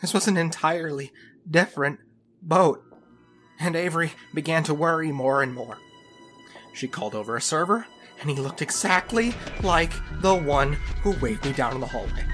This 0.01 0.13
was 0.13 0.27
an 0.27 0.37
entirely 0.37 1.13
different 1.49 2.01
boat. 2.43 2.83
and 3.59 3.75
Avery 3.75 4.13
began 4.35 4.63
to 4.65 4.75
worry 4.75 5.11
more 5.11 5.43
and 5.43 5.55
more. 5.55 5.79
She 6.75 6.87
called 6.89 7.15
over 7.15 7.37
a 7.37 7.41
server, 7.41 7.87
and 8.21 8.29
he 8.29 8.37
looked 8.37 8.61
exactly 8.61 9.35
like 9.63 9.93
the 10.21 10.35
one 10.35 10.75
who 11.03 11.19
waved 11.21 11.45
me 11.47 11.53
down 11.53 11.75
in 11.75 11.81
the 11.81 11.87
hallway. 11.87 12.25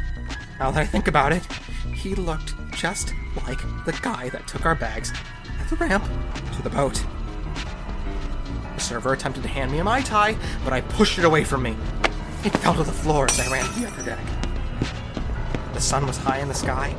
Now 0.58 0.72
that 0.72 0.80
I 0.80 0.84
think 0.86 1.06
about 1.06 1.32
it, 1.32 1.46
he 1.94 2.16
looked 2.16 2.54
just 2.72 3.14
like 3.46 3.60
the 3.84 3.96
guy 4.02 4.30
that 4.30 4.48
took 4.48 4.66
our 4.66 4.74
bags 4.74 5.12
at 5.60 5.70
the 5.70 5.76
ramp 5.76 6.04
to 6.56 6.62
the 6.62 6.70
boat. 6.70 7.04
The 8.74 8.80
server 8.80 9.12
attempted 9.12 9.44
to 9.44 9.48
hand 9.48 9.70
me 9.70 9.78
a 9.78 9.84
Mai 9.84 10.02
Tai, 10.02 10.36
but 10.64 10.72
I 10.72 10.80
pushed 10.80 11.18
it 11.18 11.24
away 11.24 11.44
from 11.44 11.62
me. 11.62 11.76
It 12.44 12.50
fell 12.58 12.74
to 12.74 12.82
the 12.82 12.90
floor 12.90 13.26
as 13.26 13.38
I 13.38 13.50
ran 13.52 13.64
to 13.64 13.80
the 13.80 13.86
upper 13.86 14.02
deck. 14.02 14.24
The 15.72 15.80
sun 15.80 16.06
was 16.06 16.16
high 16.16 16.38
in 16.38 16.48
the 16.48 16.54
sky. 16.54 16.96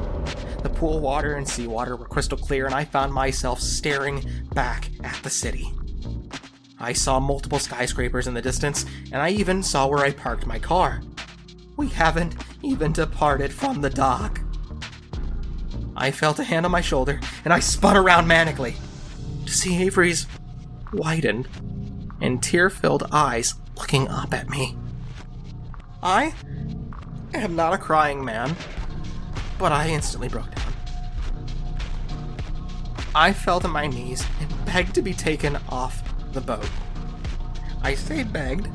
The 0.64 0.70
pool 0.70 1.02
water 1.02 1.36
and 1.36 1.48
seawater 1.48 1.96
were 1.96 2.06
crystal 2.06 2.38
clear, 2.38 2.66
and 2.66 2.74
I 2.74 2.86
found 2.86 3.14
myself 3.14 3.60
staring 3.60 4.24
back 4.54 4.90
at 5.04 5.22
the 5.22 5.30
city. 5.30 5.72
I 6.80 6.94
saw 6.94 7.20
multiple 7.20 7.60
skyscrapers 7.60 8.28
in 8.28 8.34
the 8.34 8.42
distance, 8.42 8.86
and 9.12 9.22
I 9.22 9.30
even 9.30 9.62
saw 9.62 9.88
where 9.88 10.04
I 10.04 10.12
parked 10.12 10.46
my 10.46 10.60
car. 10.60 11.02
We 11.76 11.90
haven't 11.90 12.36
even 12.62 12.94
departed 12.94 13.54
from 13.54 13.82
the 13.82 13.90
dock. 13.90 14.40
I 15.96 16.12
felt 16.12 16.40
a 16.40 16.44
hand 16.44 16.66
on 16.66 16.72
my 16.72 16.82
shoulder, 16.82 17.20
and 17.44 17.54
I 17.54 17.60
spun 17.60 17.98
around 17.98 18.26
manically 18.28 18.76
to 19.46 19.52
see 19.52 19.84
Avery's 19.84 20.28
widened 20.94 21.48
and 22.22 22.42
tear 22.42 22.70
filled 22.70 23.08
eyes 23.12 23.56
looking 23.76 24.08
up 24.08 24.34
at 24.34 24.50
me. 24.50 24.78
I 26.02 26.34
am 27.34 27.56
not 27.56 27.74
a 27.74 27.78
crying 27.78 28.24
man, 28.24 28.56
but 29.64 29.72
I 29.72 29.88
instantly 29.88 30.28
broke 30.28 30.54
down. 30.54 30.74
I 33.16 33.32
fell 33.32 33.62
to 33.62 33.70
my 33.70 33.88
knees 33.88 34.28
and 34.42 34.66
begged 34.66 34.94
to 34.96 35.02
be 35.02 35.14
taken 35.14 35.58
off 35.70 36.04
the 36.34 36.42
boat. 36.42 36.70
I 37.82 37.96
say 37.96 38.24
begged, 38.24 38.68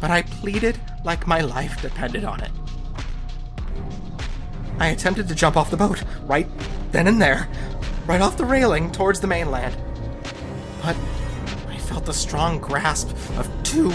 but 0.00 0.10
I 0.10 0.22
pleaded 0.22 0.80
like 1.04 1.26
my 1.26 1.42
life 1.42 1.82
depended 1.82 2.24
on 2.24 2.40
it. 2.40 2.50
I 4.78 4.88
attempted 4.88 5.28
to 5.28 5.34
jump 5.34 5.58
off 5.58 5.70
the 5.70 5.76
boat, 5.76 6.02
right 6.22 6.48
then 6.90 7.06
and 7.06 7.20
there, 7.20 7.46
right 8.06 8.22
off 8.22 8.38
the 8.38 8.46
railing 8.46 8.92
towards 8.92 9.20
the 9.20 9.26
mainland. 9.26 9.76
But 10.80 10.96
I 11.68 11.76
felt 11.76 12.06
the 12.06 12.14
strong 12.14 12.60
grasp 12.60 13.10
of 13.36 13.46
two 13.62 13.92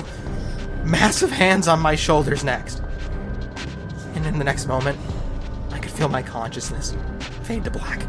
massive 0.85 1.31
hands 1.31 1.67
on 1.67 1.79
my 1.79 1.95
shoulders 1.95 2.43
next. 2.43 2.83
And 4.13 4.27
in 4.27 4.37
the 4.37 4.45
next 4.45 4.67
moment, 4.67 4.99
feel 5.97 6.07
my 6.07 6.21
consciousness 6.21 6.95
fade 7.41 7.63
to 7.63 7.71
black. 7.71 7.99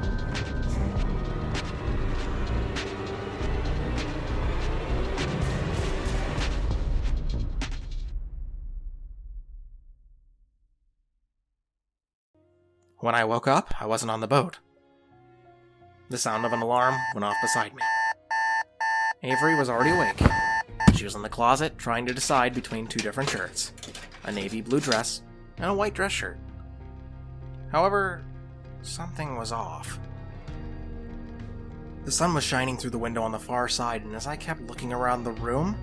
When 12.99 13.14
I 13.14 13.24
woke 13.24 13.49
up, 13.49 13.72
I 13.80 13.86
wasn't 13.86 14.11
on 14.11 14.20
the 14.20 14.26
boat. 14.26 14.59
The 16.11 16.18
sound 16.18 16.45
of 16.45 16.53
an 16.53 16.61
alarm 16.61 16.95
went 17.14 17.24
off 17.24 17.36
beside 17.41 17.74
me. 17.74 17.82
Avery 19.22 19.55
was 19.55 19.70
already 19.70 19.93
awake. 19.93 20.20
She 20.95 21.05
was 21.05 21.14
in 21.14 21.22
the 21.22 21.28
closet 21.30 21.78
trying 21.78 22.05
to 22.05 22.12
decide 22.12 22.53
between 22.53 22.86
two 22.86 23.01
different 23.01 23.30
shirts 23.30 23.72
a 24.24 24.32
navy 24.32 24.61
blue 24.61 24.80
dress 24.80 25.22
and 25.57 25.70
a 25.70 25.74
white 25.74 25.95
dress 25.95 26.12
shirt. 26.12 26.39
However, 27.70 28.22
something 28.82 29.36
was 29.36 29.52
off. 29.52 29.98
The 32.04 32.12
sun 32.12 32.32
was 32.32 32.44
shining 32.44 32.78
through 32.78 32.90
the 32.90 32.98
window 32.98 33.22
on 33.22 33.32
the 33.32 33.38
far 33.38 33.68
side, 33.68 34.02
and 34.04 34.14
as 34.14 34.26
I 34.26 34.36
kept 34.36 34.62
looking 34.62 34.92
around 34.92 35.24
the 35.24 35.32
room, 35.32 35.76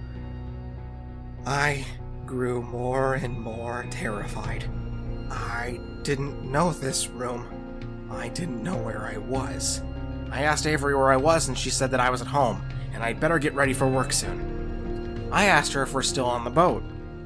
I 1.46 1.86
grew 2.26 2.64
more 2.64 3.14
and 3.14 3.40
more 3.40 3.86
terrified. 3.92 4.66
I 5.30 5.80
didn't 6.02 6.44
know 6.44 6.72
this 6.72 7.08
room. 7.08 7.46
I 8.10 8.30
didn't 8.30 8.64
know 8.64 8.78
where 8.78 9.06
I 9.06 9.18
was. 9.18 9.82
I 10.32 10.42
asked 10.44 10.66
Avery 10.66 10.96
where 10.96 11.12
I 11.12 11.18
was, 11.18 11.48
and 11.48 11.58
she 11.58 11.70
said 11.70 11.92
that 11.92 12.00
I 12.00 12.10
was 12.10 12.22
at 12.22 12.28
home, 12.28 12.64
and 12.94 13.04
I'd 13.04 13.20
better 13.20 13.38
get 13.38 13.54
ready 13.54 13.74
for 13.74 13.88
work 13.88 14.12
soon. 14.12 15.30
I 15.32 15.46
asked 15.46 15.74
her 15.74 15.84
if 15.84 15.94
we're 15.94 16.02
still 16.02 16.26
on 16.26 16.44
the 16.44 16.50
boat, 16.50 16.84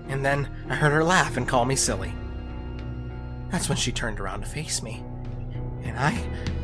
and 0.09 0.25
then 0.25 0.49
I 0.69 0.75
heard 0.75 0.91
her 0.91 1.03
laugh 1.03 1.37
and 1.37 1.47
call 1.47 1.63
me 1.63 1.77
silly. 1.77 2.13
That's 3.49 3.67
when 3.67 3.77
she 3.77 3.91
turned 3.91 4.19
around 4.19 4.41
to 4.41 4.47
face 4.47 4.83
me, 4.83 5.03
and 5.83 5.97
I 5.97 6.15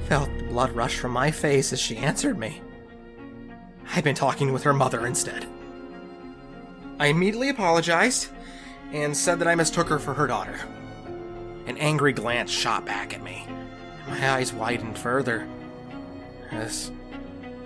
felt 0.07 0.29
the 0.37 0.43
blood 0.43 0.71
rush 0.71 0.97
from 0.97 1.11
my 1.11 1.31
face 1.31 1.73
as 1.73 1.79
she 1.79 1.97
answered 1.97 2.37
me. 2.37 2.61
I'd 3.93 4.03
been 4.03 4.15
talking 4.15 4.53
with 4.53 4.63
her 4.63 4.73
mother 4.73 5.05
instead. 5.05 5.47
I 6.99 7.07
immediately 7.07 7.49
apologized 7.49 8.29
and 8.91 9.15
said 9.15 9.39
that 9.39 9.47
I 9.47 9.55
mistook 9.55 9.89
her 9.89 9.99
for 9.99 10.13
her 10.13 10.27
daughter. 10.27 10.59
An 11.65 11.77
angry 11.77 12.13
glance 12.13 12.51
shot 12.51 12.85
back 12.85 13.13
at 13.13 13.23
me. 13.23 13.45
And 13.47 14.19
my 14.19 14.29
eyes 14.29 14.53
widened 14.53 14.97
further, 14.97 15.47
as 16.51 16.91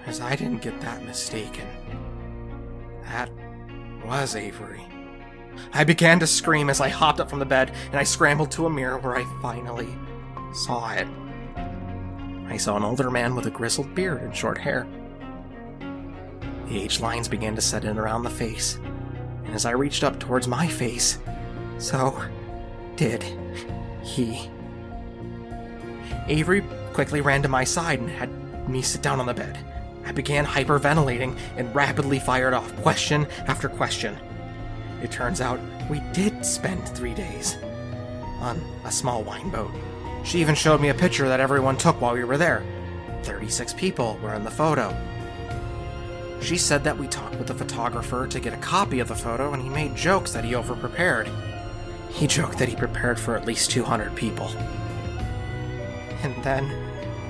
as 0.06 0.22
I 0.22 0.36
didn't 0.36 0.62
get 0.62 0.80
that 0.82 1.04
mistaken. 1.04 1.68
That 3.04 3.30
was 4.06 4.36
Avery. 4.36 4.82
I 5.74 5.84
began 5.84 6.20
to 6.20 6.28
scream 6.28 6.70
as 6.70 6.82
I 6.82 6.90
hopped 6.90 7.20
up 7.20 7.30
from 7.30 7.40
the 7.40 7.46
bed 7.46 7.74
and 7.88 7.96
I 7.96 8.04
scrambled 8.04 8.52
to 8.52 8.66
a 8.66 8.70
mirror 8.70 8.98
where 8.98 9.16
I 9.16 9.26
finally 9.42 9.90
saw 10.54 10.92
it. 10.92 11.08
I 12.48 12.58
saw 12.58 12.78
an 12.78 12.84
older 12.84 13.12
man 13.12 13.36
with 13.36 13.46
a 13.46 13.52
grizzled 13.52 13.94
beard 13.94 14.22
and 14.22 14.36
short 14.36 14.58
hair. 14.58 14.88
The 16.68 16.82
age 16.82 17.00
lines 17.00 17.28
began 17.28 17.56
to 17.56 17.62
set 17.62 17.84
in 17.84 17.98
around 17.98 18.24
the 18.24 18.30
face, 18.30 18.80
and 19.46 19.54
as 19.54 19.66
I 19.66 19.72
reached 19.72 20.04
up 20.04 20.20
towards 20.20 20.48
my 20.48 20.68
face, 20.68 21.20
so 21.78 22.20
did 22.96 23.24
he. 24.04 24.50
Avery 26.28 26.64
quickly 26.94 27.22
ran 27.22 27.42
to 27.44 27.48
my 27.48 27.64
side 27.64 28.00
and 28.00 28.10
had 28.10 28.30
me 28.70 28.82
sit 28.82 29.02
down 29.02 29.20
on 29.20 29.26
the 29.26 29.34
bed. 29.34 29.58
I 30.06 30.12
began 30.12 30.46
hyperventilating 30.46 31.38
and 31.56 31.74
rapidly 31.76 32.20
fired 32.20 32.54
off 32.54 32.76
question 32.82 33.28
after 33.48 33.70
question. 33.70 34.18
It 35.02 35.12
turns 35.12 35.42
out 35.42 35.60
we 35.90 36.02
did 36.14 36.46
spend 36.46 36.88
three 36.90 37.14
days 37.14 37.58
on 38.40 38.62
a 38.86 38.92
small 38.92 39.24
wine 39.24 39.50
boat. 39.50 39.72
She 40.24 40.40
even 40.40 40.56
showed 40.56 40.82
me 40.82 40.90
a 40.90 40.94
picture 40.94 41.28
that 41.28 41.40
everyone 41.40 41.78
took 41.78 42.00
while 42.02 42.14
we 42.14 42.24
were 42.24 42.38
there. 42.38 42.64
36 43.24 43.74
people 43.74 44.20
were 44.22 44.34
in 44.34 44.44
the 44.44 44.52
photo. 44.52 44.96
She 46.42 46.58
said 46.58 46.84
that 46.84 46.98
we 46.98 47.08
talked 47.08 47.36
with 47.36 47.48
the 47.48 47.54
photographer 47.54 48.28
to 48.28 48.40
get 48.40 48.54
a 48.54 48.58
copy 48.58 49.00
of 49.00 49.08
the 49.08 49.16
photo 49.16 49.54
and 49.54 49.62
he 49.62 49.70
made 49.70 49.96
jokes 49.96 50.32
that 50.32 50.46
he 50.46 50.54
overprepared. 50.54 51.30
He 52.12 52.28
joked 52.28 52.58
that 52.58 52.70
he 52.70 52.76
prepared 52.76 53.20
for 53.20 53.36
at 53.36 53.46
least 53.46 53.72
200 53.72 54.16
people. 54.16 54.48
And 56.24 56.44
then 56.44 56.72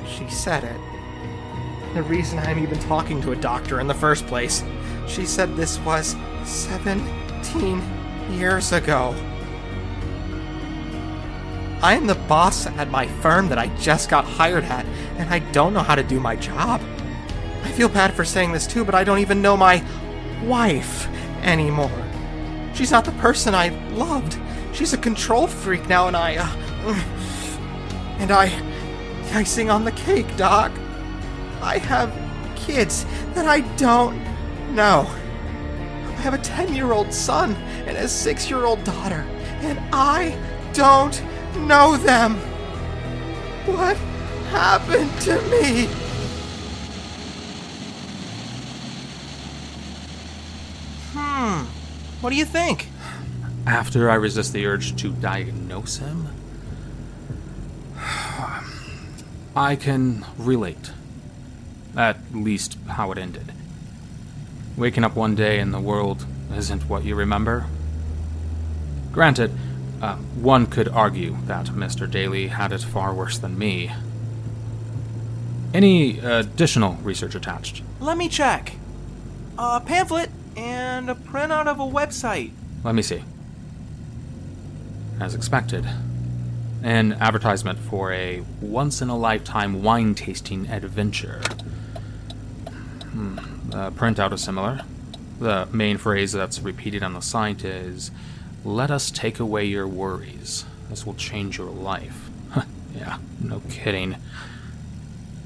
she 0.08 0.28
said 0.30 0.64
it. 0.64 1.94
The 1.96 2.04
reason 2.04 2.40
I'm 2.40 2.60
even 2.60 2.80
talking 2.80 3.22
to 3.22 3.32
a 3.32 3.36
doctor 3.36 3.80
in 3.80 3.88
the 3.88 3.94
first 3.94 4.28
place. 4.28 4.64
She 5.08 5.26
said 5.26 5.56
this 5.56 5.80
was 5.80 6.16
17 7.44 7.82
years 8.32 8.72
ago. 8.72 9.16
I 11.82 11.94
am 11.94 12.08
the 12.08 12.16
boss 12.16 12.68
at 12.68 12.90
my 12.90 13.08
firm 13.22 13.48
that 13.50 13.58
I 13.58 13.68
just 13.78 14.10
got 14.10 14.26
hired 14.26 14.66
at, 14.66 14.86
and 15.18 15.30
I 15.30 15.40
don't 15.40 15.74
know 15.74 15.82
how 15.82 15.96
to 15.96 16.04
do 16.04 16.20
my 16.20 16.36
job. 16.36 16.82
I 17.64 17.72
feel 17.72 17.88
bad 17.88 18.14
for 18.14 18.26
saying 18.26 18.52
this 18.52 18.68
too, 18.68 18.84
but 18.84 18.96
I 18.96 19.04
don't 19.04 19.20
even 19.20 19.42
know 19.42 19.56
my 19.56 19.84
wife 20.44 21.08
anymore. 21.42 22.06
She's 22.74 22.92
not 22.92 23.06
the 23.06 23.12
person 23.14 23.56
I 23.56 23.70
loved. 23.92 24.38
She's 24.74 24.94
a 24.94 24.98
control 24.98 25.48
freak 25.48 25.88
now, 25.88 26.08
and 26.08 26.18
I, 26.18 26.36
uh, 26.38 26.54
and 28.20 28.32
I, 28.32 28.52
icing 29.34 29.70
on 29.70 29.86
the 29.86 29.92
cake, 29.94 30.36
Doc. 30.36 30.72
I 31.62 31.78
have 31.78 32.14
kids 32.58 33.06
that 33.34 33.46
I 33.46 33.62
don't 33.78 34.18
know. 34.76 35.10
I 36.20 36.22
have 36.22 36.34
a 36.34 36.38
10 36.38 36.76
year 36.76 36.92
old 36.92 37.14
son 37.14 37.56
and 37.88 37.96
a 37.96 38.06
6 38.06 38.50
year 38.50 38.66
old 38.66 38.84
daughter, 38.84 39.26
and 39.62 39.80
I 39.94 40.38
don't 40.74 41.24
know 41.60 41.96
them. 41.96 42.36
What 43.66 43.96
happened 44.52 45.10
to 45.22 45.42
me? 45.44 45.86
Hmm. 51.14 51.64
What 52.20 52.32
do 52.32 52.36
you 52.36 52.44
think? 52.44 52.90
After 53.66 54.10
I 54.10 54.16
resist 54.16 54.52
the 54.52 54.66
urge 54.66 54.98
to 54.98 55.14
diagnose 55.14 56.00
him, 56.00 56.28
I 59.56 59.78
can 59.78 60.26
relate. 60.38 60.92
At 61.96 62.18
least 62.34 62.78
how 62.90 63.14
it 63.14 63.18
ended. 63.18 63.54
Waking 64.80 65.04
up 65.04 65.14
one 65.14 65.36
day 65.36 65.60
and 65.60 65.74
the 65.74 65.80
world 65.82 66.26
isn't 66.56 66.88
what 66.88 67.04
you 67.04 67.14
remember. 67.14 67.66
Granted, 69.12 69.52
uh, 70.02 70.16
one 70.16 70.68
could 70.68 70.88
argue 70.88 71.36
that 71.48 71.66
Mr. 71.66 72.10
Daily 72.10 72.48
had 72.48 72.72
it 72.72 72.82
far 72.82 73.14
worse 73.14 73.38
than 73.38 73.60
me. 73.60 73.92
Any 75.74 76.20
additional 76.20 76.94
research 77.04 77.36
attached? 77.36 77.84
Let 78.00 78.18
me 78.18 78.30
check. 78.30 78.78
A 79.58 79.82
pamphlet 79.82 80.30
and 80.56 81.10
a 81.10 81.16
printout 81.16 81.68
of 81.68 81.82
a 81.82 81.84
website. 81.84 82.52
Let 82.82 82.96
me 82.96 83.02
see. 83.02 83.26
As 85.20 85.36
expected, 85.36 85.86
an 86.84 87.18
advertisement 87.20 87.80
for 87.80 88.14
a 88.14 88.46
once 88.62 89.02
in 89.02 89.10
a 89.10 89.18
lifetime 89.18 89.84
wine 89.84 90.16
tasting 90.16 90.70
adventure. 90.70 91.42
Hmm. 93.12 93.59
The 93.70 93.92
printout 93.92 94.34
is 94.34 94.42
similar. 94.42 94.82
The 95.40 95.68
main 95.72 95.98
phrase 95.98 96.32
that's 96.32 96.60
repeated 96.60 97.04
on 97.04 97.14
the 97.14 97.22
site 97.22 97.64
is 97.64 98.10
Let 98.66 98.90
us 98.90 99.12
take 99.12 99.40
away 99.40 99.66
your 99.66 99.88
worries. 99.88 100.66
This 100.90 101.06
will 101.06 101.14
change 101.14 101.60
your 101.60 101.70
life. 101.70 102.30
yeah, 102.96 103.20
no 103.40 103.62
kidding. 103.70 104.16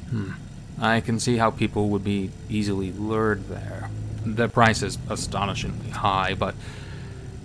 Hmm. 0.09 0.31
I 0.79 1.01
can 1.01 1.19
see 1.19 1.37
how 1.37 1.51
people 1.51 1.89
would 1.89 2.03
be 2.03 2.31
easily 2.49 2.91
lured 2.93 3.49
there. 3.49 3.89
The 4.25 4.47
price 4.47 4.81
is 4.81 4.97
astonishingly 5.09 5.89
high, 5.89 6.33
but 6.33 6.55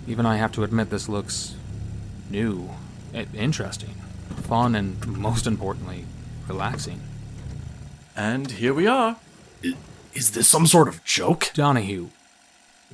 even 0.07 0.25
I 0.25 0.37
have 0.37 0.53
to 0.53 0.63
admit 0.63 0.89
this 0.89 1.09
looks 1.09 1.55
new, 2.29 2.69
interesting, 3.33 3.95
fun, 4.43 4.75
and 4.75 5.05
most 5.07 5.45
importantly, 5.45 6.05
relaxing. 6.47 7.01
And 8.15 8.49
here 8.51 8.73
we 8.73 8.87
are. 8.87 9.17
I- 10.19 10.21
Is 10.21 10.31
this 10.31 10.49
some 10.49 10.67
sort 10.67 10.89
of 10.89 11.01
joke? 11.05 11.49
Donahue, 11.53 12.09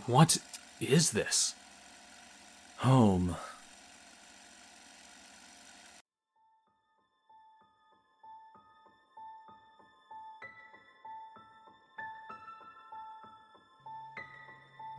what 0.06 0.38
is 0.80 1.10
this? 1.12 1.56
Home. 2.78 3.36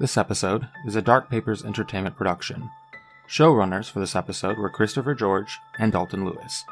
This 0.01 0.17
episode 0.17 0.69
is 0.85 0.97
a 0.97 1.03
Dark 1.03 1.31
Papers 1.31 1.65
Entertainment 1.65 2.17
production. 2.17 2.69
Showrunners 3.29 3.89
for 3.89 4.01
this 4.01 4.17
episode 4.17 4.59
were 4.59 4.69
Christopher 4.69 5.15
George 5.15 5.59
and 5.79 5.93
Dalton 5.93 6.25
Lewis. 6.25 6.65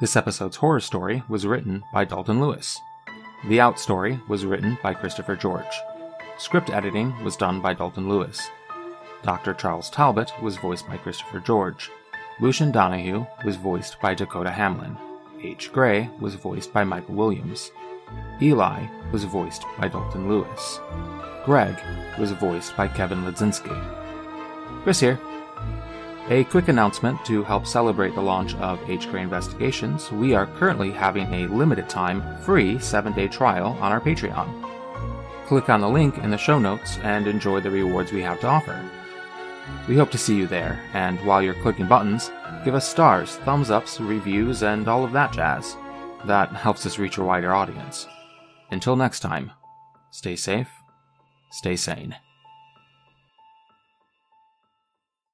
This 0.00 0.16
episode's 0.16 0.56
horror 0.56 0.80
story 0.80 1.22
was 1.28 1.46
written 1.46 1.82
by 1.92 2.04
Dalton 2.04 2.40
Lewis. 2.40 2.78
The 3.48 3.58
Out 3.58 3.80
story 3.80 4.20
was 4.28 4.44
written 4.44 4.76
by 4.82 4.92
Christopher 4.92 5.34
George. 5.34 5.64
Script 6.36 6.68
editing 6.68 7.24
was 7.24 7.36
done 7.36 7.62
by 7.62 7.72
Dalton 7.72 8.06
Lewis. 8.06 8.50
Dr. 9.22 9.54
Charles 9.54 9.88
Talbot 9.88 10.30
was 10.42 10.58
voiced 10.58 10.86
by 10.86 10.98
Christopher 10.98 11.40
George. 11.40 11.90
Lucian 12.38 12.70
Donahue 12.70 13.24
was 13.42 13.56
voiced 13.56 13.98
by 14.02 14.14
Dakota 14.14 14.50
Hamlin. 14.50 14.94
H. 15.42 15.72
Gray 15.72 16.10
was 16.20 16.34
voiced 16.34 16.70
by 16.74 16.84
Michael 16.84 17.14
Williams. 17.14 17.70
Eli 18.42 18.86
was 19.10 19.24
voiced 19.24 19.64
by 19.78 19.88
Dalton 19.88 20.28
Lewis. 20.28 20.78
Greg 21.46 21.78
was 22.18 22.32
voiced 22.32 22.76
by 22.76 22.88
Kevin 22.88 23.24
Ledzinski. 23.24 23.74
Chris 24.82 25.00
here. 25.00 25.18
A 26.30 26.44
quick 26.44 26.68
announcement 26.68 27.24
to 27.24 27.42
help 27.42 27.66
celebrate 27.66 28.14
the 28.14 28.22
launch 28.22 28.54
of 28.54 28.78
H. 28.88 29.10
Gray 29.10 29.22
Investigations. 29.22 30.12
We 30.12 30.32
are 30.32 30.46
currently 30.46 30.92
having 30.92 31.26
a 31.34 31.48
limited 31.48 31.88
time, 31.88 32.22
free 32.42 32.78
7 32.78 33.12
day 33.14 33.26
trial 33.26 33.76
on 33.80 33.90
our 33.90 34.00
Patreon. 34.00 34.48
Click 35.46 35.68
on 35.68 35.80
the 35.80 35.88
link 35.88 36.18
in 36.18 36.30
the 36.30 36.38
show 36.38 36.60
notes 36.60 36.98
and 36.98 37.26
enjoy 37.26 37.58
the 37.58 37.70
rewards 37.70 38.12
we 38.12 38.22
have 38.22 38.38
to 38.42 38.46
offer. 38.46 38.80
We 39.88 39.96
hope 39.96 40.12
to 40.12 40.18
see 40.18 40.36
you 40.36 40.46
there, 40.46 40.80
and 40.94 41.18
while 41.26 41.42
you're 41.42 41.62
clicking 41.62 41.88
buttons, 41.88 42.30
give 42.64 42.76
us 42.76 42.88
stars, 42.88 43.34
thumbs 43.38 43.72
ups, 43.72 44.00
reviews, 44.00 44.62
and 44.62 44.86
all 44.86 45.04
of 45.04 45.10
that 45.10 45.32
jazz. 45.32 45.76
That 46.26 46.52
helps 46.52 46.86
us 46.86 47.00
reach 47.00 47.18
a 47.18 47.24
wider 47.24 47.52
audience. 47.52 48.06
Until 48.70 48.94
next 48.94 49.18
time, 49.18 49.50
stay 50.12 50.36
safe, 50.36 50.70
stay 51.50 51.74
sane. 51.74 52.14